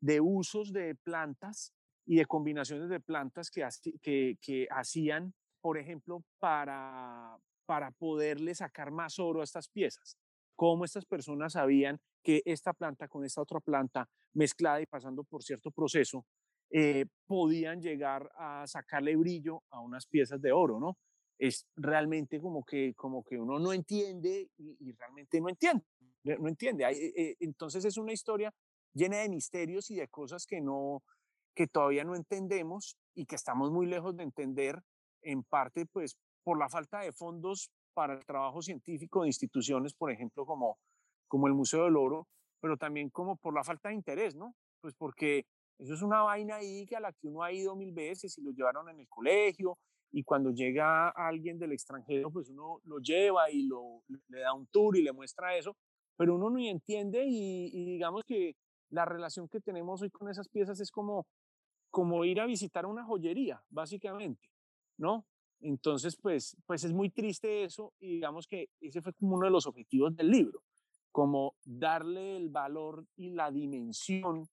de 0.00 0.20
usos 0.20 0.72
de 0.72 0.96
plantas 0.96 1.72
y 2.04 2.16
de 2.16 2.26
combinaciones 2.26 2.88
de 2.88 3.00
plantas 3.00 3.50
que, 3.50 4.66
hacían, 4.70 5.32
por 5.60 5.78
ejemplo, 5.78 6.24
para, 6.40 7.38
para 7.66 7.92
poderle 7.92 8.54
sacar 8.54 8.90
más 8.90 9.20
oro 9.20 9.40
a 9.40 9.44
estas 9.44 9.68
piezas. 9.68 10.16
Cómo 10.56 10.84
estas 10.84 11.06
personas 11.06 11.52
sabían 11.52 12.00
que 12.24 12.42
esta 12.44 12.72
planta 12.72 13.06
con 13.06 13.24
esta 13.24 13.40
otra 13.40 13.60
planta 13.60 14.08
mezclada 14.34 14.80
y 14.80 14.86
pasando 14.86 15.22
por 15.24 15.44
cierto 15.44 15.70
proceso, 15.70 16.26
eh, 16.70 17.06
podían 17.26 17.80
llegar 17.80 18.30
a 18.36 18.66
sacarle 18.66 19.14
brillo 19.14 19.62
a 19.70 19.80
unas 19.80 20.06
piezas 20.06 20.40
de 20.40 20.52
oro, 20.52 20.80
¿no? 20.80 20.96
Es 21.42 21.66
realmente 21.74 22.40
como 22.40 22.64
que, 22.64 22.94
como 22.94 23.24
que 23.24 23.36
uno 23.36 23.58
no 23.58 23.72
entiende 23.72 24.48
y, 24.58 24.92
realmente 24.92 25.40
no 25.40 25.48
entiende, 25.48 25.84
no 26.22 26.46
entiende. 26.46 26.84
Eh, 26.84 27.12
eh, 27.16 27.36
entonces 27.40 27.84
es 27.84 27.96
una 27.96 28.12
historia 28.12 28.54
llena 28.94 29.18
de 29.18 29.28
misterios 29.28 29.90
y 29.90 29.96
de 29.96 30.06
cosas 30.06 30.46
que, 30.46 30.60
no, 30.60 31.02
que 31.56 31.66
todavía 31.66 32.04
no 32.04 32.14
entendemos 32.14 32.96
y 33.16 33.26
que 33.26 33.34
estamos 33.34 33.72
muy 33.72 33.86
lejos 33.86 34.16
de 34.16 34.22
entender, 34.22 34.80
en 35.20 35.42
parte 35.42 35.84
pues 35.86 36.16
por 36.44 36.60
la 36.60 36.68
falta 36.68 37.00
de 37.00 37.10
fondos 37.10 37.72
para 37.92 38.14
el 38.14 38.24
trabajo 38.24 38.62
científico 38.62 39.22
de 39.22 39.28
instituciones, 39.30 39.94
por 39.94 40.12
ejemplo, 40.12 40.46
como, 40.46 40.78
como 41.26 41.48
el 41.48 41.54
Museo 41.54 41.84
del 41.84 41.96
Oro, 41.96 42.28
pero 42.60 42.76
también 42.76 43.10
como 43.10 43.34
por 43.34 43.52
la 43.52 43.64
falta 43.64 43.88
de 43.88 43.96
interés, 43.96 44.36
¿no? 44.36 44.54
Pues 44.80 44.94
porque 44.94 45.44
eso 45.80 45.94
es 45.94 46.02
una 46.02 46.22
vaina 46.22 46.56
ahí 46.56 46.86
que 46.86 46.94
a 46.94 47.00
la 47.00 47.12
que 47.12 47.26
uno 47.26 47.42
ha 47.42 47.50
ido 47.50 47.74
mil 47.74 47.92
veces 47.92 48.38
y 48.38 48.42
lo 48.42 48.52
llevaron 48.52 48.88
en 48.90 49.00
el 49.00 49.08
colegio 49.08 49.76
y 50.12 50.22
cuando 50.24 50.50
llega 50.50 51.08
alguien 51.08 51.58
del 51.58 51.72
extranjero, 51.72 52.30
pues 52.30 52.50
uno 52.50 52.80
lo 52.84 52.98
lleva 52.98 53.50
y 53.50 53.62
lo, 53.62 54.02
le 54.28 54.40
da 54.40 54.52
un 54.52 54.66
tour 54.66 54.96
y 54.96 55.02
le 55.02 55.12
muestra 55.12 55.56
eso, 55.56 55.76
pero 56.16 56.34
uno 56.34 56.50
no 56.50 56.58
entiende 56.58 57.24
y, 57.26 57.84
digamos 57.84 58.22
que 58.24 58.54
la 58.90 59.06
relación 59.06 59.48
que 59.48 59.60
tenemos 59.60 60.02
hoy 60.02 60.10
con 60.10 60.28
esas 60.28 60.48
piezas 60.48 60.78
es 60.80 60.90
como, 60.90 61.26
como 61.90 62.24
ir 62.26 62.40
a 62.40 62.46
visitar 62.46 62.84
una 62.84 63.04
joyería, 63.04 63.62
básicamente, 63.70 64.50
¿no? 64.98 65.24
Entonces, 65.60 66.16
pues, 66.16 66.56
pues 66.66 66.84
es 66.84 66.92
muy 66.92 67.08
triste 67.08 67.64
eso 67.64 67.94
y 67.98 68.14
digamos 68.14 68.46
que 68.46 68.68
ese 68.80 69.00
fue 69.00 69.14
como 69.14 69.36
uno 69.36 69.46
de 69.46 69.52
los 69.52 69.66
objetivos 69.66 70.14
del 70.14 70.30
libro, 70.30 70.62
como 71.10 71.54
darle 71.64 72.36
el 72.36 72.50
valor 72.50 73.06
y 73.16 73.30
la 73.30 73.50
dimensión 73.50 74.46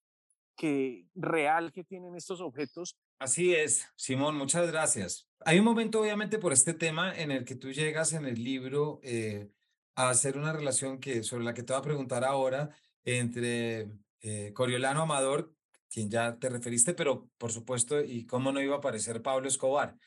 que, 0.55 1.05
real 1.15 1.73
que 1.73 1.83
tienen 1.83 2.15
estos 2.15 2.39
objetos 2.39 2.95
Así 3.19 3.53
es, 3.53 3.85
Simón, 3.97 4.37
muchas 4.37 4.65
gracias. 4.71 5.27
Hay 5.41 5.59
un 5.59 5.65
momento, 5.65 5.99
obviamente, 5.99 6.39
por 6.39 6.53
este 6.53 6.73
tema 6.73 7.13
en 7.13 7.31
el 7.31 7.43
que 7.43 7.55
tú 7.55 7.69
llegas 7.73 8.13
en 8.13 8.25
el 8.25 8.41
libro 8.41 9.01
eh, 9.03 9.49
a 9.95 10.09
hacer 10.09 10.37
una 10.37 10.53
relación 10.53 11.01
que, 11.01 11.21
sobre 11.23 11.43
la 11.43 11.53
que 11.53 11.63
te 11.63 11.73
voy 11.73 11.81
a 11.81 11.83
preguntar 11.83 12.23
ahora 12.23 12.69
entre 13.03 13.91
eh, 14.21 14.53
Coriolano 14.53 15.01
Amador, 15.01 15.53
quien 15.89 16.09
ya 16.09 16.37
te 16.39 16.47
referiste, 16.47 16.93
pero 16.93 17.29
por 17.37 17.51
supuesto, 17.51 18.01
y 18.01 18.25
cómo 18.25 18.53
no 18.53 18.61
iba 18.61 18.75
a 18.75 18.77
aparecer 18.77 19.21
Pablo 19.21 19.49
Escobar, 19.49 19.97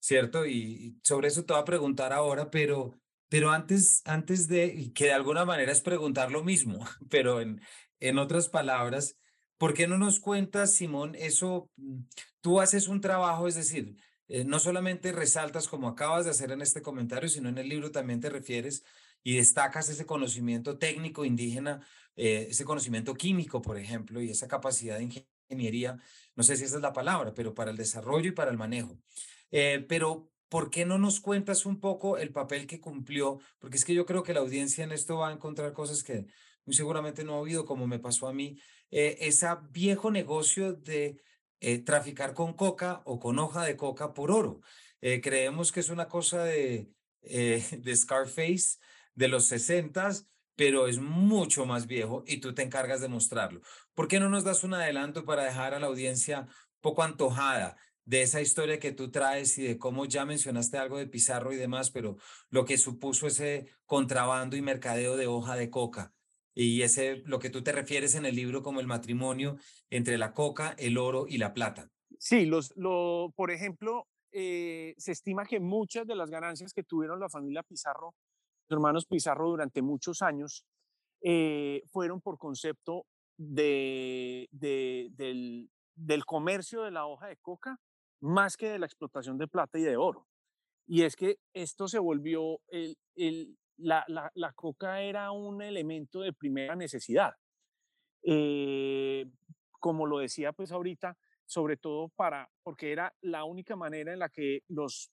¿cierto? 0.00 0.46
Y, 0.46 0.98
sobre 1.02 1.28
eso 1.28 1.44
te 1.44 1.52
voy 1.52 1.60
a 1.60 1.66
preguntar 1.66 2.14
ahora, 2.14 2.50
pero, 2.50 2.98
pero 3.28 3.50
antes, 3.50 4.00
antes 4.06 4.48
de, 4.48 4.90
que 4.94 5.06
de 5.06 5.12
alguna 5.12 5.44
manera 5.44 5.70
es 5.70 5.82
preguntar 5.82 6.30
lo 6.32 6.42
mismo, 6.42 6.78
pero 7.10 7.42
en, 7.42 7.60
en 8.00 8.18
otras 8.18 8.48
palabras, 8.48 9.18
¿Por 9.64 9.72
qué 9.72 9.86
no 9.86 9.96
nos 9.96 10.20
cuentas, 10.20 10.74
Simón, 10.74 11.14
eso? 11.14 11.70
Mm, 11.76 12.00
tú 12.42 12.60
haces 12.60 12.86
un 12.86 13.00
trabajo, 13.00 13.48
es 13.48 13.54
decir, 13.54 13.96
eh, 14.28 14.44
no 14.44 14.58
solamente 14.58 15.10
resaltas 15.10 15.68
como 15.68 15.88
acabas 15.88 16.26
de 16.26 16.32
hacer 16.32 16.50
en 16.50 16.60
este 16.60 16.82
comentario, 16.82 17.30
sino 17.30 17.48
en 17.48 17.56
el 17.56 17.70
libro 17.70 17.90
también 17.90 18.20
te 18.20 18.28
refieres 18.28 18.84
y 19.22 19.36
destacas 19.36 19.88
ese 19.88 20.04
conocimiento 20.04 20.76
técnico 20.76 21.24
indígena, 21.24 21.80
eh, 22.14 22.48
ese 22.50 22.66
conocimiento 22.66 23.14
químico, 23.14 23.62
por 23.62 23.78
ejemplo, 23.78 24.20
y 24.20 24.28
esa 24.28 24.48
capacidad 24.48 24.98
de 24.98 25.24
ingeniería, 25.48 25.98
no 26.36 26.42
sé 26.42 26.58
si 26.58 26.64
esa 26.64 26.76
es 26.76 26.82
la 26.82 26.92
palabra, 26.92 27.32
pero 27.32 27.54
para 27.54 27.70
el 27.70 27.78
desarrollo 27.78 28.28
y 28.28 28.32
para 28.32 28.50
el 28.50 28.58
manejo. 28.58 28.98
Eh, 29.50 29.82
pero, 29.88 30.30
¿por 30.50 30.68
qué 30.68 30.84
no 30.84 30.98
nos 30.98 31.20
cuentas 31.20 31.64
un 31.64 31.80
poco 31.80 32.18
el 32.18 32.32
papel 32.32 32.66
que 32.66 32.82
cumplió? 32.82 33.40
Porque 33.58 33.78
es 33.78 33.86
que 33.86 33.94
yo 33.94 34.04
creo 34.04 34.24
que 34.24 34.34
la 34.34 34.40
audiencia 34.40 34.84
en 34.84 34.92
esto 34.92 35.16
va 35.16 35.30
a 35.30 35.32
encontrar 35.32 35.72
cosas 35.72 36.02
que 36.04 36.26
muy 36.66 36.74
seguramente 36.74 37.24
no 37.24 37.36
ha 37.36 37.40
habido, 37.40 37.64
como 37.64 37.86
me 37.86 37.98
pasó 37.98 38.28
a 38.28 38.32
mí, 38.32 38.58
eh, 38.96 39.26
ese 39.26 39.48
viejo 39.72 40.12
negocio 40.12 40.72
de 40.72 41.20
eh, 41.58 41.78
traficar 41.80 42.32
con 42.32 42.52
coca 42.52 43.02
o 43.06 43.18
con 43.18 43.40
hoja 43.40 43.64
de 43.64 43.76
coca 43.76 44.14
por 44.14 44.30
oro. 44.30 44.60
Eh, 45.00 45.20
creemos 45.20 45.72
que 45.72 45.80
es 45.80 45.88
una 45.88 46.06
cosa 46.06 46.44
de, 46.44 46.92
de 47.22 47.96
Scarface 47.96 48.78
de 49.14 49.28
los 49.28 49.46
60 49.46 50.10
pero 50.56 50.86
es 50.86 50.98
mucho 51.00 51.66
más 51.66 51.88
viejo 51.88 52.22
y 52.28 52.36
tú 52.36 52.54
te 52.54 52.62
encargas 52.62 53.00
de 53.00 53.08
mostrarlo. 53.08 53.60
¿Por 53.92 54.06
qué 54.06 54.20
no 54.20 54.28
nos 54.28 54.44
das 54.44 54.62
un 54.62 54.74
adelanto 54.74 55.24
para 55.24 55.42
dejar 55.42 55.74
a 55.74 55.80
la 55.80 55.88
audiencia 55.88 56.46
poco 56.80 57.02
antojada 57.02 57.76
de 58.04 58.22
esa 58.22 58.40
historia 58.40 58.78
que 58.78 58.92
tú 58.92 59.10
traes 59.10 59.58
y 59.58 59.64
de 59.64 59.78
cómo 59.78 60.04
ya 60.04 60.24
mencionaste 60.24 60.78
algo 60.78 60.98
de 60.98 61.08
Pizarro 61.08 61.52
y 61.52 61.56
demás, 61.56 61.90
pero 61.90 62.18
lo 62.50 62.64
que 62.64 62.78
supuso 62.78 63.26
ese 63.26 63.66
contrabando 63.86 64.56
y 64.56 64.62
mercadeo 64.62 65.16
de 65.16 65.26
hoja 65.26 65.56
de 65.56 65.70
coca 65.70 66.14
y 66.54 66.82
ese, 66.82 67.22
lo 67.26 67.38
que 67.38 67.50
tú 67.50 67.62
te 67.62 67.72
refieres 67.72 68.14
en 68.14 68.26
el 68.26 68.36
libro 68.36 68.62
como 68.62 68.80
el 68.80 68.86
matrimonio 68.86 69.56
entre 69.90 70.18
la 70.18 70.32
coca, 70.32 70.74
el 70.78 70.98
oro 70.98 71.26
y 71.28 71.38
la 71.38 71.52
plata. 71.52 71.90
Sí, 72.18 72.46
los, 72.46 72.72
lo, 72.76 73.32
por 73.34 73.50
ejemplo, 73.50 74.06
eh, 74.32 74.94
se 74.96 75.12
estima 75.12 75.44
que 75.44 75.60
muchas 75.60 76.06
de 76.06 76.14
las 76.14 76.30
ganancias 76.30 76.72
que 76.72 76.84
tuvieron 76.84 77.20
la 77.20 77.28
familia 77.28 77.62
Pizarro, 77.62 78.14
los 78.68 78.76
hermanos 78.76 79.06
Pizarro 79.06 79.48
durante 79.48 79.82
muchos 79.82 80.22
años, 80.22 80.64
eh, 81.22 81.82
fueron 81.90 82.20
por 82.20 82.38
concepto 82.38 83.06
de, 83.36 84.48
de, 84.52 85.08
del, 85.12 85.70
del 85.94 86.24
comercio 86.24 86.82
de 86.82 86.90
la 86.90 87.06
hoja 87.06 87.26
de 87.28 87.36
coca 87.38 87.78
más 88.20 88.56
que 88.56 88.68
de 88.70 88.78
la 88.78 88.86
explotación 88.86 89.36
de 89.38 89.48
plata 89.48 89.78
y 89.78 89.82
de 89.82 89.96
oro. 89.96 90.26
Y 90.86 91.02
es 91.02 91.16
que 91.16 91.38
esto 91.52 91.88
se 91.88 91.98
volvió 91.98 92.60
el, 92.68 92.96
el, 93.16 93.58
la, 93.76 94.04
la, 94.06 94.52
coca 94.52 95.00
era 95.00 95.30
un 95.30 95.62
elemento 95.62 96.20
de 96.20 96.32
primera 96.32 96.76
necesidad. 96.76 97.34
Eh, 98.22 99.26
como 99.80 100.06
lo 100.06 100.18
decía 100.18 100.52
pues 100.52 100.72
ahorita, 100.72 101.16
sobre 101.44 101.76
todo 101.76 102.08
para, 102.08 102.48
porque 102.62 102.92
era 102.92 103.14
la 103.20 103.44
única 103.44 103.76
manera 103.76 104.12
en 104.12 104.18
la 104.18 104.30
que 104.30 104.62
los, 104.68 105.10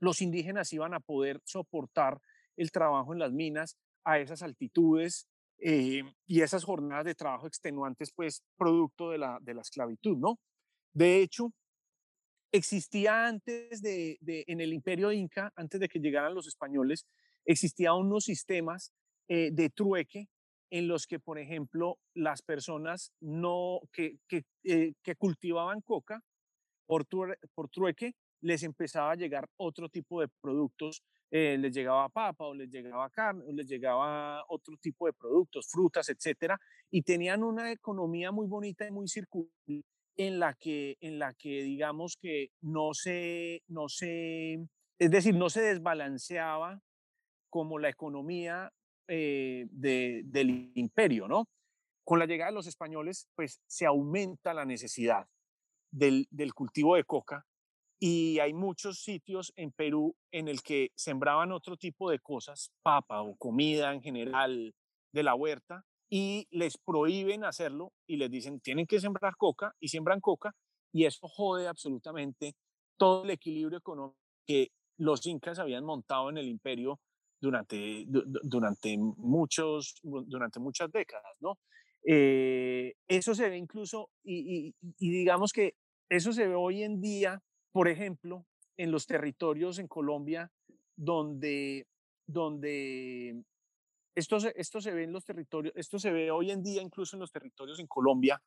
los 0.00 0.22
indígenas 0.22 0.72
iban 0.72 0.94
a 0.94 1.00
poder 1.00 1.40
soportar 1.44 2.18
el 2.56 2.70
trabajo 2.70 3.12
en 3.12 3.18
las 3.18 3.32
minas 3.32 3.76
a 4.04 4.18
esas 4.18 4.42
altitudes 4.42 5.28
eh, 5.58 6.02
y 6.26 6.40
esas 6.40 6.64
jornadas 6.64 7.04
de 7.04 7.14
trabajo 7.14 7.46
extenuantes, 7.46 8.12
pues 8.14 8.42
producto 8.56 9.10
de 9.10 9.18
la, 9.18 9.38
de 9.42 9.54
la 9.54 9.62
esclavitud, 9.62 10.16
¿no? 10.16 10.38
De 10.92 11.20
hecho, 11.20 11.52
existía 12.52 13.26
antes 13.26 13.82
de, 13.82 14.16
de, 14.20 14.44
en 14.46 14.60
el 14.60 14.72
imperio 14.72 15.12
inca, 15.12 15.52
antes 15.56 15.80
de 15.80 15.88
que 15.88 15.98
llegaran 15.98 16.34
los 16.34 16.46
españoles, 16.46 17.06
existían 17.48 17.94
unos 17.94 18.24
sistemas 18.24 18.92
eh, 19.26 19.50
de 19.52 19.70
trueque 19.70 20.28
en 20.70 20.86
los 20.86 21.06
que, 21.06 21.18
por 21.18 21.38
ejemplo, 21.38 21.98
las 22.14 22.42
personas 22.42 23.12
no, 23.20 23.80
que, 23.90 24.18
que, 24.28 24.44
eh, 24.64 24.92
cultivaban 25.16 25.80
coca 25.80 26.20
por, 26.86 27.06
por 27.54 27.68
trueque 27.70 28.12
les 28.42 28.62
empezaba 28.62 29.12
a 29.12 29.16
llegar 29.16 29.48
otro 29.56 29.88
tipo 29.88 30.20
de 30.20 30.28
productos, 30.40 31.02
eh, 31.30 31.56
les 31.58 31.74
llegaba 31.74 32.08
papa 32.10 32.44
o 32.44 32.54
les 32.54 32.70
llegaba 32.70 33.08
carne 33.10 33.42
o 33.46 33.52
les 33.52 33.66
llegaba 33.66 34.44
otro 34.48 34.76
tipo 34.76 35.06
de 35.06 35.14
productos, 35.14 35.68
frutas, 35.70 36.08
etcétera, 36.10 36.60
y 36.90 37.02
tenían 37.02 37.42
una 37.42 37.72
economía 37.72 38.30
muy 38.30 38.46
bonita 38.46 38.86
y 38.86 38.90
muy 38.90 39.08
circular 39.08 39.50
en 40.16 40.38
la 40.38 40.52
que, 40.54 40.98
en 41.00 41.18
la 41.18 41.32
que 41.32 41.62
digamos 41.62 42.16
que 42.20 42.50
no 42.60 42.92
se, 42.92 43.62
no 43.68 43.88
se, 43.88 44.54
es 44.98 45.10
decir, 45.10 45.34
no 45.34 45.48
se 45.48 45.62
desbalanceaba 45.62 46.82
como 47.50 47.78
la 47.78 47.88
economía 47.88 48.72
eh, 49.08 49.66
del 49.70 50.72
imperio, 50.74 51.28
¿no? 51.28 51.48
Con 52.04 52.18
la 52.18 52.26
llegada 52.26 52.50
de 52.50 52.56
los 52.56 52.66
españoles, 52.66 53.28
pues 53.34 53.60
se 53.66 53.86
aumenta 53.86 54.54
la 54.54 54.64
necesidad 54.64 55.26
del, 55.90 56.26
del 56.30 56.54
cultivo 56.54 56.96
de 56.96 57.04
coca 57.04 57.46
y 58.00 58.38
hay 58.38 58.52
muchos 58.52 59.02
sitios 59.02 59.52
en 59.56 59.72
Perú 59.72 60.14
en 60.30 60.48
el 60.48 60.62
que 60.62 60.92
sembraban 60.94 61.52
otro 61.52 61.76
tipo 61.76 62.10
de 62.10 62.20
cosas, 62.20 62.70
papa 62.82 63.22
o 63.22 63.36
comida 63.36 63.92
en 63.92 64.02
general 64.02 64.74
de 65.12 65.22
la 65.22 65.34
huerta, 65.34 65.84
y 66.10 66.46
les 66.50 66.78
prohíben 66.78 67.44
hacerlo 67.44 67.92
y 68.06 68.16
les 68.16 68.30
dicen 68.30 68.60
tienen 68.60 68.86
que 68.86 69.00
sembrar 69.00 69.36
coca 69.36 69.74
y 69.78 69.88
siembran 69.88 70.20
coca 70.20 70.54
y 70.92 71.04
eso 71.04 71.28
jode 71.28 71.68
absolutamente 71.68 72.54
todo 72.96 73.24
el 73.24 73.30
equilibrio 73.30 73.78
económico 73.78 74.18
que 74.46 74.72
los 74.96 75.26
incas 75.26 75.58
habían 75.58 75.84
montado 75.84 76.30
en 76.30 76.38
el 76.38 76.48
imperio 76.48 76.98
durante, 77.40 78.04
durante, 78.06 78.96
muchos, 78.98 80.00
durante 80.02 80.60
muchas 80.60 80.90
décadas, 80.90 81.36
¿no? 81.40 81.58
Eh, 82.04 82.94
eso 83.06 83.34
se 83.34 83.48
ve 83.48 83.56
incluso, 83.56 84.10
y, 84.24 84.74
digamos 84.98 85.52
que 85.52 85.74
eso 86.08 86.32
se 86.32 86.46
ve 86.46 86.54
hoy 86.54 86.82
en 86.82 87.00
día, 87.00 87.42
por 87.72 87.88
ejemplo, 87.88 88.46
en 88.76 88.90
los 88.90 89.06
territorios 89.06 89.78
en 89.78 89.88
Colombia 89.88 90.50
donde, 90.96 91.86
donde 92.26 93.42
esto 94.14 94.38
esto 94.54 94.80
se 94.80 94.92
ve 94.92 95.04
en 95.04 95.12
los 95.12 95.24
territorios, 95.24 95.74
esto 95.76 95.98
se 95.98 96.10
ve 96.10 96.30
hoy 96.30 96.50
en 96.50 96.62
día 96.62 96.82
incluso 96.82 97.16
en 97.16 97.20
los 97.20 97.30
territorios 97.30 97.78
en 97.78 97.86
Colombia, 97.86 98.42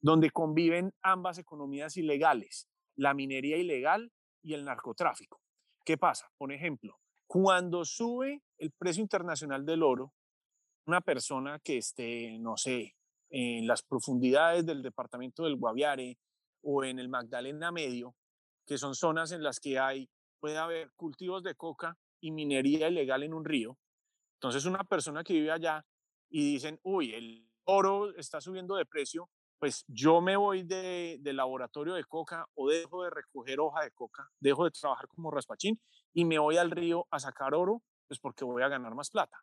donde 0.00 0.30
conviven 0.30 0.92
ambas 1.02 1.38
economías 1.38 1.96
ilegales, 1.96 2.68
la 2.96 3.14
minería 3.14 3.56
ilegal 3.56 4.12
y 4.42 4.54
el 4.54 4.64
narcotráfico. 4.64 5.40
¿Qué 5.84 5.96
pasa? 5.96 6.30
Por 6.36 6.52
ejemplo, 6.52 6.98
cuando 7.28 7.84
sube 7.84 8.42
el 8.58 8.72
precio 8.72 9.02
internacional 9.02 9.64
del 9.64 9.84
oro, 9.84 10.12
una 10.86 11.00
persona 11.00 11.60
que 11.60 11.78
esté, 11.78 12.38
no 12.40 12.56
sé, 12.56 12.96
en 13.30 13.66
las 13.66 13.82
profundidades 13.82 14.66
del 14.66 14.82
departamento 14.82 15.44
del 15.44 15.56
Guaviare 15.56 16.18
o 16.62 16.82
en 16.82 16.98
el 16.98 17.08
Magdalena 17.08 17.70
Medio, 17.70 18.16
que 18.66 18.78
son 18.78 18.96
zonas 18.96 19.30
en 19.30 19.44
las 19.44 19.60
que 19.60 19.78
hay, 19.78 20.08
puede 20.40 20.58
haber 20.58 20.90
cultivos 20.96 21.44
de 21.44 21.54
coca 21.54 21.96
y 22.20 22.32
minería 22.32 22.88
ilegal 22.88 23.22
en 23.22 23.34
un 23.34 23.44
río, 23.44 23.78
entonces, 24.38 24.66
una 24.66 24.84
persona 24.84 25.24
que 25.24 25.32
vive 25.32 25.50
allá 25.50 25.84
y 26.30 26.52
dicen, 26.52 26.78
uy, 26.84 27.12
el 27.12 27.44
oro 27.64 28.14
está 28.14 28.40
subiendo 28.40 28.76
de 28.76 28.86
precio, 28.86 29.28
pues 29.58 29.84
yo 29.88 30.20
me 30.20 30.36
voy 30.36 30.62
de, 30.62 31.18
del 31.20 31.36
laboratorio 31.36 31.94
de 31.94 32.04
coca 32.04 32.46
o 32.54 32.68
dejo 32.68 33.02
de 33.02 33.10
recoger 33.10 33.60
hoja 33.60 33.82
de 33.82 33.90
coca, 33.90 34.28
dejo 34.40 34.64
de 34.64 34.70
trabajar 34.70 35.08
como 35.08 35.30
raspachín 35.30 35.80
y 36.14 36.24
me 36.24 36.38
voy 36.38 36.56
al 36.56 36.70
río 36.70 37.06
a 37.10 37.18
sacar 37.18 37.54
oro, 37.54 37.82
pues 38.06 38.20
porque 38.20 38.44
voy 38.44 38.62
a 38.62 38.68
ganar 38.68 38.94
más 38.94 39.10
plata. 39.10 39.38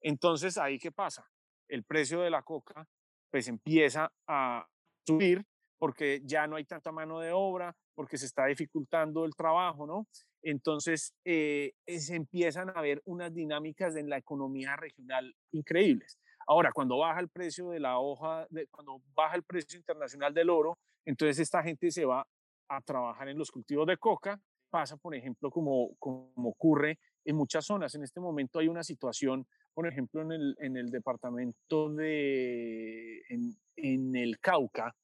Entonces, 0.00 0.58
ahí 0.58 0.78
qué 0.78 0.90
pasa? 0.90 1.28
El 1.68 1.84
precio 1.84 2.20
de 2.20 2.30
la 2.30 2.42
coca 2.42 2.86
pues 3.30 3.48
empieza 3.48 4.12
a 4.26 4.66
subir 5.06 5.44
porque 5.78 6.20
ya 6.24 6.46
no 6.46 6.56
hay 6.56 6.64
tanta 6.64 6.92
mano 6.92 7.18
de 7.18 7.32
obra, 7.32 7.74
porque 7.94 8.16
se 8.16 8.26
está 8.26 8.46
dificultando 8.46 9.24
el 9.24 9.34
trabajo, 9.34 9.86
¿no? 9.86 10.06
Entonces, 10.42 11.14
eh, 11.24 11.72
se 11.86 12.14
empiezan 12.14 12.70
a 12.76 12.80
ver 12.80 13.02
unas 13.04 13.34
dinámicas 13.34 13.96
en 13.96 14.08
la 14.08 14.18
economía 14.18 14.76
regional 14.76 15.34
increíbles. 15.52 16.18
Ahora, 16.46 16.72
cuando 16.72 16.98
baja 16.98 17.20
el 17.20 17.28
precio 17.28 17.70
de 17.70 17.80
la 17.80 17.98
hoja, 17.98 18.46
cuando 18.70 19.00
baja 19.14 19.36
el 19.36 19.42
precio 19.42 19.78
internacional 19.78 20.34
del 20.34 20.50
oro, 20.50 20.78
entonces 21.04 21.38
esta 21.38 21.62
gente 21.62 21.90
se 21.90 22.04
va 22.04 22.26
a 22.68 22.80
trabajar 22.80 23.28
en 23.28 23.38
los 23.38 23.50
cultivos 23.50 23.86
de 23.86 23.96
coca. 23.96 24.40
Pasa, 24.70 24.96
por 24.96 25.14
ejemplo, 25.14 25.50
como, 25.50 25.94
como 25.98 26.48
ocurre 26.48 26.98
en 27.24 27.36
muchas 27.36 27.66
zonas. 27.66 27.94
En 27.94 28.02
este 28.02 28.20
momento 28.20 28.58
hay 28.58 28.68
una 28.68 28.82
situación, 28.82 29.46
por 29.74 29.86
ejemplo, 29.86 30.22
en 30.22 30.32
el, 30.32 30.56
en 30.58 30.76
el 30.76 30.90
departamento 30.90 31.90
de, 31.90 33.22
en, 33.28 34.16
el 34.16 34.38
Cauca, 34.38 34.94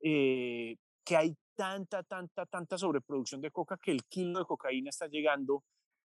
eh, 0.00 0.76
que 1.04 1.16
hay 1.16 1.36
tanta, 1.54 2.02
tanta, 2.02 2.46
tanta 2.46 2.78
sobreproducción 2.78 3.40
de 3.40 3.50
coca 3.50 3.78
que 3.80 3.92
el 3.92 4.04
kilo 4.04 4.40
de 4.40 4.44
cocaína 4.44 4.90
está 4.90 5.06
llegando 5.06 5.62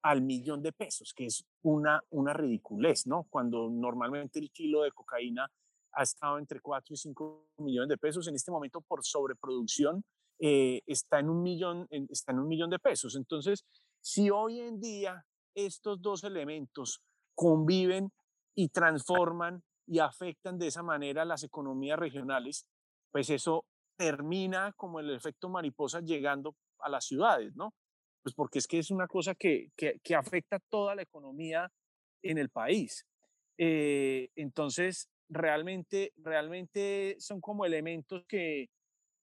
al 0.02 0.22
millón 0.22 0.62
de 0.62 0.72
pesos, 0.72 1.14
que 1.14 1.26
es 1.26 1.46
una, 1.62 2.02
una 2.10 2.34
ridiculez, 2.34 3.06
¿no? 3.06 3.28
Cuando 3.30 3.70
normalmente 3.70 4.40
el 4.40 4.52
kilo 4.52 4.82
de 4.82 4.92
cocaína 4.92 5.50
ha 5.94 6.04
estado 6.04 6.38
entre 6.38 6.60
4 6.60 6.94
y 6.94 6.98
5 6.98 7.48
millones 7.58 7.90
de 7.90 7.98
pesos, 7.98 8.28
en 8.28 8.36
este 8.36 8.52
momento 8.52 8.82
por 8.82 9.04
sobreproducción 9.04 10.04
eh, 10.40 10.82
está, 10.88 11.20
en 11.20 11.30
un 11.30 11.44
millón, 11.44 11.88
está 12.10 12.32
en 12.32 12.40
un 12.40 12.48
millón 12.48 12.70
de 12.70 12.80
pesos. 12.80 13.16
Entonces, 13.16 13.66
si 14.00 14.30
hoy 14.30 14.60
en 14.60 14.80
día 14.80 15.24
estos 15.54 16.02
dos 16.02 16.24
elementos 16.24 17.04
conviven 17.36 18.12
y 18.56 18.70
transforman 18.70 19.64
y 19.86 20.00
afectan 20.00 20.58
de 20.58 20.68
esa 20.68 20.82
manera 20.82 21.26
las 21.26 21.44
economías 21.44 22.00
regionales, 22.00 22.66
pues 23.12 23.30
eso 23.30 23.66
termina 23.98 24.74
como 24.74 25.00
el 25.00 25.12
efecto 25.12 25.50
mariposa 25.50 26.00
llegando 26.00 26.56
a 26.80 26.90
las 26.90 27.06
ciudades, 27.06 27.56
¿no? 27.56 27.74
Pues 28.24 28.36
porque 28.36 28.60
es 28.60 28.68
que 28.68 28.80
es 28.80 28.92
una 28.92 29.08
cosa 29.08 29.34
que, 29.36 29.70
que, 29.76 30.16
afecta 30.16 30.60
toda 30.70 30.96
la 30.96 31.02
economía 31.02 31.72
en 32.22 32.38
el 32.38 32.50
país. 32.50 33.06
Eh, 33.58 34.30
entonces, 34.36 35.10
realmente, 35.30 36.14
realmente 36.18 37.16
son 37.20 37.42
como 37.42 37.66
elementos 37.66 38.24
que, 38.28 38.70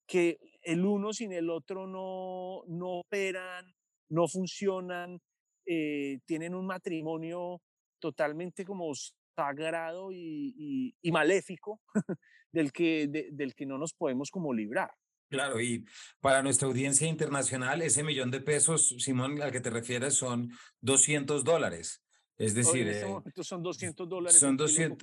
que 0.05 0.37
el 0.61 0.85
uno 0.85 1.13
sin 1.13 1.31
el 1.31 1.49
otro 1.49 1.87
no, 1.87 2.63
no 2.67 2.99
operan, 2.99 3.73
no 4.09 4.27
funcionan, 4.27 5.21
eh, 5.65 6.19
tienen 6.25 6.55
un 6.55 6.65
matrimonio 6.65 7.61
totalmente 7.99 8.65
como 8.65 8.91
sagrado 9.35 10.11
y, 10.11 10.93
y 11.01 11.11
maléfico 11.11 11.79
del 12.51 12.71
que, 12.73 13.07
del 13.07 13.55
que 13.55 13.65
no 13.65 13.77
nos 13.77 13.93
podemos 13.93 14.29
como 14.31 14.53
librar. 14.53 14.91
Claro, 15.29 15.61
y 15.61 15.85
para 16.19 16.41
nuestra 16.41 16.67
audiencia 16.67 17.07
internacional, 17.07 17.81
ese 17.81 18.03
millón 18.03 18.31
de 18.31 18.41
pesos, 18.41 18.95
Simón, 18.97 19.41
al 19.41 19.51
que 19.51 19.61
te 19.61 19.69
refieres, 19.69 20.15
son 20.15 20.51
200 20.81 21.43
dólares. 21.43 22.03
Es 22.37 22.53
decir, 22.55 22.87
este 22.87 23.05
eh, 23.05 23.43
son 23.43 23.61
200 23.61 24.07
dólares. 24.07 24.39
Son 24.39 24.55
200. 24.55 24.97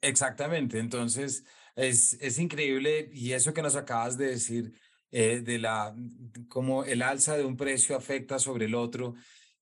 Exactamente. 0.00 0.78
Entonces, 0.78 1.44
es, 1.74 2.14
es 2.20 2.38
increíble 2.38 3.10
y 3.12 3.32
eso 3.32 3.52
que 3.52 3.60
nos 3.60 3.74
acabas 3.74 4.16
de 4.16 4.28
decir, 4.28 4.72
eh, 5.10 5.40
de 5.40 5.58
la, 5.58 5.94
cómo 6.48 6.84
el 6.84 7.02
alza 7.02 7.36
de 7.36 7.44
un 7.44 7.56
precio 7.56 7.96
afecta 7.96 8.38
sobre 8.38 8.66
el 8.66 8.74
otro 8.74 9.14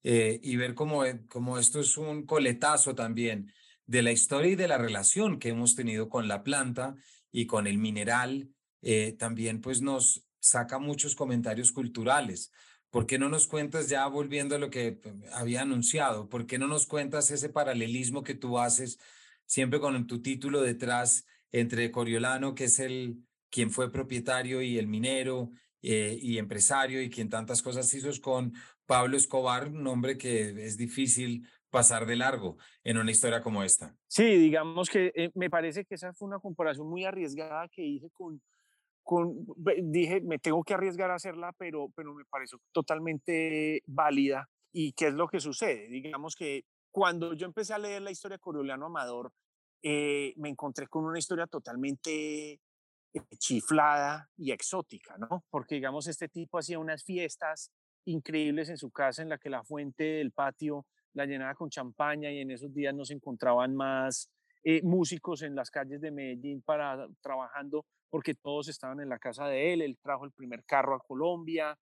eh, 0.02 0.38
y 0.42 0.56
ver 0.56 0.74
cómo, 0.74 1.02
cómo 1.28 1.58
esto 1.58 1.80
es 1.80 1.96
un 1.96 2.26
coletazo 2.26 2.94
también 2.94 3.50
de 3.86 4.02
la 4.02 4.12
historia 4.12 4.52
y 4.52 4.56
de 4.56 4.68
la 4.68 4.78
relación 4.78 5.38
que 5.38 5.48
hemos 5.50 5.74
tenido 5.74 6.08
con 6.08 6.28
la 6.28 6.42
planta 6.42 6.94
y 7.32 7.46
con 7.46 7.66
el 7.66 7.78
mineral, 7.78 8.50
eh, 8.84 9.16
también 9.18 9.60
pues 9.60 9.80
nos 9.80 10.24
saca 10.40 10.78
muchos 10.78 11.16
comentarios 11.16 11.72
culturales. 11.72 12.52
¿Por 12.90 13.06
qué 13.06 13.18
no 13.18 13.28
nos 13.28 13.48
cuentas 13.48 13.88
ya 13.88 14.06
volviendo 14.06 14.54
a 14.54 14.58
lo 14.58 14.70
que 14.70 14.92
pues, 14.92 15.14
había 15.32 15.62
anunciado? 15.62 16.28
¿Por 16.28 16.46
qué 16.46 16.58
no 16.58 16.68
nos 16.68 16.86
cuentas 16.86 17.30
ese 17.30 17.48
paralelismo 17.48 18.22
que 18.22 18.34
tú 18.34 18.58
haces 18.58 18.98
siempre 19.46 19.80
con 19.80 20.06
tu 20.06 20.20
título 20.20 20.60
detrás 20.60 21.24
entre 21.50 21.90
Coriolano, 21.90 22.54
que 22.54 22.64
es 22.64 22.78
el 22.78 23.16
quien 23.50 23.70
fue 23.70 23.90
propietario 23.90 24.60
y 24.60 24.78
el 24.78 24.86
minero 24.86 25.50
eh, 25.80 26.18
y 26.20 26.38
empresario 26.38 27.02
y 27.02 27.08
quien 27.08 27.30
tantas 27.30 27.62
cosas 27.62 27.92
hizo 27.94 28.10
con 28.20 28.52
Pablo 28.84 29.16
Escobar, 29.16 29.68
un 29.68 29.82
nombre 29.82 30.18
que 30.18 30.64
es 30.64 30.76
difícil 30.76 31.48
pasar 31.70 32.06
de 32.06 32.16
largo 32.16 32.58
en 32.84 32.98
una 32.98 33.10
historia 33.10 33.42
como 33.42 33.62
esta. 33.62 33.96
Sí, 34.06 34.24
digamos 34.24 34.88
que 34.88 35.12
eh, 35.14 35.30
me 35.34 35.50
parece 35.50 35.84
que 35.84 35.94
esa 35.94 36.12
fue 36.12 36.28
una 36.28 36.38
comparación 36.38 36.88
muy 36.88 37.04
arriesgada 37.04 37.68
que 37.68 37.82
hice 37.82 38.10
con, 38.10 38.40
con, 39.04 39.46
dije, 39.82 40.20
me 40.22 40.38
tengo 40.38 40.64
que 40.64 40.74
arriesgar 40.74 41.10
a 41.10 41.16
hacerla, 41.16 41.52
pero, 41.56 41.90
pero 41.94 42.14
me 42.14 42.24
pareció 42.24 42.58
totalmente 42.72 43.82
válida. 43.86 44.48
¿Y 44.72 44.92
qué 44.92 45.08
es 45.08 45.14
lo 45.14 45.28
que 45.28 45.38
sucede? 45.38 45.86
Digamos 45.88 46.34
que 46.34 46.64
cuando 46.90 47.34
yo 47.34 47.46
empecé 47.46 47.74
a 47.74 47.78
leer 47.78 48.02
la 48.02 48.10
historia 48.10 48.36
de 48.36 48.40
Coriolano 48.40 48.86
Amador, 48.86 49.32
eh, 49.82 50.32
me 50.36 50.48
encontré 50.48 50.88
con 50.88 51.04
una 51.04 51.18
historia 51.18 51.46
totalmente 51.46 52.52
eh, 52.52 52.60
chiflada 53.38 54.28
y 54.36 54.50
exótica, 54.50 55.16
¿no? 55.18 55.44
Porque, 55.50 55.76
digamos, 55.76 56.06
este 56.08 56.28
tipo 56.28 56.58
hacía 56.58 56.78
unas 56.78 57.04
fiestas 57.04 57.70
increíbles 58.06 58.70
en 58.70 58.78
su 58.78 58.90
casa 58.90 59.22
en 59.22 59.28
la 59.28 59.38
que 59.38 59.50
la 59.50 59.62
fuente 59.62 60.04
del 60.04 60.32
patio 60.32 60.86
la 61.12 61.26
llenaba 61.26 61.54
con 61.54 61.70
champaña 61.70 62.32
y 62.32 62.40
en 62.40 62.50
esos 62.50 62.72
días 62.72 62.94
no 62.94 63.04
se 63.04 63.14
encontraban 63.14 63.74
más 63.74 64.30
eh, 64.64 64.80
músicos 64.82 65.42
en 65.42 65.54
las 65.54 65.70
calles 65.70 66.00
de 66.00 66.10
Medellín 66.10 66.62
para 66.62 67.06
trabajando 67.20 67.84
porque 68.08 68.34
todos 68.34 68.68
estaban 68.68 69.00
en 69.00 69.08
la 69.08 69.18
casa 69.18 69.46
de 69.46 69.72
él, 69.72 69.82
él 69.82 69.98
trajo 70.00 70.24
el 70.24 70.32
primer 70.32 70.64
carro 70.64 70.94
a 70.94 71.00
Colombia, 71.00 71.76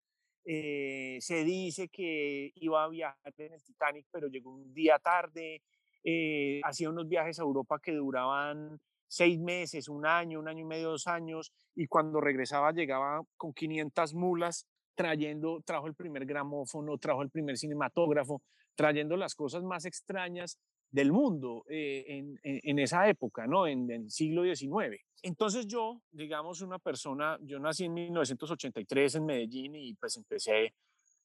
eh, 0.44 1.18
se 1.20 1.44
dice 1.44 1.88
que 1.88 2.50
iba 2.56 2.82
a 2.82 2.88
viajar 2.88 3.34
en 3.36 3.52
el 3.52 3.62
Titanic, 3.62 4.06
pero 4.10 4.26
llegó 4.28 4.52
un 4.54 4.72
día 4.74 4.98
tarde, 4.98 5.62
eh, 6.02 6.60
hacía 6.64 6.90
unos 6.90 7.08
viajes 7.08 7.38
a 7.38 7.42
Europa 7.42 7.78
que 7.80 7.92
duraban 7.92 8.80
seis 9.06 9.38
meses, 9.38 9.88
un 9.88 10.06
año, 10.06 10.40
un 10.40 10.48
año 10.48 10.62
y 10.62 10.64
medio, 10.64 10.90
dos 10.90 11.06
años, 11.06 11.52
y 11.76 11.86
cuando 11.86 12.20
regresaba 12.20 12.72
llegaba 12.72 13.22
con 13.36 13.52
500 13.52 14.14
mulas 14.14 14.66
trayendo, 14.94 15.60
trajo 15.64 15.86
el 15.86 15.94
primer 15.94 16.26
gramófono, 16.26 16.98
trajo 16.98 17.22
el 17.22 17.30
primer 17.30 17.56
cinematógrafo, 17.56 18.42
trayendo 18.74 19.16
las 19.16 19.34
cosas 19.34 19.62
más 19.62 19.84
extrañas 19.84 20.58
del 20.92 21.10
mundo 21.10 21.64
eh, 21.68 22.04
en, 22.42 22.78
esa 22.78 23.08
época, 23.08 23.46
¿no? 23.46 23.66
En, 23.66 23.90
el 23.90 24.10
siglo 24.10 24.44
XIX. 24.44 25.00
Entonces 25.22 25.66
yo, 25.66 26.02
digamos, 26.10 26.60
una 26.60 26.78
persona, 26.78 27.38
yo 27.40 27.58
nací 27.58 27.86
en 27.86 27.94
1983 27.94 29.14
en 29.14 29.24
Medellín 29.24 29.74
y 29.74 29.94
pues 29.94 30.18
empecé 30.18 30.74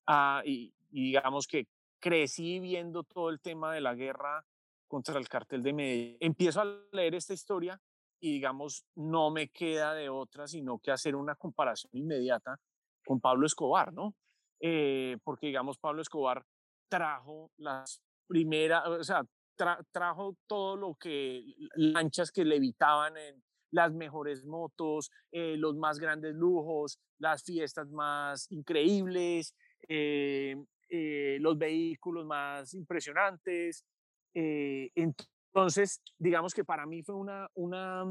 a, 0.08 0.42
y, 0.46 0.74
digamos 0.90 1.48
que 1.48 1.68
crecí 2.00 2.60
viendo 2.60 3.04
todo 3.04 3.30
el 3.30 3.42
tema 3.42 3.74
de 3.74 3.82
la 3.82 3.94
guerra 3.94 4.46
contra 4.88 5.20
el 5.20 5.28
cartel 5.28 5.62
de 5.62 5.74
Medellín. 5.74 6.18
Empiezo 6.22 6.62
a 6.62 6.80
leer 6.94 7.16
esta 7.16 7.34
historia 7.34 7.80
y 8.22 8.32
digamos, 8.32 8.86
no 8.96 9.30
me 9.32 9.50
queda 9.50 9.94
de 9.94 10.08
otra 10.08 10.48
sino 10.48 10.80
que 10.80 10.92
hacer 10.92 11.14
una 11.14 11.36
comparación 11.36 11.92
inmediata 11.94 12.58
con 13.06 13.20
Pablo 13.20 13.46
Escobar, 13.46 13.92
¿no? 13.92 14.16
Eh, 14.62 15.18
porque 15.26 15.48
digamos, 15.48 15.78
Pablo 15.78 16.02
Escobar 16.02 16.46
trajo 16.88 17.52
las 17.58 18.02
primeras, 18.28 18.88
o 18.88 19.04
sea, 19.04 19.24
trajo 19.92 20.38
todo 20.48 20.76
lo 20.78 20.96
que, 20.96 21.44
lanchas 21.76 22.32
que 22.32 22.46
levitaban 22.46 23.18
en 23.18 23.44
las 23.72 23.94
mejores 23.94 24.46
motos, 24.46 25.12
eh, 25.32 25.58
los 25.58 25.76
más 25.76 26.00
grandes 26.00 26.36
lujos, 26.36 27.00
las 27.20 27.44
fiestas 27.44 27.90
más 27.90 28.50
increíbles, 28.52 29.56
eh, 29.90 30.56
los 31.40 31.58
vehículos 31.58 32.26
más 32.26 32.74
impresionantes. 32.74 33.84
entonces, 34.34 36.02
digamos 36.18 36.54
que 36.54 36.64
para 36.64 36.86
mí 36.86 37.04
fue 37.04 37.16
una, 37.16 37.50
una, 37.56 38.06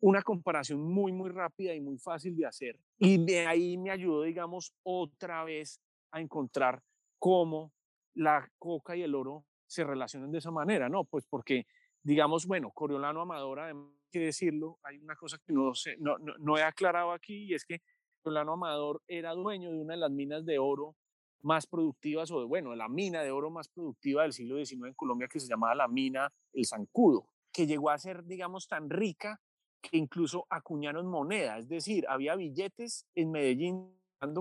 una 0.00 0.22
comparación 0.22 0.80
muy, 0.80 1.12
muy 1.12 1.30
rápida 1.30 1.74
y 1.74 1.80
muy 1.80 1.98
fácil 1.98 2.36
de 2.36 2.46
hacer. 2.46 2.78
Y 2.98 3.24
de 3.24 3.46
ahí 3.46 3.76
me 3.76 3.90
ayudó, 3.90 4.22
digamos, 4.22 4.72
otra 4.82 5.44
vez 5.44 5.80
a 6.10 6.20
encontrar 6.20 6.82
cómo 7.18 7.72
la 8.14 8.48
coca 8.58 8.96
y 8.96 9.02
el 9.02 9.14
oro 9.14 9.44
se 9.68 9.84
relacionan 9.84 10.32
de 10.32 10.38
esa 10.38 10.50
manera, 10.50 10.88
¿no? 10.88 11.04
Pues 11.04 11.26
porque, 11.26 11.66
digamos, 12.02 12.46
bueno, 12.46 12.70
Coriolano 12.72 13.20
Amador, 13.20 13.60
además 13.60 13.92
que 14.10 14.20
decirlo, 14.20 14.78
hay 14.82 14.98
una 14.98 15.14
cosa 15.14 15.38
que 15.38 15.52
no, 15.52 15.74
sé, 15.74 15.96
no, 15.98 16.16
no, 16.18 16.56
he 16.56 16.62
aclarado 16.62 17.12
aquí 17.12 17.44
y 17.44 17.54
es 17.54 17.64
que 17.64 17.82
Coriolano 18.22 18.54
Amador 18.54 19.02
era 19.06 19.32
dueño 19.32 19.70
de 19.70 19.78
una 19.78 19.94
de 19.94 20.00
las 20.00 20.10
minas 20.10 20.44
de 20.44 20.58
oro 20.58 20.96
más 21.42 21.66
productivas, 21.66 22.30
o 22.30 22.40
de, 22.40 22.46
bueno, 22.46 22.74
la 22.74 22.88
mina 22.88 23.22
de 23.22 23.30
oro 23.30 23.50
más 23.50 23.68
productiva 23.68 24.22
del 24.22 24.32
siglo 24.32 24.56
XIX 24.56 24.88
en 24.88 24.94
Colombia, 24.94 25.28
que 25.28 25.38
se 25.38 25.46
llamaba 25.46 25.74
la 25.74 25.86
mina 25.86 26.32
El 26.52 26.66
Zancudo, 26.66 27.28
que 27.52 27.66
llegó 27.66 27.90
a 27.90 27.98
ser, 27.98 28.24
digamos, 28.24 28.66
tan 28.66 28.90
rica 28.90 29.40
que 29.80 29.96
incluso 29.98 30.46
acuñaron 30.50 31.06
moneda, 31.06 31.58
es 31.58 31.68
decir, 31.68 32.06
había 32.08 32.34
billetes 32.34 33.06
en 33.14 33.30
Medellín 33.30 33.94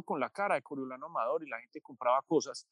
con 0.03 0.19
la 0.19 0.31
cara 0.31 0.55
de 0.55 0.63
Coriolano 0.63 1.05
Amador 1.05 1.43
y 1.43 1.49
la 1.49 1.59
gente 1.59 1.81
compraba 1.81 2.21
cosas 2.23 2.67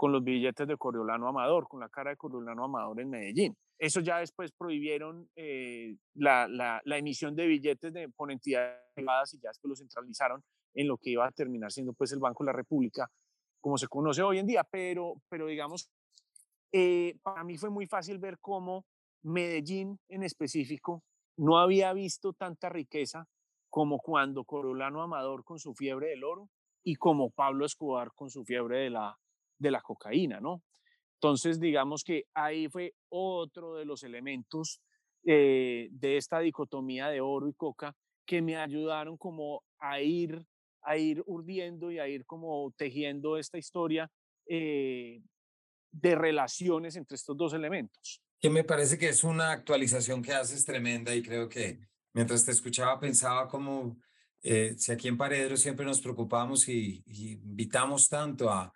con 0.00 0.12
los 0.12 0.24
billetes 0.24 0.66
de 0.66 0.78
Coriolano 0.78 1.28
Amador, 1.28 1.68
con 1.68 1.78
la 1.78 1.90
cara 1.90 2.08
de 2.08 2.16
Coriolano 2.16 2.64
Amador 2.64 3.02
en 3.02 3.10
Medellín. 3.10 3.54
Eso 3.78 4.00
ya 4.00 4.20
después 4.20 4.50
prohibieron 4.50 5.28
eh, 5.36 5.94
la, 6.14 6.80
emisión 6.86 7.36
de 7.36 7.46
billetes 7.46 7.92
de, 7.92 8.08
por 8.08 8.32
entidades 8.32 8.80
privadas 8.94 9.34
y 9.34 9.40
ya 9.40 9.50
después 9.50 9.68
lo 9.68 9.76
centralizaron 9.76 10.42
en 10.72 10.88
lo 10.88 10.96
que 10.96 11.10
iba 11.10 11.26
a 11.26 11.30
terminar 11.32 11.70
siendo 11.70 11.92
pues 11.92 12.12
el 12.12 12.18
Banco 12.18 12.42
de 12.42 12.46
la 12.46 12.54
República, 12.54 13.10
como 13.60 13.76
se 13.76 13.88
conoce 13.88 14.22
hoy 14.22 14.38
en 14.38 14.46
día. 14.46 14.64
Pero, 14.64 15.20
pero 15.28 15.46
digamos, 15.48 15.90
eh, 16.72 17.18
para 17.22 17.44
mí 17.44 17.58
fue 17.58 17.68
muy 17.68 17.86
fácil 17.86 18.18
ver 18.18 18.38
cómo 18.40 18.86
Medellín 19.22 20.00
en 20.08 20.22
específico 20.22 21.02
no 21.36 21.58
había 21.58 21.92
visto 21.92 22.32
tanta 22.32 22.70
riqueza 22.70 23.26
como 23.68 23.98
cuando 23.98 24.44
Corolano 24.44 25.02
Amador 25.02 25.44
con 25.44 25.58
su 25.58 25.74
fiebre 25.74 26.08
del 26.08 26.24
oro 26.24 26.48
y 26.82 26.94
como 26.94 27.28
Pablo 27.28 27.66
Escobar 27.66 28.12
con 28.14 28.30
su 28.30 28.46
fiebre 28.46 28.78
de 28.78 28.88
la, 28.88 29.18
de 29.60 29.70
la 29.70 29.80
cocaína, 29.80 30.40
¿no? 30.40 30.64
Entonces, 31.14 31.60
digamos 31.60 32.02
que 32.02 32.24
ahí 32.34 32.68
fue 32.68 32.94
otro 33.10 33.76
de 33.76 33.84
los 33.84 34.02
elementos 34.02 34.80
eh, 35.24 35.88
de 35.92 36.16
esta 36.16 36.40
dicotomía 36.40 37.08
de 37.08 37.20
oro 37.20 37.46
y 37.46 37.52
coca 37.52 37.94
que 38.26 38.42
me 38.42 38.56
ayudaron 38.56 39.16
como 39.16 39.62
a 39.78 40.00
ir, 40.00 40.44
a 40.82 40.96
ir 40.96 41.22
urdiendo 41.26 41.92
y 41.92 41.98
a 41.98 42.08
ir 42.08 42.24
como 42.24 42.72
tejiendo 42.76 43.36
esta 43.36 43.58
historia 43.58 44.10
eh, 44.46 45.22
de 45.92 46.14
relaciones 46.14 46.96
entre 46.96 47.16
estos 47.16 47.36
dos 47.36 47.52
elementos 47.52 48.22
que 48.40 48.50
me 48.50 48.64
parece 48.64 48.98
que 48.98 49.08
es 49.08 49.22
una 49.22 49.52
actualización 49.52 50.22
que 50.22 50.32
haces 50.32 50.64
tremenda 50.64 51.14
y 51.14 51.22
creo 51.22 51.48
que 51.48 51.78
mientras 52.14 52.44
te 52.44 52.52
escuchaba 52.52 52.98
pensaba 52.98 53.46
como 53.46 53.98
eh, 54.42 54.74
si 54.78 54.92
aquí 54.92 55.08
en 55.08 55.18
Paredro 55.18 55.56
siempre 55.56 55.84
nos 55.84 56.00
preocupamos 56.00 56.66
y, 56.68 57.04
invitamos 57.06 58.08
tanto 58.08 58.48
a, 58.48 58.72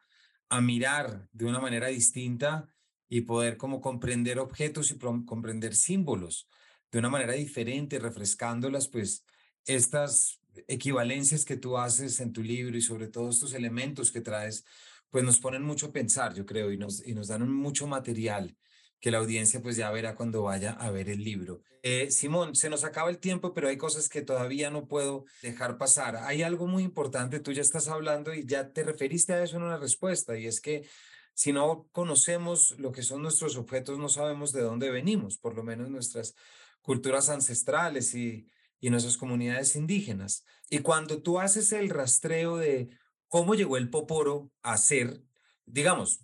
a 0.55 0.61
mirar 0.61 1.29
de 1.33 1.45
una 1.45 1.61
manera 1.61 1.88
distinta 1.88 2.69
y 3.09 3.23
poder 3.23 3.57
como 3.57 3.81
comprender 3.81 4.38
objetos 4.38 4.90
y 4.90 4.99
comprender 4.99 5.75
símbolos 5.75 6.49
de 6.90 6.99
una 6.99 7.11
manera 7.11 7.33
diferente, 7.33 7.99
refrescándolas, 7.99 8.88
pues 8.88 9.25
estas 9.67 10.40
equivalencias 10.69 11.45
que 11.45 11.57
tú 11.57 11.77
haces 11.77 12.21
en 12.21 12.33
tu 12.33 12.43
libro 12.43 12.77
y 12.77 12.83
sobre 12.83 13.09
todo 13.09 13.31
estos 13.31 13.55
elementos 13.55 14.12
que 14.12 14.21
traes, 14.21 14.64
pues 15.11 15.25
nos 15.25 15.38
ponen 15.38 15.62
mucho 15.62 15.87
a 15.87 15.93
pensar, 15.93 16.35
yo 16.35 16.47
creo, 16.47 16.73
y 16.73 16.77
nos, 16.77 17.07
y 17.07 17.14
nos 17.14 17.29
dan 17.29 17.51
mucho 17.51 17.87
material 17.87 18.57
que 19.01 19.11
la 19.11 19.19
audiencia 19.19 19.61
pues 19.61 19.77
ya 19.77 19.91
verá 19.91 20.15
cuando 20.15 20.43
vaya 20.43 20.73
a 20.73 20.91
ver 20.91 21.09
el 21.11 21.23
libro. 21.23 21.61
Eh, 21.83 22.11
Simón, 22.11 22.55
se 22.55 22.71
nos 22.71 22.85
acaba 22.85 23.11
el 23.11 23.19
tiempo, 23.19 23.53
pero 23.53 23.69
hay 23.69 23.77
cosas 23.77 24.09
que 24.09 24.23
todavía 24.23 24.71
no 24.71 24.89
puedo 24.89 25.27
dejar 25.43 25.77
pasar. 25.77 26.17
Hay 26.17 26.43
algo 26.43 26.67
muy 26.67 26.83
importante, 26.83 27.41
tú 27.41 27.53
ya 27.53 27.61
estás 27.61 27.89
hablando 27.89 28.33
y 28.33 28.47
ya 28.47 28.73
te 28.73 28.83
referiste 28.83 29.35
a 29.35 29.43
eso 29.43 29.59
en 29.59 29.65
una 29.65 29.77
respuesta, 29.77 30.39
y 30.39 30.47
es 30.47 30.61
que 30.61 30.89
si 31.35 31.53
no 31.53 31.89
conocemos 31.93 32.79
lo 32.79 32.93
que 32.93 33.03
son 33.03 33.21
nuestros 33.21 33.57
objetos, 33.57 33.99
no 33.99 34.09
sabemos 34.09 34.53
de 34.53 34.63
dónde 34.63 34.91
venimos, 34.91 35.37
por 35.37 35.55
lo 35.55 35.63
menos 35.63 35.91
nuestras 35.91 36.35
culturas 36.81 37.29
ancestrales 37.29 38.15
y, 38.15 38.47
y 38.81 38.91
nuestras 38.91 39.17
comunidades 39.17 39.77
indígenas. 39.77 40.45
Y 40.71 40.79
cuando 40.79 41.23
tú 41.23 41.41
haces 41.41 41.73
el 41.73 41.91
rastreo 41.91 42.57
de 42.57 42.89
cómo 43.29 43.55
llegó 43.55 43.77
el 43.77 43.91
poporo 43.91 44.51
a 44.63 44.77
ser, 44.77 45.23
digamos, 45.67 46.21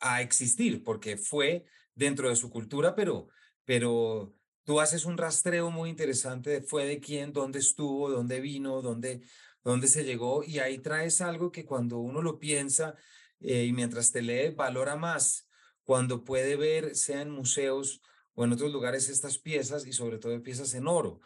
a 0.00 0.22
existir, 0.22 0.82
porque 0.82 1.16
fue 1.16 1.66
dentro 1.94 2.28
de 2.28 2.36
su 2.36 2.50
cultura, 2.50 2.94
pero, 2.94 3.28
pero 3.64 4.34
tú 4.64 4.80
haces 4.80 5.04
un 5.04 5.16
rastreo 5.16 5.70
muy 5.70 5.90
interesante 5.90 6.50
de 6.50 6.62
fue 6.62 6.86
de 6.86 7.00
quién, 7.00 7.32
dónde 7.32 7.58
estuvo, 7.58 8.10
dónde 8.10 8.40
vino, 8.40 8.82
dónde, 8.82 9.22
dónde 9.62 9.88
se 9.88 10.04
llegó, 10.04 10.42
y 10.44 10.58
ahí 10.58 10.78
traes 10.78 11.20
algo 11.20 11.52
que 11.52 11.64
cuando 11.64 11.98
uno 11.98 12.22
lo 12.22 12.38
piensa 12.38 12.96
eh, 13.40 13.64
y 13.64 13.72
mientras 13.72 14.10
te 14.12 14.22
lee, 14.22 14.54
valora 14.54 14.96
más. 14.96 15.48
Cuando 15.84 16.24
puede 16.24 16.56
ver, 16.56 16.96
sea 16.96 17.20
en 17.22 17.30
museos 17.30 18.00
o 18.34 18.44
en 18.44 18.52
otros 18.52 18.72
lugares, 18.72 19.08
estas 19.08 19.38
piezas 19.38 19.86
y 19.86 19.92
sobre 19.92 20.18
todo 20.18 20.42
piezas 20.42 20.74
en 20.74 20.88
oro, 20.88 21.20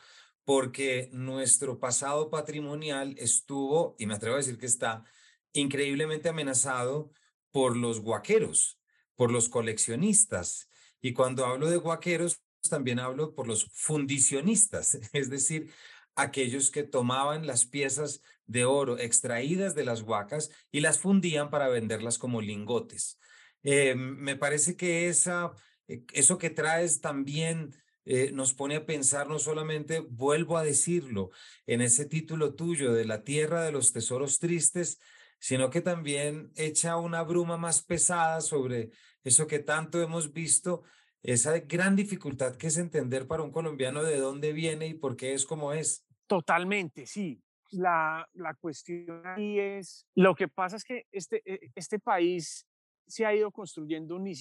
porque 0.44 1.09
nuestro 1.12 1.78
pasado 1.78 2.28
patrimonial 2.31 3.14
estuvo, 3.18 3.94
y 3.98 4.07
me 4.07 4.14
atrevo 4.14 4.35
a 4.35 4.38
decir 4.38 4.59
que 4.59 4.66
está 4.66 5.04
increíblemente 5.52 6.28
amenazado 6.28 7.11
por 7.50 7.76
los 7.76 8.00
guaqueros, 8.00 8.78
por 9.18 9.33
los 9.33 9.48
coleccionistas. 9.48 10.70
Y 11.02 11.12
cuando 11.12 11.44
hablo 11.44 11.68
de 11.68 11.76
guaqueros, 11.76 12.40
también 12.70 13.00
hablo 13.00 13.35
por 13.35 13.48
los 13.48 13.64
fundicionistas, 13.72 14.94
es 15.12 15.28
decir, 15.28 15.72
aquellos 16.14 16.70
que 16.70 16.85
tomaban 16.85 17.44
las 17.44 17.66
piezas 17.66 18.22
de 18.46 18.64
oro 18.64 18.96
extraídas 18.96 19.74
de 19.74 19.85
las 19.85 20.02
huacas 20.02 20.50
y 20.71 20.81
las 20.81 21.00
fundían 21.00 21.50
para 21.50 21.69
venderlas 21.69 22.16
como 22.16 22.40
lingotes. 22.40 23.19
Eh, 23.64 23.96
me 23.96 24.37
parece 24.37 24.77
que 24.77 25.08
esa, 25.08 25.50
eh, 25.88 26.04
eso 26.12 26.38
que 26.38 26.50
traes 26.50 27.00
también 27.00 27.75
eh, 28.04 28.31
nos 28.33 28.54
pone 28.54 28.77
a 28.77 28.87
pensar 28.87 29.29
no 29.29 29.40
solamente, 29.40 29.98
vuelvo 29.98 30.58
a 30.58 30.62
decirlo, 30.62 31.31
en 31.66 31.81
ese 31.81 32.04
título 32.04 32.54
tuyo 32.54 32.92
de 32.92 33.04
la 33.04 33.25
tierra 33.25 33.64
de 33.64 33.73
los 33.73 33.92
tesoros 33.92 34.38
tristes, 34.38 35.00
sino 35.40 35.71
que 35.71 35.81
también 35.81 36.52
echa 36.56 36.96
una 36.96 37.23
bruma 37.23 37.56
más 37.56 37.83
pesada 37.83 38.40
sobre 38.40 38.90
eso 39.25 39.46
que 39.46 39.58
tanto 39.58 40.00
hemos 40.00 40.33
visto, 40.33 40.83
esa 41.23 41.58
gran 41.60 41.96
dificultad 41.96 42.56
que 42.56 42.69
es 42.69 42.79
entender 42.79 43.27
para 43.27 43.42
un 43.42 43.50
colombiano 43.50 44.02
de 44.02 44.19
dónde 44.19 44.52
viene 44.52 44.87
y 44.87 44.94
por 44.94 45.16
qué 45.16 45.35
es 45.35 45.44
como 45.44 45.73
es. 45.73 46.06
Totalmente, 46.27 47.06
sí. 47.06 47.42
La, 47.71 48.27
la 48.33 48.54
cuestión 48.54 49.27
ahí 49.27 49.58
es, 49.58 50.06
lo 50.14 50.35
que 50.35 50.48
pasa 50.48 50.77
es 50.77 50.85
que 50.85 51.06
este, 51.12 51.42
e, 51.44 51.71
este 51.75 51.98
país 51.98 52.66
se 53.06 53.27
ha 53.27 53.35
ido 53.35 53.50
construyendo, 53.50 54.19
ni 54.19 54.33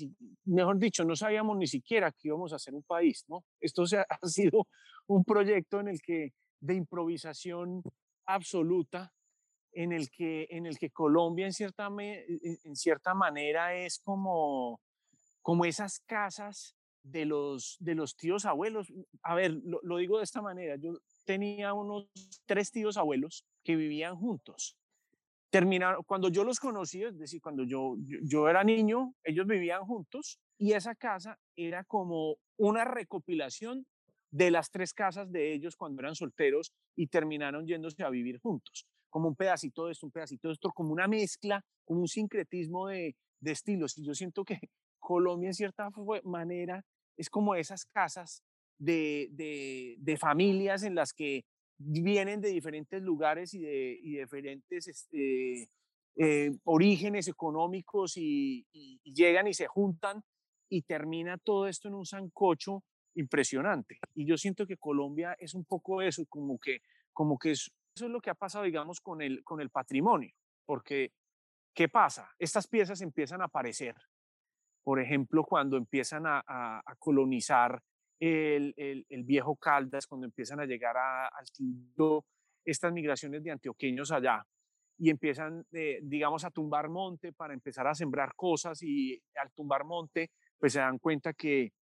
mejor 0.46 0.78
dicho, 0.78 1.04
no 1.04 1.16
sabíamos 1.16 1.58
ni 1.58 1.68
siquiera 1.68 2.12
que 2.12 2.28
íbamos 2.28 2.54
a 2.54 2.60
ser 2.60 2.74
un 2.74 2.84
país, 2.84 3.26
¿no? 3.28 3.44
Esto 3.60 3.86
se 3.86 3.98
ha 3.98 4.06
sido 4.24 4.68
un 5.08 5.24
proyecto 5.24 5.80
en 5.80 5.88
el 5.90 6.02
que 6.02 6.34
de 6.60 6.76
improvisación 6.76 7.82
absoluta 8.26 9.12
en 9.78 9.92
el 9.92 10.10
que, 10.10 10.48
en 10.50 10.66
el 10.66 10.80
que 10.80 10.90
Colombia 10.90 11.46
en 11.46 11.54
cierta, 11.54 11.88
en 12.00 12.76
cierta 12.76 13.14
manera 13.14 13.76
es 13.76 14.00
como, 14.00 14.82
como 15.44 15.66
esas 15.66 16.00
casas 16.00 16.76
de 17.04 17.26
los, 17.26 17.78
de 17.80 17.94
los 17.94 18.18
tíos 18.18 18.46
abuelos. 18.46 18.92
A 19.22 19.36
ver, 19.36 19.52
lo, 19.64 19.80
lo 19.84 19.98
digo 19.98 20.18
de 20.18 20.24
esta 20.24 20.42
manera, 20.42 20.78
yo 20.78 20.98
tenía 21.26 21.74
unos 21.74 22.10
tres 22.48 22.72
tíos 22.72 22.98
abuelos 22.98 23.46
que 23.64 23.76
vivían 23.76 24.16
juntos. 24.16 24.76
Terminaron, 25.52 26.04
cuando 26.04 26.30
yo 26.30 26.44
los 26.44 26.60
conocí, 26.60 27.04
es 27.04 27.16
decir, 27.16 27.40
cuando 27.40 27.64
yo, 27.64 27.98
yo, 28.00 28.50
era 28.50 28.64
niño, 28.64 29.14
ellos 29.24 29.46
vivían 29.46 29.86
juntos 29.86 30.40
y 30.58 30.74
esa 30.74 30.96
casa 30.96 31.38
era 31.56 31.84
como 31.84 32.38
una 32.58 32.84
recopilación 32.84 33.86
de 34.32 34.50
las 34.50 34.72
tres 34.72 34.92
casas 34.94 35.32
de 35.32 35.54
ellos 35.54 35.76
cuando 35.76 36.02
eran 36.02 36.16
solteros 36.16 36.74
y 36.96 37.08
terminaron 37.08 37.68
yéndose 37.68 38.04
a 38.04 38.10
vivir 38.10 38.40
juntos, 38.40 38.88
como 39.10 39.28
un 39.28 39.36
pedacito 39.36 39.86
de 39.86 39.94
esto, 39.94 40.06
un 40.06 40.12
pedacito 40.12 40.48
de 40.48 40.54
esto, 40.54 40.72
como 40.72 40.92
una 40.92 41.08
mezcla, 41.08 41.64
como 41.86 42.02
un 42.02 42.08
sincretismo 42.08 42.88
de, 42.88 43.16
de 43.40 43.52
estilos. 43.52 43.98
Y 43.98 44.06
yo 44.06 44.14
siento 44.14 44.44
que 44.44 44.60
Colombia 45.00 45.48
en 45.48 45.54
cierta 45.54 45.90
manera 46.24 46.84
es 47.16 47.30
como 47.30 47.56
esas 47.56 47.86
casas 47.86 48.44
de, 48.78 49.30
de, 49.98 50.18
familias 50.18 50.84
en 50.84 50.96
las 50.96 51.14
que 51.14 51.46
vienen 51.78 52.42
de 52.42 52.50
diferentes 52.50 53.02
lugares 53.02 53.54
y 53.54 53.62
de, 53.62 54.00
diferentes 54.04 54.88
este, 54.88 55.70
eh, 56.16 56.52
orígenes 56.64 57.28
económicos 57.28 58.14
y, 58.18 58.66
llegan 59.04 59.48
y 59.48 59.54
se 59.54 59.68
juntan 59.68 60.24
y 60.70 60.82
termina 60.84 61.38
todo 61.38 61.68
esto 61.68 61.88
en 61.88 61.96
un 61.96 62.06
sancocho 62.06 62.84
impresionante. 63.16 63.98
Y 64.14 64.28
yo 64.28 64.38
siento 64.38 64.68
que 64.68 64.78
Colombia 64.78 65.36
es 65.40 65.56
un 65.56 65.66
poco 65.66 66.02
eso, 66.02 66.24
como 66.30 66.60
que, 66.60 66.82
como 67.14 67.38
que 67.40 67.54
eso 67.98 68.06
es 68.06 68.12
lo 68.12 68.22
que 68.22 68.30
ha 68.30 68.36
pasado, 68.36 68.64
digamos, 68.64 69.02
con 69.02 69.22
el, 69.22 69.44
con 69.44 69.60
el 69.60 69.70
patrimonio, 69.70 70.34
porque 70.66 71.12
¿qué 71.74 71.90
pasa? 71.90 72.34
Estas 72.40 72.68
piezas 72.68 73.02
empiezan 73.02 73.42
a 73.42 73.46
aparecer 73.46 73.96
por 74.88 75.02
ejemplo, 75.02 75.44
cuando 75.44 75.76
empiezan 75.76 76.24
a, 76.26 76.82
colonizar 76.98 77.84
el, 78.22 79.04
viejo 79.26 79.58
Caldas, 79.58 80.08
cuando 80.08 80.26
empiezan 80.28 80.62
a 80.62 80.66
llegar 80.66 80.96
al 80.96 81.46
Quindío, 81.52 82.24
estas 82.64 82.94
migraciones 82.94 83.44
de 83.44 83.52
antioqueños 83.52 84.14
allá, 84.14 84.48
y 84.98 85.10
empiezan, 85.10 85.66
eh, 85.74 86.00
digamos, 86.02 86.46
a 86.46 86.52
tumbar 86.52 86.88
monte 86.88 87.34
para 87.34 87.54
empezar 87.54 87.86
a 87.86 87.94
sembrar 87.94 88.34
cosas 88.34 88.82
y 88.82 89.22
al 89.36 89.52
tumbar 89.52 89.84
monte, 89.84 90.32
pues 90.58 90.72
se 90.72 90.80
dan 90.80 91.00
cuenta 91.00 91.34
que 91.34 91.74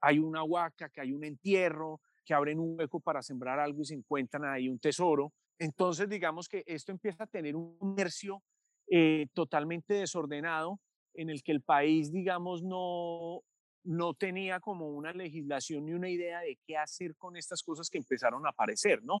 hay 0.00 0.18
una 0.18 0.42
huaca, 0.42 0.88
que 0.88 1.02
hay 1.02 1.12
un 1.12 1.24
entierro, 1.24 2.00
que 2.24 2.34
abren 2.34 2.58
un 2.58 2.78
hueco 2.78 3.00
para 3.00 3.22
sembrar 3.22 3.58
algo 3.58 3.82
y 3.82 3.86
se 3.86 3.94
encuentran 3.94 4.44
ahí 4.44 4.68
un 4.68 4.78
tesoro. 4.78 5.32
Entonces, 5.58 6.08
digamos 6.08 6.48
que 6.48 6.62
esto 6.66 6.92
empieza 6.92 7.24
a 7.24 7.26
tener 7.26 7.56
un 7.56 7.76
comercio 7.78 8.42
eh, 8.88 9.26
totalmente 9.32 9.94
desordenado 9.94 10.80
en 11.14 11.30
el 11.30 11.42
que 11.42 11.52
el 11.52 11.62
país, 11.62 12.10
digamos, 12.10 12.62
no, 12.62 13.42
no 13.84 14.14
tenía 14.14 14.60
como 14.60 14.88
una 14.88 15.12
legislación 15.12 15.86
ni 15.86 15.92
una 15.92 16.08
idea 16.08 16.40
de 16.40 16.58
qué 16.66 16.76
hacer 16.76 17.16
con 17.16 17.36
estas 17.36 17.62
cosas 17.62 17.88
que 17.90 17.98
empezaron 17.98 18.46
a 18.46 18.50
aparecer, 18.50 19.02
¿no? 19.02 19.20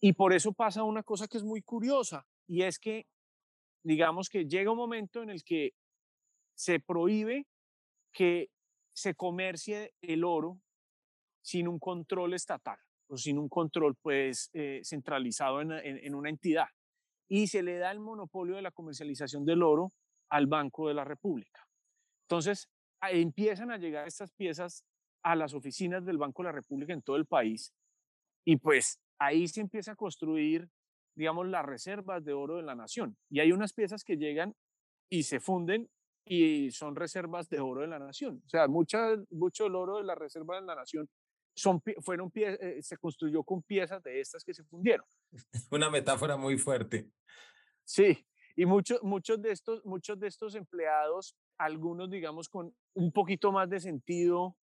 Y 0.00 0.12
por 0.12 0.32
eso 0.32 0.52
pasa 0.52 0.82
una 0.84 1.02
cosa 1.02 1.26
que 1.26 1.38
es 1.38 1.44
muy 1.44 1.62
curiosa, 1.62 2.26
y 2.46 2.62
es 2.62 2.78
que, 2.78 3.06
digamos 3.82 4.28
que 4.28 4.46
llega 4.46 4.70
un 4.70 4.76
momento 4.76 5.22
en 5.22 5.30
el 5.30 5.42
que 5.42 5.72
se 6.54 6.80
prohíbe 6.80 7.46
que 8.12 8.50
se 8.94 9.14
comercie 9.14 9.92
el 10.00 10.24
oro 10.24 10.58
sin 11.46 11.68
un 11.68 11.78
control 11.78 12.34
estatal 12.34 12.76
o 13.08 13.16
sin 13.16 13.38
un 13.38 13.48
control 13.48 13.94
pues 14.02 14.50
eh, 14.52 14.80
centralizado 14.82 15.60
en, 15.60 15.70
en 15.70 16.14
una 16.14 16.28
entidad. 16.28 16.66
Y 17.28 17.46
se 17.46 17.62
le 17.62 17.78
da 17.78 17.92
el 17.92 18.00
monopolio 18.00 18.56
de 18.56 18.62
la 18.62 18.72
comercialización 18.72 19.44
del 19.44 19.62
oro 19.62 19.92
al 20.28 20.48
Banco 20.48 20.88
de 20.88 20.94
la 20.94 21.04
República. 21.04 21.64
Entonces, 22.24 22.68
empiezan 23.00 23.70
a 23.70 23.78
llegar 23.78 24.08
estas 24.08 24.32
piezas 24.32 24.84
a 25.22 25.36
las 25.36 25.54
oficinas 25.54 26.04
del 26.04 26.18
Banco 26.18 26.42
de 26.42 26.48
la 26.48 26.52
República 26.52 26.92
en 26.92 27.02
todo 27.02 27.14
el 27.14 27.26
país 27.26 27.72
y 28.44 28.56
pues 28.56 28.98
ahí 29.20 29.46
se 29.46 29.60
empieza 29.60 29.92
a 29.92 29.96
construir, 29.96 30.68
digamos, 31.14 31.46
las 31.46 31.64
reservas 31.64 32.24
de 32.24 32.32
oro 32.32 32.56
de 32.56 32.62
la 32.62 32.74
nación. 32.74 33.16
Y 33.30 33.38
hay 33.38 33.52
unas 33.52 33.72
piezas 33.72 34.02
que 34.02 34.16
llegan 34.16 34.52
y 35.08 35.22
se 35.22 35.38
funden 35.38 35.88
y 36.24 36.72
son 36.72 36.96
reservas 36.96 37.48
de 37.48 37.60
oro 37.60 37.82
de 37.82 37.86
la 37.86 38.00
nación. 38.00 38.42
O 38.44 38.48
sea, 38.48 38.66
mucha, 38.66 39.14
mucho 39.30 39.64
del 39.64 39.76
oro 39.76 39.98
de 39.98 40.04
la 40.04 40.16
reserva 40.16 40.56
de 40.56 40.66
la 40.66 40.74
nación 40.74 41.08
son, 41.56 41.82
fueron 42.00 42.30
eh, 42.34 42.78
se 42.82 42.96
construyó 42.98 43.42
con 43.42 43.62
piezas 43.62 44.02
de 44.02 44.20
estas 44.20 44.44
que 44.44 44.52
se 44.52 44.62
fundieron. 44.64 45.06
Una 45.70 45.90
metáfora 45.90 46.36
muy 46.36 46.58
fuerte. 46.58 47.10
Sí, 47.82 48.26
y 48.54 48.66
muchos, 48.66 49.02
muchos, 49.02 49.40
de 49.40 49.52
estos, 49.52 49.84
muchos 49.84 50.18
de 50.18 50.28
estos 50.28 50.54
empleados, 50.54 51.36
algunos 51.58 52.10
digamos 52.10 52.48
con 52.48 52.74
un 52.94 53.12
poquito 53.12 53.52
más 53.52 53.70
de 53.70 53.80
sentido 53.80 54.56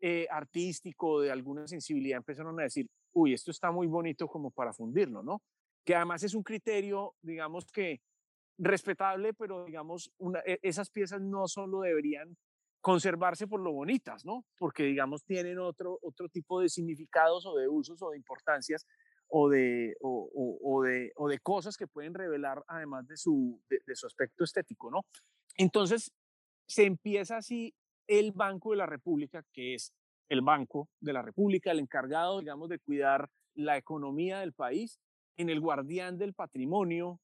eh, 0.00 0.26
artístico, 0.30 1.20
de 1.20 1.32
alguna 1.32 1.66
sensibilidad, 1.66 2.18
empezaron 2.18 2.58
a 2.60 2.64
decir, 2.64 2.86
uy, 3.12 3.32
esto 3.32 3.50
está 3.50 3.70
muy 3.70 3.86
bonito 3.86 4.28
como 4.28 4.50
para 4.50 4.72
fundirlo, 4.72 5.22
¿no? 5.22 5.42
Que 5.84 5.94
además 5.94 6.22
es 6.22 6.34
un 6.34 6.42
criterio, 6.42 7.14
digamos 7.22 7.64
que 7.66 8.00
respetable, 8.58 9.34
pero 9.34 9.64
digamos, 9.64 10.12
una, 10.18 10.40
e, 10.40 10.58
esas 10.62 10.90
piezas 10.90 11.20
no 11.20 11.48
solo 11.48 11.80
deberían 11.80 12.36
conservarse 12.86 13.48
por 13.48 13.60
lo 13.60 13.72
bonitas, 13.72 14.24
¿no? 14.24 14.44
Porque, 14.56 14.84
digamos, 14.84 15.24
tienen 15.24 15.58
otro, 15.58 15.98
otro 16.02 16.28
tipo 16.28 16.60
de 16.60 16.68
significados 16.68 17.44
o 17.44 17.56
de 17.56 17.66
usos 17.66 18.00
o 18.00 18.10
de 18.10 18.16
importancias 18.16 18.86
o 19.26 19.48
de, 19.48 19.96
o, 20.00 20.82
de, 20.84 21.10
o 21.16 21.28
de 21.28 21.40
cosas 21.40 21.76
que 21.76 21.88
pueden 21.88 22.14
revelar 22.14 22.62
además 22.68 23.04
de 23.08 23.16
su, 23.16 23.60
de, 23.68 23.96
su 23.96 24.06
aspecto 24.06 24.44
estético, 24.44 24.88
¿no? 24.88 25.04
Entonces, 25.56 26.12
se 26.68 26.84
empieza 26.84 27.38
así 27.38 27.74
el 28.06 28.30
Banco 28.30 28.70
de 28.70 28.76
la 28.76 28.86
República, 28.86 29.42
que 29.52 29.74
es 29.74 29.92
el 30.28 30.42
Banco 30.42 30.88
de 31.00 31.12
la 31.12 31.22
República, 31.22 31.72
el 31.72 31.80
encargado, 31.80 32.38
digamos, 32.38 32.68
de 32.68 32.78
cuidar 32.78 33.28
la 33.54 33.76
economía 33.76 34.38
del 34.38 34.52
país, 34.52 35.00
en 35.36 35.50
el 35.50 35.58
guardián 35.58 36.18
del 36.18 36.34
patrimonio 36.34 37.18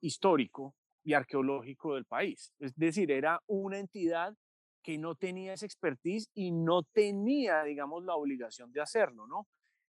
histórico 0.00 0.74
y 1.04 1.12
arqueológico 1.12 1.96
del 1.96 2.06
país. 2.06 2.54
Es 2.60 2.74
decir, 2.76 3.10
era 3.10 3.42
una 3.46 3.78
entidad 3.78 4.34
que 4.82 4.98
no 4.98 5.14
tenía 5.14 5.54
esa 5.54 5.66
expertise 5.66 6.30
y 6.34 6.50
no 6.50 6.82
tenía, 6.82 7.62
digamos, 7.62 8.04
la 8.04 8.14
obligación 8.14 8.72
de 8.72 8.80
hacerlo, 8.80 9.26
¿no? 9.26 9.46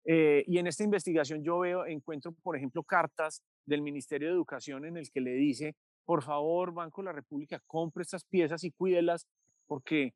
Eh, 0.06 0.44
y 0.48 0.58
en 0.58 0.68
esta 0.68 0.84
investigación 0.84 1.44
yo 1.44 1.60
veo, 1.60 1.86
encuentro, 1.86 2.32
por 2.32 2.56
ejemplo, 2.56 2.84
cartas 2.84 3.44
del 3.66 3.82
Ministerio 3.82 4.30
de 4.30 4.34
Educación 4.34 4.86
en 4.86 4.98
el 4.98 5.12
que 5.12 5.22
le 5.22 5.34
dice, 5.34 5.76
por 6.06 6.24
favor, 6.24 6.74
Banco 6.74 7.02
de 7.02 7.06
la 7.06 7.12
República, 7.12 7.62
compre 7.68 8.04
estas 8.04 8.24
piezas 8.24 8.64
y 8.64 8.72
cuídelas, 8.72 9.28
porque 9.68 10.14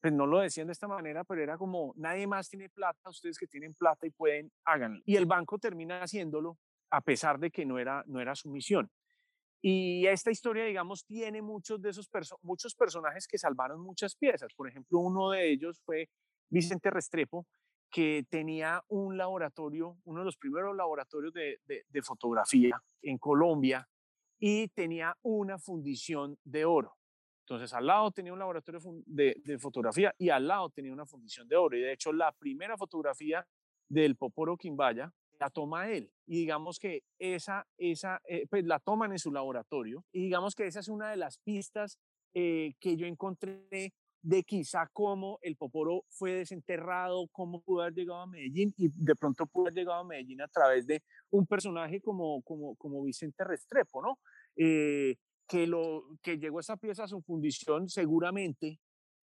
pues 0.00 0.12
no 0.12 0.26
lo 0.26 0.40
decían 0.40 0.66
de 0.66 0.72
esta 0.72 0.88
manera, 0.88 1.24
pero 1.24 1.42
era 1.42 1.58
como, 1.58 1.92
nadie 1.96 2.26
más 2.26 2.48
tiene 2.48 2.68
plata, 2.70 3.10
ustedes 3.10 3.38
que 3.38 3.46
tienen 3.46 3.74
plata 3.74 4.06
y 4.06 4.10
pueden, 4.10 4.50
háganlo. 4.64 5.00
Y 5.04 5.16
el 5.16 5.26
banco 5.26 5.58
termina 5.58 6.02
haciéndolo 6.02 6.58
a 6.90 7.00
pesar 7.02 7.38
de 7.38 7.50
que 7.50 7.64
no 7.64 7.78
era, 7.78 8.02
no 8.06 8.20
era 8.20 8.34
su 8.34 8.50
misión. 8.50 8.90
Y 9.62 10.06
esta 10.06 10.30
historia, 10.30 10.64
digamos, 10.64 11.04
tiene 11.04 11.42
muchos 11.42 11.80
de 11.82 11.90
esos 11.90 12.08
muchos 12.42 12.74
personajes 12.74 13.26
que 13.26 13.36
salvaron 13.36 13.80
muchas 13.80 14.16
piezas. 14.16 14.54
Por 14.54 14.68
ejemplo, 14.68 14.98
uno 14.98 15.30
de 15.30 15.50
ellos 15.50 15.80
fue 15.84 16.08
Vicente 16.48 16.90
Restrepo, 16.90 17.46
que 17.90 18.24
tenía 18.30 18.82
un 18.88 19.16
laboratorio, 19.16 19.98
uno 20.04 20.20
de 20.20 20.24
los 20.24 20.36
primeros 20.36 20.74
laboratorios 20.76 21.32
de, 21.32 22.02
fotografía 22.02 22.80
en 23.02 23.18
Colombia 23.18 23.86
y 24.38 24.68
tenía 24.68 25.14
una 25.22 25.58
fundición 25.58 26.38
de 26.44 26.64
oro. 26.64 26.96
Entonces, 27.44 27.74
al 27.74 27.86
lado 27.86 28.12
tenía 28.12 28.32
un 28.32 28.38
laboratorio 28.38 28.80
de, 29.06 29.36
de, 29.44 29.58
fotografía 29.58 30.14
y 30.16 30.30
al 30.30 30.46
lado 30.46 30.70
tenía 30.70 30.92
una 30.92 31.04
fundición 31.04 31.48
de 31.48 31.56
oro. 31.56 31.76
Y 31.76 31.80
de 31.80 31.92
hecho, 31.92 32.12
la 32.12 32.32
primera 32.32 32.76
fotografía 32.78 33.44
del 33.88 34.16
Poporo 34.16 34.56
Quimbaya 34.56 35.12
la 35.40 35.50
toma 35.50 35.90
él. 35.90 36.12
Y 36.26 36.40
digamos 36.40 36.78
que 36.78 37.02
esa, 37.18 37.66
esa 37.78 38.20
eh, 38.28 38.46
pues 38.48 38.64
la 38.64 38.78
toman 38.78 39.12
en 39.12 39.18
su 39.18 39.32
laboratorio. 39.32 40.04
Y 40.12 40.22
digamos 40.22 40.54
que 40.54 40.66
esa 40.66 40.80
es 40.80 40.88
una 40.88 41.10
de 41.10 41.16
las 41.16 41.38
pistas 41.38 41.98
eh, 42.34 42.74
que 42.78 42.96
yo 42.96 43.06
encontré 43.06 43.94
de 44.22 44.42
quizá 44.44 44.86
cómo 44.92 45.38
el 45.40 45.56
Poporo 45.56 46.04
fue 46.10 46.34
desenterrado, 46.34 47.26
cómo 47.32 47.62
pudo 47.62 47.80
haber 47.80 47.94
llegado 47.94 48.20
a 48.20 48.26
Medellín 48.26 48.74
y 48.76 48.88
de 48.94 49.16
pronto 49.16 49.46
pudo 49.46 49.64
haber 49.64 49.74
llegado 49.74 50.00
a 50.00 50.04
Medellín 50.04 50.42
a 50.42 50.48
través 50.48 50.86
de 50.86 51.02
un 51.30 51.46
personaje 51.46 52.02
como, 52.02 52.42
como, 52.42 52.76
como 52.76 53.02
Vicente 53.02 53.42
Restrepo, 53.44 54.02
¿no? 54.02 54.18
Eh, 54.56 55.16
que, 55.48 55.66
lo, 55.66 56.04
que 56.22 56.38
llegó 56.38 56.60
esa 56.60 56.76
pieza 56.76 57.04
a 57.04 57.08
su 57.08 57.22
fundición 57.22 57.88
seguramente, 57.88 58.78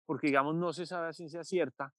porque 0.07 0.29
digamos 0.29 0.55
no 0.55 0.73
se 0.73 0.87
sabe 0.87 1.09
a 1.09 1.13
ciencia 1.13 1.43
cierta, 1.43 1.93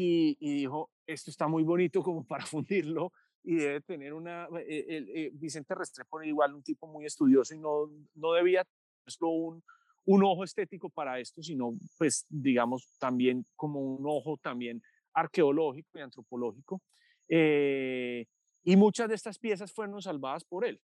y, 0.00 0.36
dijo, 0.40 0.90
esto 1.06 1.30
está 1.30 1.48
muy 1.48 1.64
bonito 1.64 2.02
como 2.02 2.24
para 2.24 2.46
fundirlo 2.46 3.12
y 3.42 3.56
debe 3.56 3.80
tener 3.80 4.12
una, 4.12 4.48
eh, 4.58 4.84
eh, 4.88 5.30
Vicente 5.32 5.74
Restrepo 5.74 6.22
igual 6.22 6.54
un 6.54 6.62
tipo 6.62 6.86
muy 6.86 7.06
estudioso 7.06 7.54
y 7.54 7.58
no, 7.58 7.90
no 8.14 8.32
debía, 8.32 8.64
solo 9.06 9.30
un, 9.30 9.64
un 10.04 10.24
ojo 10.24 10.44
estético 10.44 10.90
para 10.90 11.18
esto, 11.18 11.42
sino 11.42 11.74
pues 11.96 12.26
digamos 12.28 12.96
también 12.98 13.46
como 13.56 13.80
un 13.80 14.04
ojo 14.06 14.36
también 14.38 14.82
arqueológico 15.12 15.98
y 15.98 16.00
antropológico. 16.00 16.82
Eh, 17.28 18.26
y 18.64 18.76
muchas 18.76 19.08
de 19.08 19.14
estas 19.14 19.38
piezas 19.38 19.72
fueron 19.72 20.00
salvadas 20.02 20.44
por 20.44 20.64
él. 20.64 20.80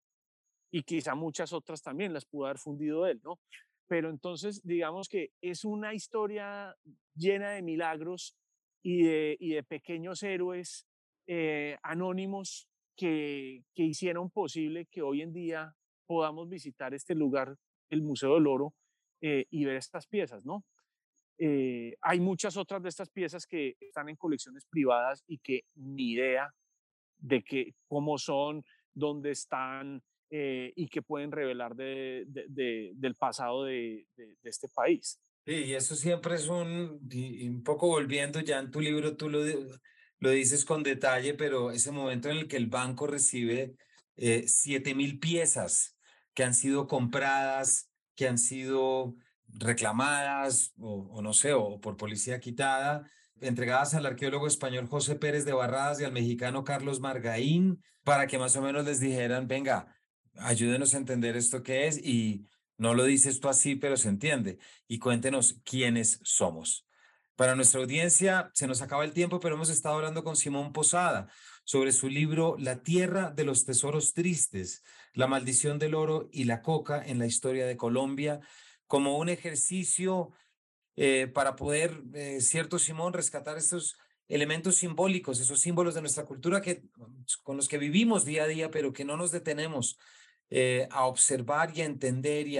y 0.70 0.82
quizá 0.82 1.14
muchas 1.14 1.52
otras 1.54 1.82
también 1.82 2.12
las 2.12 2.26
pudo 2.26 2.44
haber 2.44 2.58
fundido 2.58 3.06
él, 3.06 3.20
¿no? 3.24 3.40
Pero 3.86 4.10
entonces, 4.10 4.60
digamos 4.62 5.08
que 5.08 5.32
es 5.40 5.64
una 5.64 5.94
historia 5.94 6.76
llena 7.14 7.50
de 7.52 7.62
milagros 7.62 8.36
y 8.82 9.02
de, 9.04 9.36
y 9.40 9.54
de 9.54 9.62
pequeños 9.62 10.22
héroes 10.22 10.86
eh, 11.30 11.76
anónimos 11.82 12.66
que, 12.96 13.62
hicieron 13.74 14.30
posible 14.30 14.86
que 14.90 15.02
hoy 15.02 15.20
en 15.20 15.34
día 15.34 15.74
podamos 16.06 16.48
visitar 16.48 16.94
este 16.94 17.14
lugar, 17.14 17.54
el 17.90 18.00
Museo 18.00 18.34
del 18.34 18.46
Oro, 18.46 18.74
eh, 19.20 19.44
y 19.50 19.66
ver 19.66 19.76
estas 19.76 20.06
piezas, 20.06 20.46
¿no? 20.46 20.64
Eh, 21.38 21.94
hay 22.00 22.18
muchas 22.18 22.56
otras 22.56 22.82
de 22.82 22.88
estas 22.88 23.10
piezas 23.10 23.46
que 23.46 23.76
están 23.78 24.08
en 24.08 24.16
colecciones 24.16 24.64
privadas 24.70 25.22
y 25.26 25.38
que 25.38 25.64
ni 25.74 26.12
idea 26.12 26.50
de 27.18 27.42
que, 27.42 27.74
cómo 27.86 28.16
son, 28.16 28.64
dónde 28.94 29.30
están 29.32 30.02
y 30.30 30.88
que 30.88 31.00
pueden 31.00 31.32
revelar 31.32 31.74
de, 31.74 32.24
del 32.26 33.14
pasado 33.16 33.64
de, 33.64 34.06
este 34.42 34.68
país. 34.68 35.18
Sí, 35.46 35.54
y 35.54 35.74
eso 35.74 35.94
siempre 35.94 36.34
es 36.34 36.48
un, 36.48 37.00
un 37.00 37.62
poco 37.62 37.88
volviendo 37.88 38.40
ya 38.40 38.58
en 38.58 38.70
tu 38.70 38.80
libro, 38.80 39.16
tú 39.16 39.30
lo, 39.30 39.40
lo 40.20 40.30
dices 40.30 40.64
con 40.64 40.82
detalle, 40.82 41.34
pero 41.34 41.70
ese 41.70 41.90
momento 41.90 42.28
en 42.28 42.38
el 42.38 42.48
que 42.48 42.56
el 42.56 42.66
banco 42.66 43.06
recibe 43.06 43.76
siete 44.46 44.94
mil 44.94 45.18
piezas 45.18 45.96
que 46.34 46.42
han 46.44 46.54
sido 46.54 46.88
compradas, 46.88 47.90
que 48.16 48.26
han 48.26 48.38
sido 48.38 49.14
reclamadas 49.46 50.72
o, 50.78 51.22
no 51.22 51.32
sé, 51.32 51.52
o 51.52 51.80
por 51.80 51.96
policía 51.96 52.40
quitada, 52.40 53.08
entregadas 53.40 53.94
al 53.94 54.06
arqueólogo 54.06 54.46
español 54.46 54.88
José 54.88 55.14
Pérez 55.14 55.44
de 55.44 55.52
Barradas 55.52 56.00
y 56.00 56.04
al 56.04 56.12
mexicano 56.12 56.64
Carlos 56.64 57.00
Margaín, 57.00 57.82
para 58.02 58.26
que 58.26 58.38
más 58.38 58.56
o 58.56 58.62
menos 58.62 58.84
les 58.84 58.98
dijeran, 58.98 59.46
venga, 59.46 59.96
ayúdenos 60.34 60.94
a 60.94 60.98
entender 60.98 61.36
esto 61.36 61.62
que 61.62 61.86
es 61.86 61.98
y 61.98 62.46
no 62.76 62.94
lo 62.94 63.04
dices 63.04 63.38
tú 63.38 63.48
así, 63.48 63.76
pero 63.76 63.96
se 63.96 64.08
entiende. 64.08 64.58
Y 64.88 64.98
cuéntenos 64.98 65.60
quiénes 65.64 66.20
somos. 66.24 66.87
Para 67.38 67.54
nuestra 67.54 67.80
audiencia 67.80 68.50
se 68.52 68.66
nos 68.66 68.82
acaba 68.82 69.04
el 69.04 69.12
tiempo, 69.12 69.38
pero 69.38 69.54
hemos 69.54 69.68
estado 69.68 69.94
hablando 69.94 70.24
con 70.24 70.34
Simón 70.34 70.72
Posada 70.72 71.28
sobre 71.62 71.92
su 71.92 72.08
libro 72.08 72.56
La 72.58 72.82
Tierra 72.82 73.30
de 73.30 73.44
los 73.44 73.64
Tesoros 73.64 74.12
Tristes, 74.12 74.82
la 75.12 75.28
maldición 75.28 75.78
del 75.78 75.94
oro 75.94 76.28
y 76.32 76.46
la 76.46 76.62
coca 76.62 77.00
en 77.00 77.20
la 77.20 77.26
historia 77.26 77.64
de 77.64 77.76
Colombia 77.76 78.40
como 78.88 79.18
un 79.18 79.28
ejercicio 79.28 80.32
eh, 80.96 81.28
para 81.32 81.54
poder, 81.54 82.02
eh, 82.12 82.40
cierto 82.40 82.80
Simón, 82.80 83.12
rescatar 83.12 83.56
estos 83.56 83.96
elementos 84.26 84.74
simbólicos, 84.74 85.38
esos 85.38 85.60
símbolos 85.60 85.94
de 85.94 86.00
nuestra 86.00 86.24
cultura 86.24 86.60
que, 86.60 86.82
con 87.44 87.56
los 87.56 87.68
que 87.68 87.78
vivimos 87.78 88.24
día 88.24 88.42
a 88.42 88.48
día, 88.48 88.72
pero 88.72 88.92
que 88.92 89.04
no 89.04 89.16
nos 89.16 89.30
detenemos 89.30 89.96
eh, 90.50 90.88
a 90.90 91.06
observar 91.06 91.70
y 91.72 91.82
a 91.82 91.84
entender 91.84 92.48
y, 92.48 92.58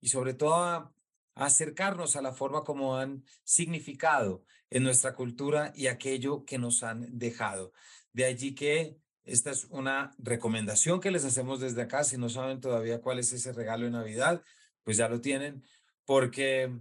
y 0.00 0.08
sobre 0.08 0.34
todo 0.34 0.56
a, 0.56 0.92
acercarnos 1.38 2.16
a 2.16 2.22
la 2.22 2.32
forma 2.32 2.64
como 2.64 2.96
han 2.96 3.24
significado 3.44 4.44
en 4.70 4.82
nuestra 4.82 5.14
cultura 5.14 5.72
y 5.74 5.86
aquello 5.86 6.44
que 6.44 6.58
nos 6.58 6.82
han 6.82 7.18
dejado. 7.18 7.72
De 8.12 8.24
allí 8.24 8.54
que 8.54 8.98
esta 9.24 9.50
es 9.50 9.66
una 9.70 10.14
recomendación 10.18 11.00
que 11.00 11.10
les 11.10 11.24
hacemos 11.24 11.60
desde 11.60 11.82
acá. 11.82 12.02
Si 12.02 12.16
no 12.16 12.28
saben 12.28 12.60
todavía 12.60 13.00
cuál 13.00 13.18
es 13.18 13.32
ese 13.32 13.52
regalo 13.52 13.84
de 13.84 13.90
Navidad, 13.90 14.42
pues 14.82 14.96
ya 14.96 15.08
lo 15.08 15.20
tienen, 15.20 15.62
porque 16.04 16.72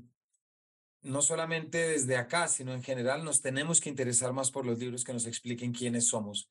no 1.02 1.22
solamente 1.22 1.78
desde 1.90 2.18
acá, 2.18 2.48
sino 2.48 2.74
en 2.74 2.84
general 2.84 3.24
nos 3.24 3.42
tenemos 3.42 3.80
que 3.82 3.90
interesar 3.90 4.34
más 4.34 4.50
por 4.50 4.66
los 4.66 4.80
libros 4.80 5.04
que 5.04 5.14
nos 5.14 5.26
expliquen 5.26 5.74
quiénes 5.74 6.08
somos, 6.08 6.50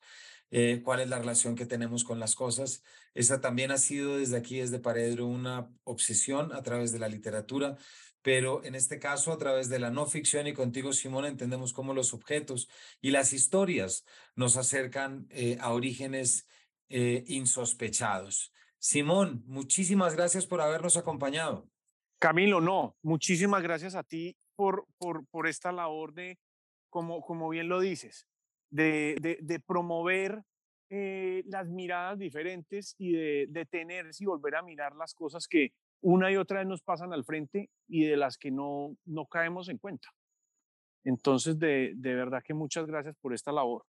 eh, 0.51 0.81
cuál 0.83 1.01
es 1.01 1.09
la 1.09 1.19
relación 1.19 1.55
que 1.55 1.65
tenemos 1.65 2.03
con 2.03 2.19
las 2.19 2.35
cosas. 2.35 2.83
Esa 3.13 3.41
también 3.41 3.71
ha 3.71 3.77
sido 3.77 4.17
desde 4.17 4.37
aquí, 4.37 4.59
desde 4.59 4.79
Paredro, 4.79 5.25
una 5.25 5.69
obsesión 5.83 6.53
a 6.53 6.63
través 6.63 6.91
de 6.91 6.99
la 6.99 7.07
literatura, 7.07 7.77
pero 8.21 8.63
en 8.63 8.75
este 8.75 8.99
caso 8.99 9.31
a 9.31 9.37
través 9.37 9.69
de 9.69 9.79
la 9.79 9.89
no 9.89 10.05
ficción 10.05 10.47
y 10.47 10.53
contigo, 10.53 10.93
Simón, 10.93 11.25
entendemos 11.25 11.73
cómo 11.73 11.93
los 11.93 12.13
objetos 12.13 12.69
y 13.01 13.11
las 13.11 13.33
historias 13.33 14.05
nos 14.35 14.57
acercan 14.57 15.27
eh, 15.29 15.57
a 15.59 15.71
orígenes 15.71 16.47
eh, 16.89 17.23
insospechados. 17.27 18.53
Simón, 18.79 19.43
muchísimas 19.45 20.15
gracias 20.15 20.45
por 20.45 20.61
habernos 20.61 20.97
acompañado. 20.97 21.69
Camilo, 22.19 22.61
no, 22.61 22.95
muchísimas 23.01 23.61
gracias 23.61 23.95
a 23.95 24.03
ti 24.03 24.35
por, 24.55 24.85
por, 24.97 25.25
por 25.27 25.47
esta 25.47 25.71
labor 25.71 26.13
de, 26.13 26.37
como, 26.89 27.21
como 27.21 27.49
bien 27.49 27.69
lo 27.69 27.79
dices, 27.79 28.27
de, 28.69 29.37
de, 29.41 29.59
promover 29.59 30.41
eh, 30.89 31.43
las 31.47 31.67
miradas 31.67 32.19
diferentes 32.19 32.95
y 32.97 33.13
de 33.13 33.45
detenerse 33.49 34.23
y 34.23 34.27
volver 34.27 34.55
a 34.55 34.61
mirar 34.61 34.95
las 34.95 35.13
cosas 35.13 35.47
que 35.47 35.71
una 36.01 36.31
y 36.31 36.37
otra 36.37 36.59
vez 36.59 36.67
nos 36.67 36.81
pasan 36.81 37.13
al 37.13 37.25
frente 37.25 37.69
y 37.87 38.05
de 38.05 38.17
las 38.17 38.37
que 38.37 38.51
no, 38.51 38.95
no 39.05 39.25
caemos 39.25 39.69
en 39.69 39.77
cuenta. 39.77 40.09
Entonces, 41.03 41.57
de, 41.57 41.93
de 41.95 42.15
verdad 42.15 42.43
que 42.43 42.53
muchas 42.53 42.85
gracias 42.85 43.15
por 43.21 43.33
esta 43.33 43.51
labor. 43.51 43.85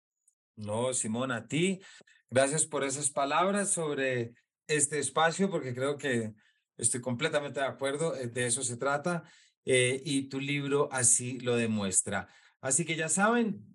No, 0.55 0.93
Simón, 0.93 1.31
a 1.31 1.47
ti, 1.47 1.81
gracias 2.29 2.65
por 2.65 2.83
esas 2.83 3.09
palabras 3.09 3.71
sobre 3.71 4.33
este 4.67 4.99
espacio 4.99 5.49
porque 5.49 5.73
creo 5.73 5.97
que 5.97 6.33
estoy 6.77 7.01
completamente 7.01 7.59
de 7.59 7.65
acuerdo, 7.65 8.15
eh, 8.15 8.27
de 8.27 8.45
eso 8.47 8.63
se 8.63 8.77
trata 8.77 9.23
eh, 9.65 10.01
y 10.05 10.29
tu 10.29 10.39
libro 10.39 10.89
así 10.91 11.39
lo 11.39 11.55
demuestra. 11.55 12.27
Así 12.61 12.85
que 12.85 12.95
ya 12.95 13.09
saben, 13.09 13.74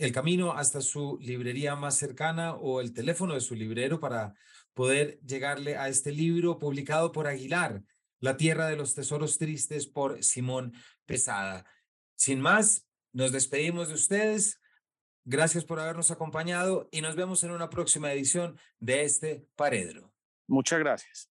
el 0.00 0.12
camino 0.12 0.52
hasta 0.52 0.80
su 0.80 1.18
librería 1.20 1.76
más 1.76 1.96
cercana 1.98 2.54
o 2.54 2.80
el 2.80 2.94
teléfono 2.94 3.34
de 3.34 3.42
su 3.42 3.54
librero 3.54 4.00
para 4.00 4.34
poder 4.72 5.20
llegarle 5.20 5.76
a 5.76 5.88
este 5.88 6.10
libro 6.10 6.58
publicado 6.58 7.12
por 7.12 7.26
Aguilar, 7.26 7.82
La 8.18 8.38
Tierra 8.38 8.66
de 8.66 8.76
los 8.76 8.94
Tesoros 8.94 9.36
Tristes 9.36 9.86
por 9.86 10.24
Simón 10.24 10.72
Pesada. 11.04 11.66
Sin 12.16 12.40
más, 12.40 12.86
nos 13.12 13.30
despedimos 13.30 13.88
de 13.88 13.94
ustedes. 13.94 14.58
Gracias 15.26 15.66
por 15.66 15.78
habernos 15.78 16.10
acompañado 16.10 16.88
y 16.90 17.02
nos 17.02 17.14
vemos 17.14 17.44
en 17.44 17.50
una 17.50 17.68
próxima 17.68 18.10
edición 18.10 18.58
de 18.78 19.02
este 19.02 19.46
Paredro. 19.54 20.14
Muchas 20.48 20.78
gracias. 20.78 21.30